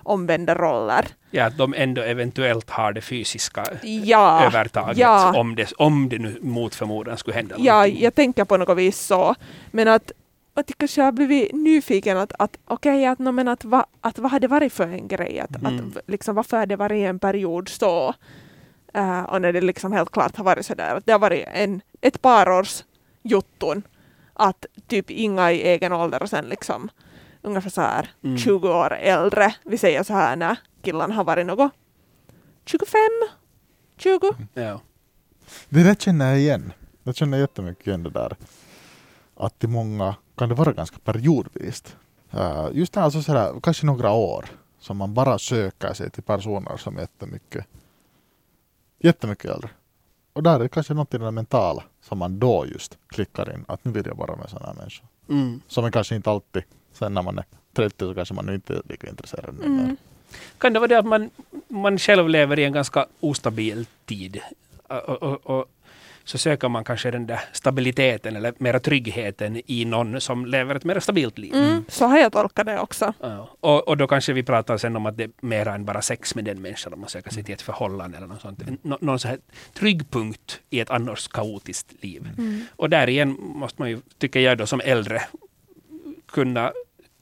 omvända 0.05 0.55
roller. 0.55 1.07
Ja, 1.31 1.47
att 1.47 1.57
de 1.59 1.75
ändå 1.75 2.03
eventuellt 2.03 2.71
har 2.71 2.93
det 2.93 3.01
fysiska 3.01 3.65
Ja, 3.83 4.45
övertaget 4.45 4.99
ja. 4.99 5.33
om, 5.41 5.55
det, 5.55 5.73
om 5.73 6.09
det 6.09 6.19
nu 6.19 6.39
mot 6.43 6.75
förmodan 6.75 7.17
skulle 7.19 7.37
hända 7.37 7.55
ja, 7.59 7.73
någonting. 7.75 8.03
jag 8.03 8.15
tänker 8.15 8.45
på 8.45 8.57
något 8.57 8.79
vis 8.79 8.99
så. 9.01 9.35
Men 9.71 9.89
att, 9.89 10.13
att 10.55 10.71
jag 10.71 10.79
kanske 10.79 11.03
har 11.03 11.13
blivit 11.13 11.53
nyfiken 11.53 12.17
att, 12.19 12.33
att 12.39 12.57
okej, 12.65 13.07
att, 13.07 13.19
no, 13.19 13.33
men 13.33 13.49
att, 13.49 13.65
va, 13.65 13.87
att 14.01 14.19
vad 14.19 14.31
har 14.31 14.41
det 14.41 14.49
varit 14.49 14.73
för 14.73 14.85
en 14.89 15.09
grej? 15.09 15.41
Att, 15.41 15.57
Mm. 15.63 15.93
att, 15.97 16.03
liksom, 16.09 16.35
varför 16.35 16.57
har 16.57 16.67
det 16.67 16.77
varit 16.77 17.05
en 17.09 17.19
period 17.19 17.69
så? 17.69 18.15
Eh, 18.95 19.23
och 19.23 19.43
när 19.43 19.53
det 19.53 19.61
liksom 19.61 19.93
helt 19.93 20.11
klart 20.11 20.37
har 20.37 20.45
varit 20.45 20.67
sådär 20.67 20.97
att 20.97 21.07
det 21.07 21.13
har 21.13 21.19
varit 21.19 21.45
en, 21.55 21.81
ett 22.01 22.23
par 22.23 22.51
års 22.51 22.83
jotton 23.23 23.83
att 24.35 24.67
typ 24.87 25.11
inga 25.11 25.53
i 25.53 25.63
egen 25.63 25.93
ålder 25.93 26.23
och 26.23 26.31
sen 26.31 26.45
liksom 26.45 26.91
ungefär 27.43 27.71
så 27.71 27.81
här 27.81 28.11
Mm. 28.23 28.39
20 28.39 28.69
år 28.69 28.93
äldre. 28.93 29.55
Vi 29.65 29.79
säger 29.79 30.03
så 30.03 30.13
här 30.13 30.37
när 30.37 30.57
killarna 30.83 31.15
har 31.15 31.25
varit 31.25 31.47
något 31.47 31.73
25, 32.65 33.01
20. 33.97 34.35
Ja. 34.55 34.81
Det 35.69 35.83
där 35.83 35.95
känner 35.95 36.31
jag 36.31 36.39
igen. 36.39 36.73
Jag 37.03 37.17
känner 37.17 37.39
jättemycket 37.39 37.87
igen 37.87 38.03
det 38.03 38.11
där. 38.11 38.37
Att 39.37 39.65
i 39.65 39.67
många 39.67 40.15
kan 40.37 40.49
det 40.49 40.55
vara 40.55 40.73
ganska 40.73 40.99
periodvist. 40.99 41.97
Uh, 42.35 42.69
just 42.73 42.93
det, 42.93 43.01
alltså 43.01 43.23
sådär, 43.23 43.61
kanske 43.63 43.87
några 43.87 44.11
år 44.13 44.47
som 44.79 44.97
man 44.97 45.15
bara 45.15 45.39
söker 45.39 45.93
sig 45.93 46.11
till 46.11 46.23
personer 46.23 46.77
som 46.77 46.97
är 46.97 47.01
jättemycket, 47.01 47.67
jättemycket 48.99 49.51
äldre. 49.51 49.71
Och 50.33 50.43
där 50.43 50.55
är 50.55 50.59
det 50.59 50.69
kanske 50.69 50.95
något 50.95 51.15
i 51.15 51.19
det 51.19 51.31
mentala 51.31 51.83
som 52.03 52.19
man 52.19 52.39
då 52.39 52.67
just 52.67 52.99
klickar 53.09 53.55
in. 53.55 53.65
Att 53.69 53.85
nu 53.85 53.93
vill 53.93 54.07
jag 54.07 54.15
vara 54.15 54.37
med 54.37 54.51
sådana 54.51 54.67
här 54.67 54.75
människor. 54.75 55.07
Mm. 55.29 55.61
Som 55.69 55.83
man 55.83 55.93
kanske 55.93 56.15
inte 56.15 56.31
alltid, 56.31 56.63
sen 56.93 57.15
när 57.15 57.23
man 57.23 57.39
är 57.39 57.45
30 57.73 57.95
så 57.99 58.15
kanske 58.15 58.35
man 58.35 58.55
inte 58.55 58.75
är 58.75 58.83
lika 58.89 59.09
intresserad. 59.09 59.55
Mm. 59.65 59.97
Kan 60.59 60.73
det 60.73 60.79
vara 60.79 60.89
det 60.89 60.99
att 60.99 61.07
man, 61.07 61.31
man 61.69 61.99
själv 61.99 62.29
lever 62.29 62.59
i 62.59 62.65
en 62.65 62.73
ganska 62.73 63.07
ostabil 63.21 63.87
tid? 64.05 64.41
Och, 64.87 65.23
och, 65.23 65.47
och, 65.47 65.67
så 66.25 66.39
söker 66.39 66.69
man 66.69 66.85
kanske 66.85 67.11
den 67.11 67.27
där 67.27 67.41
stabiliteten 67.53 68.37
eller 68.37 68.55
mera 68.59 68.81
tryggheten 68.81 69.61
i 69.67 69.85
någon 69.85 70.21
som 70.21 70.47
lever 70.47 70.75
ett 70.75 70.85
mer 70.85 71.01
stabilt 71.01 71.39
liv. 71.39 71.55
Mm, 71.55 71.85
så 71.89 72.07
har 72.07 72.19
jag 72.19 72.33
tolkat 72.33 72.67
det 72.67 72.79
också. 72.79 73.13
Ja. 73.21 73.57
Och, 73.61 73.89
och 73.89 73.97
då 73.97 74.07
kanske 74.07 74.33
vi 74.33 74.43
pratar 74.43 74.77
sen 74.77 74.97
om 74.97 75.07
att 75.07 75.17
det 75.17 75.25
är 75.25 75.31
mer 75.41 75.69
än 75.69 75.85
bara 75.85 76.03
sex 76.03 76.35
med 76.35 76.45
den 76.45 76.63
människan 76.63 76.93
om 76.93 77.01
man 77.01 77.09
söker 77.09 77.31
sig 77.31 77.45
till 77.45 77.55
ett 77.55 77.63
förhållande 77.63 78.17
eller 78.17 78.27
något 78.27 78.41
sånt. 78.41 78.63
Nå, 78.83 78.99
någon 79.01 79.19
så 79.19 79.29
här 79.29 79.39
trygg 79.75 80.11
punkt 80.11 80.61
i 80.71 80.81
ett 80.81 80.91
annars 80.91 81.29
kaotiskt 81.29 82.03
liv. 82.03 82.29
Mm. 82.39 82.65
Och 82.77 82.91
där 82.91 83.09
igen 83.09 83.37
måste 83.39 83.83
man 83.83 83.91
ju, 83.91 84.01
tycker 84.19 84.41
jag 84.41 84.59
då 84.59 84.67
som 84.67 84.81
äldre, 84.85 85.23
kunna 86.33 86.73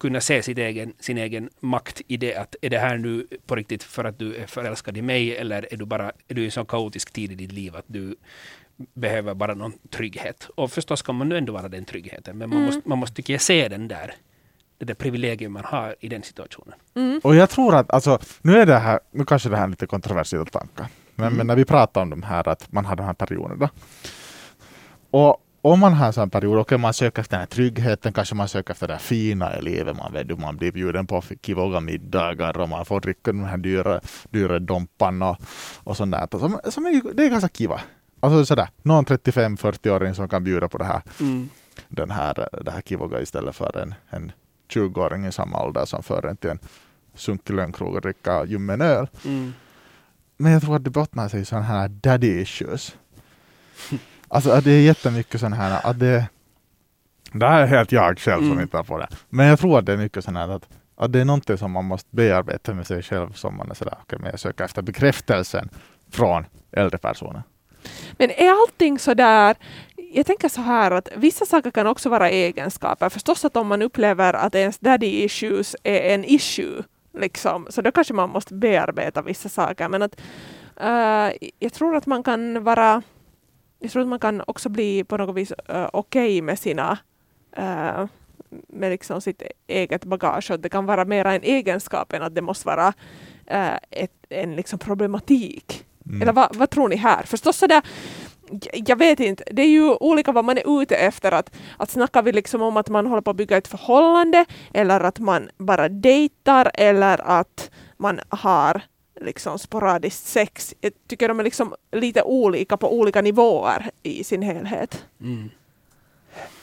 kunna 0.01 0.21
se 0.21 0.43
sin 0.43 0.59
egen, 0.59 0.93
sin 1.01 1.19
egen 1.19 1.51
makt 1.61 2.03
i 2.09 2.17
det 2.17 2.35
att 2.35 2.57
är 2.63 2.71
det 2.71 2.79
här 2.79 2.99
nu 2.99 3.27
på 3.47 3.57
riktigt 3.57 3.83
för 3.83 4.05
att 4.05 4.19
du 4.19 4.35
är 4.35 4.47
förälskad 4.47 4.97
i 4.97 5.03
mig 5.03 5.37
eller 5.37 5.73
är 5.73 5.77
du 5.77 5.85
bara 5.85 6.13
är 6.29 6.35
du 6.35 6.43
i 6.43 6.45
en 6.45 6.51
så 6.51 6.65
kaotisk 6.65 7.13
tid 7.13 7.33
i 7.33 7.35
ditt 7.35 7.53
liv 7.53 7.77
att 7.77 7.85
du 7.87 8.17
behöver 8.95 9.35
bara 9.35 9.55
någon 9.55 9.73
trygghet. 9.91 10.49
Och 10.55 10.71
förstås 10.73 11.03
kan 11.03 11.15
man 11.15 11.29
nu 11.29 11.39
ändå 11.39 11.53
vara 11.53 11.69
den 11.69 11.85
tryggheten 11.85 12.39
men 12.39 12.49
man, 12.49 12.59
Mm. 12.59 12.67
måste, 12.67 12.89
man 12.89 12.99
måste 12.99 13.17
tycker 13.17 13.33
jag 13.35 13.41
se 13.41 13.69
den 13.69 13.89
där 13.89 14.15
det 14.79 14.85
där 14.87 14.95
privilegium 14.95 15.53
man 15.53 15.65
har 15.65 15.95
i 16.01 16.09
den 16.09 16.23
situationen. 16.23 16.75
Mm. 16.95 17.21
Och 17.25 17.35
jag 17.35 17.51
tror 17.51 17.75
att, 17.75 17.91
alltså, 17.91 18.19
nu 18.43 18.57
är 18.59 18.67
det 18.67 18.79
här, 18.79 19.01
nu 19.11 19.25
kanske 19.25 19.49
det 19.49 19.57
här 19.57 19.65
är 19.65 19.69
lite 19.69 19.87
kontroversiella 19.87 20.45
tankar, 20.45 20.87
men, 21.15 21.27
Mm. 21.27 21.37
men 21.37 21.47
när 21.47 21.57
vi 21.57 21.65
pratar 21.65 22.03
om 22.03 22.11
de 22.11 22.23
här, 22.23 22.49
att 22.49 22.73
man 22.73 22.85
har 22.85 22.97
de 22.97 23.07
här 23.07 23.13
perioderna. 23.15 23.71
Och 25.11 25.37
om 25.63 25.81
man 25.81 25.93
har 25.93 26.07
en 26.07 26.13
sån 26.13 26.31
period, 26.31 26.59
okej 26.59 26.79
man 26.79 26.95
söker 26.95 27.21
efter 27.23 27.37
den 27.37 27.41
här 27.41 27.47
tryggheten, 27.47 28.13
kanske 28.13 28.35
man 28.35 28.49
söker 28.49 28.73
efter 28.73 28.87
det 28.87 28.93
här 28.95 29.01
fina 29.01 29.59
i 29.59 29.63
livet, 29.63 29.97
man 29.97 30.13
vet 30.13 30.29
du, 30.29 30.37
man 30.37 30.57
blir 30.57 30.73
bjuden 30.73 31.07
på 31.07 31.23
kivoga 31.43 31.81
middagar 31.81 32.59
och 32.59 32.69
man 32.69 32.85
får 32.85 33.01
dricka 33.01 33.33
de 33.33 33.45
här 33.45 33.57
dyra, 33.59 34.01
dyra 34.31 34.59
dompan 34.59 35.23
och, 35.23 35.37
och 35.85 35.97
sånt 35.97 36.13
där. 36.13 36.39
Som, 36.39 36.61
som 36.65 36.87
är, 36.87 37.15
det 37.15 37.25
är 37.25 37.31
ganska 37.31 37.49
kiva. 37.49 37.81
Alltså 38.21 38.45
sådär, 38.47 38.69
någon 38.83 39.05
35-40-åring 39.05 40.15
som 40.15 40.29
kan 40.29 40.45
bjuda 40.45 40.69
på 40.69 40.79
det 40.79 40.85
här, 40.85 41.03
den 41.89 42.11
här, 42.11 42.49
det 42.65 42.71
här 42.71 42.81
kivoga 42.81 43.21
istället 43.21 43.57
för 43.57 43.79
en, 43.79 43.95
en 44.11 44.33
20-åring 44.73 45.27
i 45.27 45.33
samma 45.33 45.63
ålder 45.65 45.85
som 45.85 46.03
för 46.03 46.27
en 46.27 46.37
till 46.37 46.51
en 46.51 46.59
sunkig 47.15 47.55
lönnkrog 47.55 47.95
och 47.95 48.01
dricka 48.01 48.45
ljummen 48.45 48.81
öl. 48.81 49.07
Mm. 49.25 49.53
Men 50.37 50.53
jag 50.53 50.63
tror 50.63 50.77
att 50.77 50.85
det 50.85 50.91
bottnar 50.91 51.29
sig 51.29 51.41
i 51.41 51.45
sådana 51.45 51.67
här 51.67 51.89
daddy 51.89 52.41
issues. 52.41 52.97
Alltså 54.33 54.61
det 54.61 54.71
är 54.71 54.81
jättemycket 54.83 55.41
sådana 55.41 55.57
här, 55.57 55.81
att 55.91 55.99
det, 55.99 56.27
det 57.33 57.47
här 57.47 57.63
är 57.63 57.67
helt 57.67 57.93
jag 57.93 58.19
själv 58.19 58.39
som 58.41 58.47
Mm. 58.53 58.59
hittar 58.59 58.83
på 58.83 58.99
det. 58.99 59.09
Men 59.29 59.47
jag 59.47 59.59
tror 59.59 59.79
att 59.79 59.87
det 59.87 59.93
är 59.93 59.97
mycket 59.97 60.25
sådana 60.25 60.41
här 60.41 60.49
att, 60.49 60.69
att 60.97 61.13
det 61.13 61.21
är 61.21 61.25
någonting 61.25 61.59
som 61.59 61.71
man 61.71 61.85
måste 61.85 62.09
bearbeta 62.17 62.75
med 62.75 62.87
sig 62.87 63.03
själv 63.03 63.33
som 63.33 63.57
man 63.57 63.71
är 63.71 63.75
sådär, 63.75 63.95
okej 64.03 64.19
men 64.19 64.31
jag 64.31 64.41
söker 64.41 64.65
efter 64.65 64.83
bekräftelsen 64.83 65.69
från 66.11 66.45
äldre 66.73 66.99
personer. 66.99 67.43
Men 68.13 68.31
är 68.31 68.51
allting 68.51 68.99
så 68.99 69.15
där 69.15 69.57
jag 70.13 70.27
tänker 70.27 70.49
så 70.49 70.61
här 70.61 70.91
att 70.91 71.09
vissa 71.17 71.47
saker 71.47 71.71
kan 71.71 71.87
också 71.87 72.09
vara 72.09 72.31
egenskaper. 72.31 73.09
Förstås 73.09 73.45
att 73.45 73.57
om 73.57 73.67
man 73.67 73.83
upplever 73.83 74.35
att 74.35 74.55
ens 74.55 74.79
daddy 74.79 75.07
issues 75.07 75.77
är 75.83 76.15
en 76.15 76.25
issue, 76.25 76.83
liksom, 77.19 77.67
så 77.71 77.83
då 77.83 77.93
kanske 77.93 78.15
man 78.15 78.31
måste 78.31 78.55
bearbeta 78.55 79.23
vissa 79.23 79.49
saker. 79.49 79.89
Men 79.89 80.03
att 80.03 80.21
uh, 80.81 81.49
jag 81.59 81.73
tror 81.73 81.97
att 81.97 82.07
man 82.07 82.23
kan 82.23 82.65
vara 82.65 83.03
jag 83.79 83.91
tror 83.91 84.03
att 84.03 84.09
man 84.09 84.19
kan 84.19 84.43
också 84.47 84.69
bli 84.69 85.05
på 85.05 85.17
något 85.17 85.37
vis 85.37 85.53
uh, 85.53 85.89
okej 85.93 86.43
med 86.43 86.59
sina 86.59 86.99
uh, 87.59 88.07
med 88.69 88.91
liksom 88.91 89.21
sitt 89.21 89.43
eget 89.67 90.05
bagage. 90.05 90.51
Och 90.51 90.61
det 90.61 90.69
kan 90.69 90.87
vara 90.87 91.05
mera 91.05 91.35
en 91.35 91.43
egenskap 91.43 92.13
än 92.13 92.23
att 92.23 92.35
det 92.35 92.43
måste 92.43 92.67
vara 92.67 92.89
uh, 93.53 93.79
ett, 93.91 94.13
en 94.29 94.57
liksom 94.57 94.79
problematik. 94.79 95.87
Mm. 96.07 96.23
Eller 96.23 96.33
vad, 96.33 96.57
vad 96.57 96.71
tror 96.71 96.89
ni 96.89 96.97
här? 96.97 97.23
Förstås 97.23 97.57
sådär, 97.57 97.83
jag 98.73 98.97
vet 98.97 99.21
inte, 99.21 99.45
det 99.53 99.63
är 99.63 99.69
ju 99.69 99.95
olika 99.95 100.33
vad 100.33 100.45
man 100.45 100.59
är 100.59 100.83
ute 100.83 100.97
efter. 100.97 101.33
Att, 101.33 101.51
att 101.77 101.91
snackar 101.91 102.23
vi 102.23 102.33
liksom 102.33 102.63
om 102.63 102.77
att 102.77 102.89
man 102.89 103.07
håller 103.07 103.23
på 103.23 103.31
att 103.31 103.37
bygga 103.37 103.57
ett 103.57 103.69
förhållande 103.69 104.45
eller 104.73 105.01
att 105.01 105.19
man 105.19 105.51
bara 105.59 105.89
dejtar 105.89 106.71
eller 106.75 107.21
att 107.41 107.71
man 107.97 108.21
har 108.29 108.83
liksom 109.21 109.59
sporadiskt 109.59 110.27
sex. 110.27 110.75
Jag 110.81 110.93
tycker 111.09 111.29
de 111.29 111.41
är 111.41 111.45
liksom 111.45 111.75
lite 111.93 112.23
olika 112.23 112.77
på 112.77 112.99
olika 112.99 113.23
nivåer 113.23 113.91
i 114.03 114.25
sin 114.25 114.43
helhet. 114.43 115.05
Mm. 115.21 115.51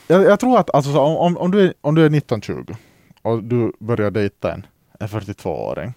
Jag, 0.06 0.22
jag 0.22 0.40
tror 0.40 0.58
att 0.58 0.74
alltså, 0.74 0.92
så 0.92 1.00
om, 1.00 1.16
om, 1.16 1.36
om, 1.36 1.50
du 1.50 1.60
är, 1.60 1.74
om 1.80 1.94
du 1.94 2.06
är 2.06 2.10
19-20 2.10 2.76
och 3.22 3.44
du 3.44 3.72
börjar 3.78 4.10
dejta 4.10 4.52
en, 4.52 4.66
en 5.00 5.08
42-åring, 5.08 5.94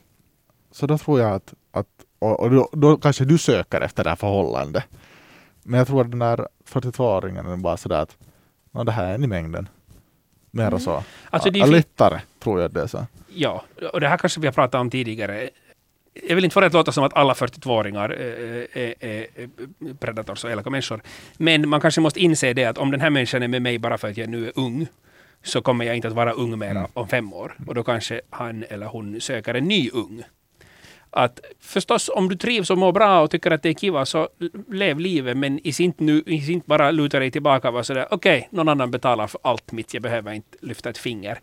så 0.71 0.87
då 0.87 0.97
tror 0.97 1.19
jag 1.19 1.35
att, 1.35 1.53
att 1.71 1.87
och, 2.21 2.39
och 2.39 2.51
då, 2.51 2.69
då 2.71 2.97
kanske 2.97 3.25
du 3.25 3.37
söker 3.37 3.81
efter 3.81 4.03
det 4.03 4.09
här 4.09 4.15
förhållandet. 4.17 4.83
Men 5.63 5.77
jag 5.77 5.87
tror 5.87 6.01
att 6.01 6.09
den 6.11 6.19
där 6.19 6.47
42-åringen 6.69 7.47
är 7.53 7.57
bara 7.57 7.77
sådär 7.77 8.01
att 8.01 8.17
"Nå, 8.71 8.83
det 8.83 8.91
här 8.91 9.05
är 9.05 9.15
en 9.15 9.23
i 9.23 9.27
mängden. 9.27 9.67
Mer 10.51 10.67
Mm. 10.67 10.79
så. 10.79 11.03
Alltså, 11.29 11.49
ja, 11.53 11.65
lättare 11.65 12.19
tror 12.39 12.61
jag 12.61 12.71
det 12.71 12.81
är 12.81 12.87
så. 12.87 13.05
Ja, 13.35 13.63
och 13.93 13.99
det 13.99 14.07
här 14.07 14.17
kanske 14.17 14.39
vi 14.39 14.47
har 14.47 14.53
pratat 14.53 14.81
om 14.81 14.89
tidigare. 14.89 15.49
Jag 16.27 16.35
vill 16.35 16.43
inte 16.43 16.53
få 16.53 16.59
det 16.59 16.67
att 16.67 16.73
låta 16.73 16.91
som 16.91 17.03
att 17.03 17.13
alla 17.13 17.33
42-åringar 17.33 18.09
eh, 18.19 18.81
är, 18.81 18.93
är, 18.99 19.27
är 19.35 19.49
predators 19.99 20.43
och 20.43 20.51
elaka 20.51 20.69
människor. 20.69 21.01
Men 21.37 21.69
man 21.69 21.81
kanske 21.81 22.01
måste 22.01 22.19
inse 22.19 22.53
det 22.53 22.65
att 22.65 22.77
om 22.77 22.91
den 22.91 23.01
här 23.01 23.09
människan 23.09 23.43
är 23.43 23.47
med 23.47 23.61
mig 23.61 23.79
bara 23.79 23.97
för 23.97 24.07
att 24.09 24.17
jag 24.17 24.29
nu 24.29 24.47
är 24.47 24.51
ung, 24.55 24.87
så 25.43 25.61
kommer 25.61 25.85
jag 25.85 25.95
inte 25.95 26.07
att 26.07 26.13
vara 26.13 26.31
ung 26.31 26.59
mera 26.59 26.69
Mm. 26.71 26.85
om 26.93 27.07
fem 27.07 27.33
år. 27.33 27.55
Och 27.67 27.75
då 27.75 27.83
kanske 27.83 28.21
han 28.29 28.63
eller 28.69 28.85
hon 28.85 29.21
söker 29.21 29.53
en 29.53 29.63
ny 29.67 29.89
ung. 29.93 30.23
Att 31.13 31.39
förstås, 31.59 32.09
om 32.13 32.29
du 32.29 32.35
trivs 32.35 32.69
och 32.69 32.77
mår 32.77 32.91
bra 32.91 33.21
och 33.21 33.31
tycker 33.31 33.51
att 33.51 33.63
det 33.63 33.69
är 33.69 33.73
kiva, 33.73 34.05
så 34.05 34.29
lev 34.69 34.99
livet, 34.99 35.37
men 35.37 35.59
i 35.67 35.73
sin 35.73 35.93
nu, 35.97 36.23
i 36.25 36.61
bara 36.65 36.91
luta 36.91 37.19
dig 37.19 37.31
tillbaka 37.31 37.67
och 37.67 37.73
vara 37.73 37.83
sådär, 37.83 38.07
okej, 38.11 38.47
någon 38.51 38.69
annan 38.69 38.91
betalar 38.91 39.27
för 39.27 39.39
allt 39.43 39.71
mitt, 39.71 39.93
jag 39.93 40.03
behöver 40.03 40.33
inte 40.33 40.57
lyfta 40.61 40.89
ett 40.89 40.97
finger 40.97 41.39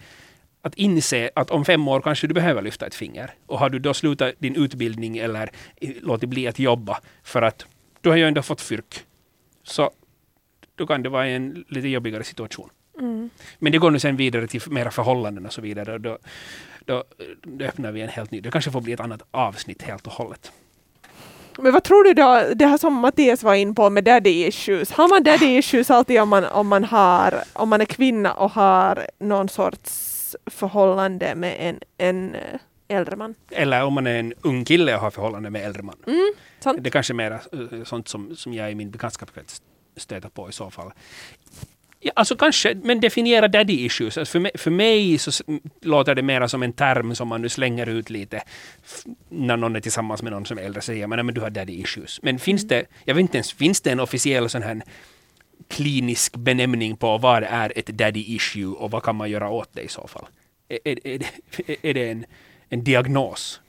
att 0.63 0.75
inse 0.75 1.31
att 1.35 1.51
om 1.51 1.65
fem 1.65 1.89
år 1.89 2.01
kanske 2.01 2.27
du 2.27 2.35
behöver 2.35 2.63
lyfta 2.63 2.87
ett 2.87 2.95
finger. 2.95 3.35
Och 3.47 3.59
har 3.59 3.71
du 3.71 3.79
då 3.79 3.95
slutat 3.95 4.35
din 4.39 4.57
utbildning 4.57 5.19
eller 5.19 5.51
låtit 5.81 6.29
bli 6.29 6.47
att 6.47 6.59
jobba 6.59 7.01
för 7.23 7.43
att 7.43 7.67
du 8.01 8.11
har 8.11 8.17
ju 8.17 8.25
ändå 8.29 8.43
fått 8.43 8.61
fyrk. 8.61 9.05
Så 9.63 9.91
då 10.75 10.87
kan 10.87 11.03
det 11.03 11.09
vara 11.09 11.27
en 11.27 11.65
lite 11.69 11.89
jobbigare 11.89 12.25
situation. 12.25 12.71
Mm. 12.99 13.31
Men 13.59 13.73
det 13.73 13.79
går 13.79 13.91
nu 13.91 13.99
sen 13.99 14.17
vidare 14.17 14.47
till 14.47 14.61
mera 14.67 14.91
förhållanden 14.91 15.47
och 15.47 15.53
så 15.53 15.61
vidare. 15.61 15.93
Och 15.93 16.01
då, 16.01 16.19
då, 16.85 17.05
då 17.43 17.65
öppnar 17.65 17.93
vi 17.93 18.01
en 18.01 18.09
helt 18.09 18.31
ny. 18.31 18.41
Det 18.41 18.51
kanske 18.51 18.71
får 18.71 18.81
bli 18.81 18.93
ett 18.93 19.01
annat 19.01 19.23
avsnitt 19.31 19.83
helt 19.83 20.07
och 20.07 20.13
hållet. 20.13 20.53
Men 21.59 21.73
vad 21.73 21.85
tror 21.85 22.05
du 22.05 22.15
då, 22.15 22.43
det 22.55 22.67
här 22.67 22.79
som 22.79 22.95
Mattias 22.95 23.43
var 23.43 23.55
in 23.55 23.75
på 23.75 23.91
med 23.91 24.05
daddy 24.05 24.47
issues. 24.47 24.91
Har 24.91 25.09
man 25.09 25.23
daddy 25.23 25.47
issues 25.47 25.91
alltid 25.91 26.21
om 26.21 26.29
man, 26.29 26.45
om 26.45 26.69
man, 26.69 26.85
har, 26.85 27.43
om 27.53 27.69
man 27.69 27.81
är 27.81 27.85
kvinna 27.85 28.33
och 28.33 28.51
har 28.51 29.07
någon 29.19 29.49
sorts 29.49 30.37
förhållande 30.47 31.35
med 31.35 31.57
en, 31.59 31.81
en 31.99 32.35
eh, 32.35 32.61
äldre 32.89 33.17
man? 33.17 33.35
Eller 33.51 33.85
om 33.85 33.93
man 33.93 34.07
är 34.07 34.19
en 34.19 34.35
ung 34.43 34.65
kille 34.65 34.95
och 34.95 35.01
har 35.01 35.11
förhållande 35.11 35.51
med 35.51 35.67
äldre 35.67 35.83
man. 35.83 35.97
Mm, 36.07 36.33
sant? 36.61 36.79
Det 36.83 36.89
är 36.89 36.91
kanske 36.91 37.13
är 37.13 37.15
mera 37.15 37.35
eh, 37.35 37.85
sånt 37.85 38.09
som, 38.09 38.37
som 38.37 38.55
jag 38.55 38.73
i 38.73 38.75
min 38.75 38.91
bekantskapskrets 38.91 39.63
stöter 39.97 40.29
på 40.29 40.49
i 40.49 40.53
så 40.53 40.71
fall. 40.71 40.93
Ja, 42.01 42.13
alltså 42.17 42.37
kanske, 42.37 42.75
men 42.83 43.01
definiera 43.01 43.49
daddy 43.49 43.73
issues. 43.85 44.19
Alltså 44.19 44.33
för, 44.33 44.39
mig, 44.41 44.51
för 44.55 44.71
mig 44.71 45.19
så 45.19 45.45
låter 45.81 46.15
det 46.15 46.23
mera 46.23 46.49
som 46.49 46.63
en 46.63 46.73
term 46.73 47.15
som 47.15 47.29
man 47.29 47.43
nu 47.43 47.49
slänger 47.49 47.87
ut 47.89 48.11
lite 48.11 48.43
när 49.29 49.57
någon 49.57 49.77
är 49.77 49.81
tillsammans 49.81 50.23
med 50.23 50.33
någon 50.33 50.47
som 50.47 50.59
är 50.59 50.63
äldre 50.63 50.81
säger 50.83 51.07
man 51.07 51.17
"Nej, 51.17 51.25
men 51.25 51.35
du 51.35 51.41
har 51.41 51.51
daddy 51.51 51.73
issues. 51.73 52.23
Men 52.23 52.39
finns 52.39 52.69
det, 52.69 52.85
jag 53.05 53.15
vet 53.15 53.21
inte 53.23 53.37
ens, 53.37 53.53
finns 53.53 53.81
det 53.81 53.91
en 53.91 54.01
officiell 54.01 54.49
sån 54.49 54.63
här 54.63 54.83
klinisk 55.69 56.37
benämning 56.37 56.97
på 56.97 57.19
vad 57.19 57.43
är 57.45 57.73
ett 57.79 57.87
daddy 57.87 58.25
issue 58.35 58.67
och 58.67 58.91
vad 58.91 59.03
kan 59.03 59.17
man 59.17 59.31
göra 59.31 59.51
åt 59.51 59.69
det 59.73 59.83
i 59.83 59.89
så 59.89 60.07
fall? 60.07 60.27
Är, 60.69 60.79
är, 60.85 61.07
är, 61.07 61.19
det- 61.19 61.77
är 61.91 61.95
det 61.95 62.11
en, 62.11 62.25
en 62.69 62.85
diagnos? 62.85 63.61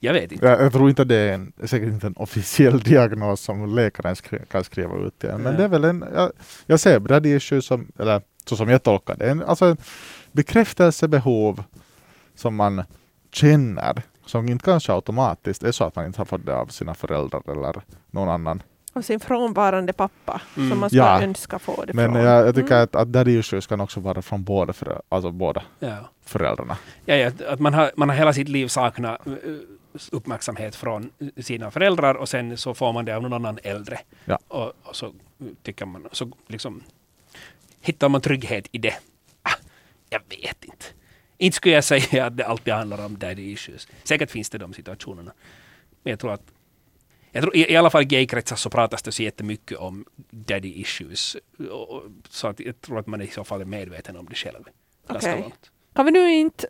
Jag 0.00 0.12
vet 0.12 0.32
inte. 0.32 0.46
Jag, 0.46 0.60
jag 0.62 0.72
tror 0.72 0.88
inte 0.88 1.04
det 1.04 1.16
är 1.16 1.32
en, 1.32 1.52
säkert 1.64 1.88
inte 1.88 2.06
en 2.06 2.14
officiell 2.16 2.80
diagnos 2.84 3.40
som 3.40 3.74
läkaren 3.74 4.16
skri, 4.16 4.38
kan 4.50 4.64
skriva 4.64 4.96
ut 4.98 5.18
till 5.18 5.30
en. 5.30 5.40
Men 5.40 5.52
Ja. 5.52 5.58
det 5.58 5.64
är 5.64 5.68
väl 5.68 5.84
en, 5.84 6.04
jag, 6.14 6.30
jag 6.66 6.80
ser 6.80 7.00
daddy 7.00 7.34
issues 7.36 7.66
som, 7.66 7.92
eller 7.98 8.20
så 8.44 8.56
som 8.56 8.68
jag 8.68 8.82
tolkar 8.82 9.16
det, 9.16 9.30
en, 9.30 9.42
alltså 9.42 9.64
en 9.64 9.76
bekräftelsebehov 10.32 11.62
som 12.34 12.56
man 12.56 12.82
känner, 13.32 14.02
som 14.26 14.48
inte 14.48 14.64
kanske 14.64 14.92
automatiskt 14.92 15.62
är 15.62 15.72
så 15.72 15.84
att 15.84 15.96
man 15.96 16.06
inte 16.06 16.20
har 16.20 16.24
fått 16.24 16.46
det 16.46 16.56
av 16.56 16.66
sina 16.66 16.94
föräldrar 16.94 17.42
eller 17.50 17.82
någon 18.10 18.28
annan. 18.28 18.62
Och 18.94 19.04
sin 19.04 19.20
frånvarande 19.20 19.92
pappa 19.92 20.40
Mm. 20.56 20.70
som 20.70 20.80
man 20.80 20.90
skulle 20.90 21.02
Ja. 21.02 21.22
önska 21.22 21.58
få 21.58 21.84
det 21.86 21.92
Men 21.92 22.12
från. 22.12 22.22
jag, 22.24 22.46
jag 22.46 22.54
tycker 22.54 22.70
Mm. 22.72 22.82
att, 22.84 22.94
att 22.96 23.12
daddy 23.12 23.38
issues 23.38 23.66
kan 23.66 23.80
också 23.80 24.00
vara 24.00 24.22
från 24.22 24.44
båda, 24.44 24.72
föräldrar, 24.72 25.02
alltså 25.08 25.30
båda 25.30 25.62
Ja. 25.78 25.96
föräldrarna. 26.24 26.76
Ja, 27.04 27.14
ja, 27.14 27.30
att 27.48 27.60
man 27.60 27.74
har, 27.74 27.90
man 27.96 28.08
har 28.08 28.16
hela 28.16 28.32
sitt 28.32 28.48
liv 28.48 28.68
saknat 28.68 29.20
uppmärksamhet 30.12 30.76
från 30.76 31.10
sina 31.36 31.70
föräldrar 31.70 32.14
och 32.14 32.28
sen 32.28 32.56
så 32.56 32.74
får 32.74 32.92
man 32.92 33.04
det 33.04 33.16
av 33.16 33.22
någon 33.22 33.32
annan 33.32 33.58
äldre. 33.62 33.98
Ja. 34.24 34.38
Och, 34.48 34.72
och 34.82 34.96
så 34.96 35.14
tycker 35.62 35.86
man, 35.86 36.08
så 36.12 36.32
liksom 36.46 36.82
hittar 37.80 38.08
man 38.08 38.20
trygghet 38.20 38.68
i 38.72 38.78
det. 38.78 38.94
Ah, 39.42 39.54
jag 40.10 40.20
vet 40.28 40.64
inte. 40.64 40.84
Inte 41.38 41.56
skulle 41.56 41.74
jag 41.74 41.84
säga 41.84 42.26
att 42.26 42.36
det 42.36 42.46
alltid 42.46 42.74
handlar 42.74 43.06
om 43.06 43.18
daddy 43.18 43.52
issues. 43.52 43.88
Säkert 44.04 44.30
finns 44.30 44.50
det 44.50 44.58
de 44.58 44.74
situationerna. 44.74 45.32
Men 46.02 46.10
jag 46.10 46.20
tror 46.20 46.32
att 46.32 46.42
Jag 47.32 47.42
tror, 47.42 47.56
i, 47.56 47.72
I 47.72 47.76
alla 47.76 47.90
fall 47.90 48.02
i 48.02 48.04
gaykretsar 48.04 48.56
så 48.56 48.70
pratas 48.70 49.02
det 49.02 49.12
så 49.12 49.22
jättemycket 49.22 49.78
om 49.78 50.04
daddy 50.30 50.80
issues. 50.80 51.36
Och, 51.58 51.90
och, 51.90 52.02
så 52.28 52.48
att 52.48 52.60
jag 52.60 52.80
tror 52.80 52.98
att 52.98 53.06
man 53.06 53.22
i 53.22 53.26
så 53.26 53.44
fall 53.44 53.60
är 53.60 53.64
medveten 53.64 54.16
om 54.16 54.26
det 54.26 54.34
själv. 54.34 54.64
Långt. 55.08 55.70
Kan 55.94 56.04
vi 56.04 56.10
nu 56.10 56.32
inte 56.32 56.66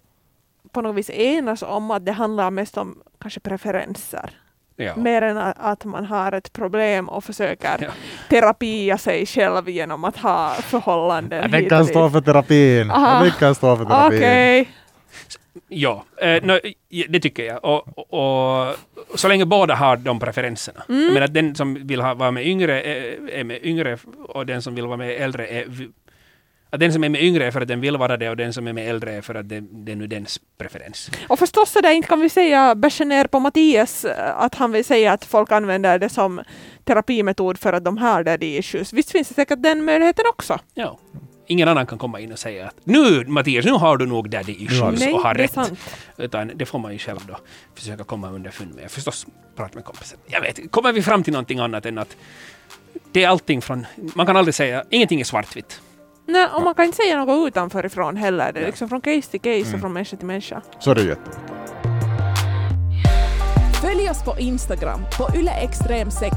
på 0.77 0.83
något 0.83 0.97
vis 0.97 1.11
enas 1.11 1.63
om 1.63 1.91
att 1.91 2.05
det 2.07 2.13
handlar 2.13 2.51
mest 2.51 2.77
om 2.79 3.03
kanske 3.21 3.41
preferenser? 3.41 4.31
Ja. 4.77 4.97
Mer 4.97 5.23
än 5.23 5.37
att 5.57 5.85
man 5.85 6.05
har 6.05 6.33
ett 6.33 6.53
problem 6.53 7.09
och 7.09 7.25
försöker 7.25 7.77
Ja. 7.81 7.89
terapia 8.29 8.99
sig 8.99 9.27
själv 9.27 9.69
genom 9.69 10.05
att 10.05 10.17
ha 10.17 10.55
förhållanden 10.55 11.51
Den 11.51 11.61
hit 11.61 11.69
kan 11.69 11.87
stå 11.87 12.11
för 12.11 12.21
terapin. 12.21 12.89
Den 12.89 13.31
kan 13.39 13.55
stå 13.55 13.77
för 13.77 13.85
terapin. 13.85 14.19
Okej. 14.19 14.69
Ja, 15.69 16.05
eh, 16.23 16.43
no, 16.45 16.59
det 17.09 17.21
tycker 17.21 17.45
jag. 17.45 17.65
Och, 17.65 17.83
och, 17.97 18.69
och 19.13 19.19
så 19.21 19.29
länge 19.29 19.45
båda 19.47 19.75
har 19.75 19.97
de 19.97 20.21
preferenserna. 20.21 20.83
Mm. 20.89 21.03
Jag 21.05 21.13
menar, 21.15 21.29
den 21.29 21.55
som 21.55 21.87
vill 21.87 22.01
ha, 22.01 22.15
vara 22.15 22.31
med 22.31 22.47
yngre 22.47 22.83
är, 22.83 23.31
är 23.31 23.45
med 23.45 23.59
yngre 23.65 23.99
och 24.29 24.47
den 24.47 24.63
som 24.63 24.75
vill 24.75 24.87
vara 24.87 24.97
med 24.97 25.11
äldre 25.11 25.47
är... 25.47 25.67
Att 26.77 26.81
den 26.81 26.93
som 26.93 27.05
är 27.05 27.09
med 27.09 27.23
yngre 27.23 27.47
är 27.47 27.51
för 27.51 27.61
att 27.61 27.69
den 27.69 27.81
vill 27.81 27.97
vara 27.97 28.17
det 28.17 28.31
och 28.31 28.37
den 28.37 28.53
som 28.53 28.67
är 28.67 28.73
med 28.73 28.89
äldre 28.91 29.13
är 29.13 29.21
för 29.23 29.35
att 29.35 29.49
det, 29.49 29.61
det 29.61 29.93
är 29.93 29.97
nu 29.97 30.07
dens 30.07 30.41
preferens. 30.59 31.11
Och 31.29 31.39
förstås 31.39 31.71
så 31.71 31.81
där 31.81 31.91
inte 31.91 32.09
kan 32.09 32.21
vi 32.21 32.29
säga 32.29 32.75
bärsa 32.75 33.05
ner 33.05 33.27
på 33.27 33.41
Mattias 33.41 34.05
eh, 34.05 34.41
att 34.41 34.55
han 34.55 34.73
vill 34.73 34.85
säga 34.85 35.13
att 35.13 35.25
folk 35.25 35.53
använder 35.53 35.99
det 35.99 36.09
som 36.09 36.41
terapimetod 36.85 37.59
för 37.59 37.73
att 37.73 37.85
de 37.85 37.99
har 37.99 38.25
daddy 38.25 38.57
issues. 38.57 38.93
Visst 38.93 39.11
finns 39.11 39.29
det 39.29 39.35
säkert 39.35 39.63
den 39.63 39.85
möjligheten 39.85 40.25
också. 40.31 40.59
Ja. 40.75 40.99
Ingen 41.47 41.69
annan 41.69 41.87
kan 41.87 41.99
komma 41.99 42.21
in 42.21 42.33
och 42.33 42.39
säga 42.39 42.67
att 42.67 42.77
nu 42.85 43.25
Mattias, 43.27 43.65
nu 43.65 43.73
har 43.73 43.97
du 43.97 44.07
nog 44.07 44.31
daddy 44.31 44.53
issues 44.53 45.01
Nej, 45.01 45.13
och 45.13 45.21
har 45.21 45.35
rätt. 45.35 45.53
sant. 45.53 45.79
Utan 46.17 46.51
det 46.55 46.67
får 46.67 46.79
man 46.79 46.93
ju 46.93 46.99
själv 46.99 47.21
då 47.29 47.39
försöka 47.75 48.05
komma 48.05 48.31
underfund 48.31 48.75
med. 48.75 48.91
Förstås 48.91 49.27
prata 49.57 49.75
med 49.75 49.85
kompisen. 49.85 50.19
Jag 50.27 50.41
vet, 50.41 50.71
kommer 50.71 50.93
vi 50.93 51.03
fram 51.03 51.23
till 51.23 51.33
någonting 51.33 51.59
annat 51.59 51.87
än 51.87 51.99
att 51.99 52.17
det 53.13 53.25
är 53.25 53.29
allting 53.29 53.63
från... 53.63 53.87
Man 54.15 54.27
kan 54.27 54.37
aldrig 54.37 54.55
säga, 54.55 54.85
ingenting 54.91 55.21
är 55.21 55.25
svartvitt. 55.25 55.81
Nej, 56.27 56.49
och 56.55 56.63
man 56.63 56.75
kan 56.75 56.85
inte 56.85 56.97
säga 56.97 57.25
något 57.25 57.49
utanför 57.49 57.87
ifrån 57.87 58.17
heller. 58.17 58.53
Det 58.53 58.61
är 58.61 58.67
liksom 58.67 58.89
från 58.89 59.01
case 59.01 59.31
till 59.31 59.41
case 59.41 59.61
Mm. 59.63 59.75
och 59.75 59.81
från 59.81 59.93
människa 59.93 60.17
till 60.17 60.27
människa. 60.27 60.63
Så 60.79 60.91
är 60.91 60.95
det 60.95 61.03
jättebra. 61.03 61.41
Följ 63.83 64.11
oss 64.11 64.25
på 64.25 64.35
Instagram, 64.39 65.01
på 65.19 65.25
yleextrem6. 65.29 66.31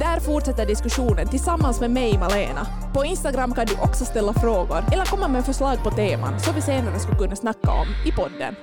Där 0.00 0.20
fortsätter 0.20 0.66
diskussionen 0.66 1.28
tillsammans 1.28 1.80
med 1.80 1.90
mig, 1.90 2.18
Malena. 2.18 2.66
På 2.94 3.04
Instagram 3.04 3.54
kan 3.54 3.66
du 3.66 3.74
också 3.82 4.04
ställa 4.04 4.32
frågor 4.32 4.84
eller 4.92 5.04
komma 5.04 5.28
med 5.28 5.44
förslag 5.44 5.78
på 5.84 5.90
teman 5.90 6.40
som 6.40 6.54
vi 6.54 6.60
senare 6.62 6.98
skulle 6.98 7.18
kunna 7.18 7.36
snacka 7.36 7.70
om 7.70 7.86
i 8.06 8.12
podden. 8.12 8.54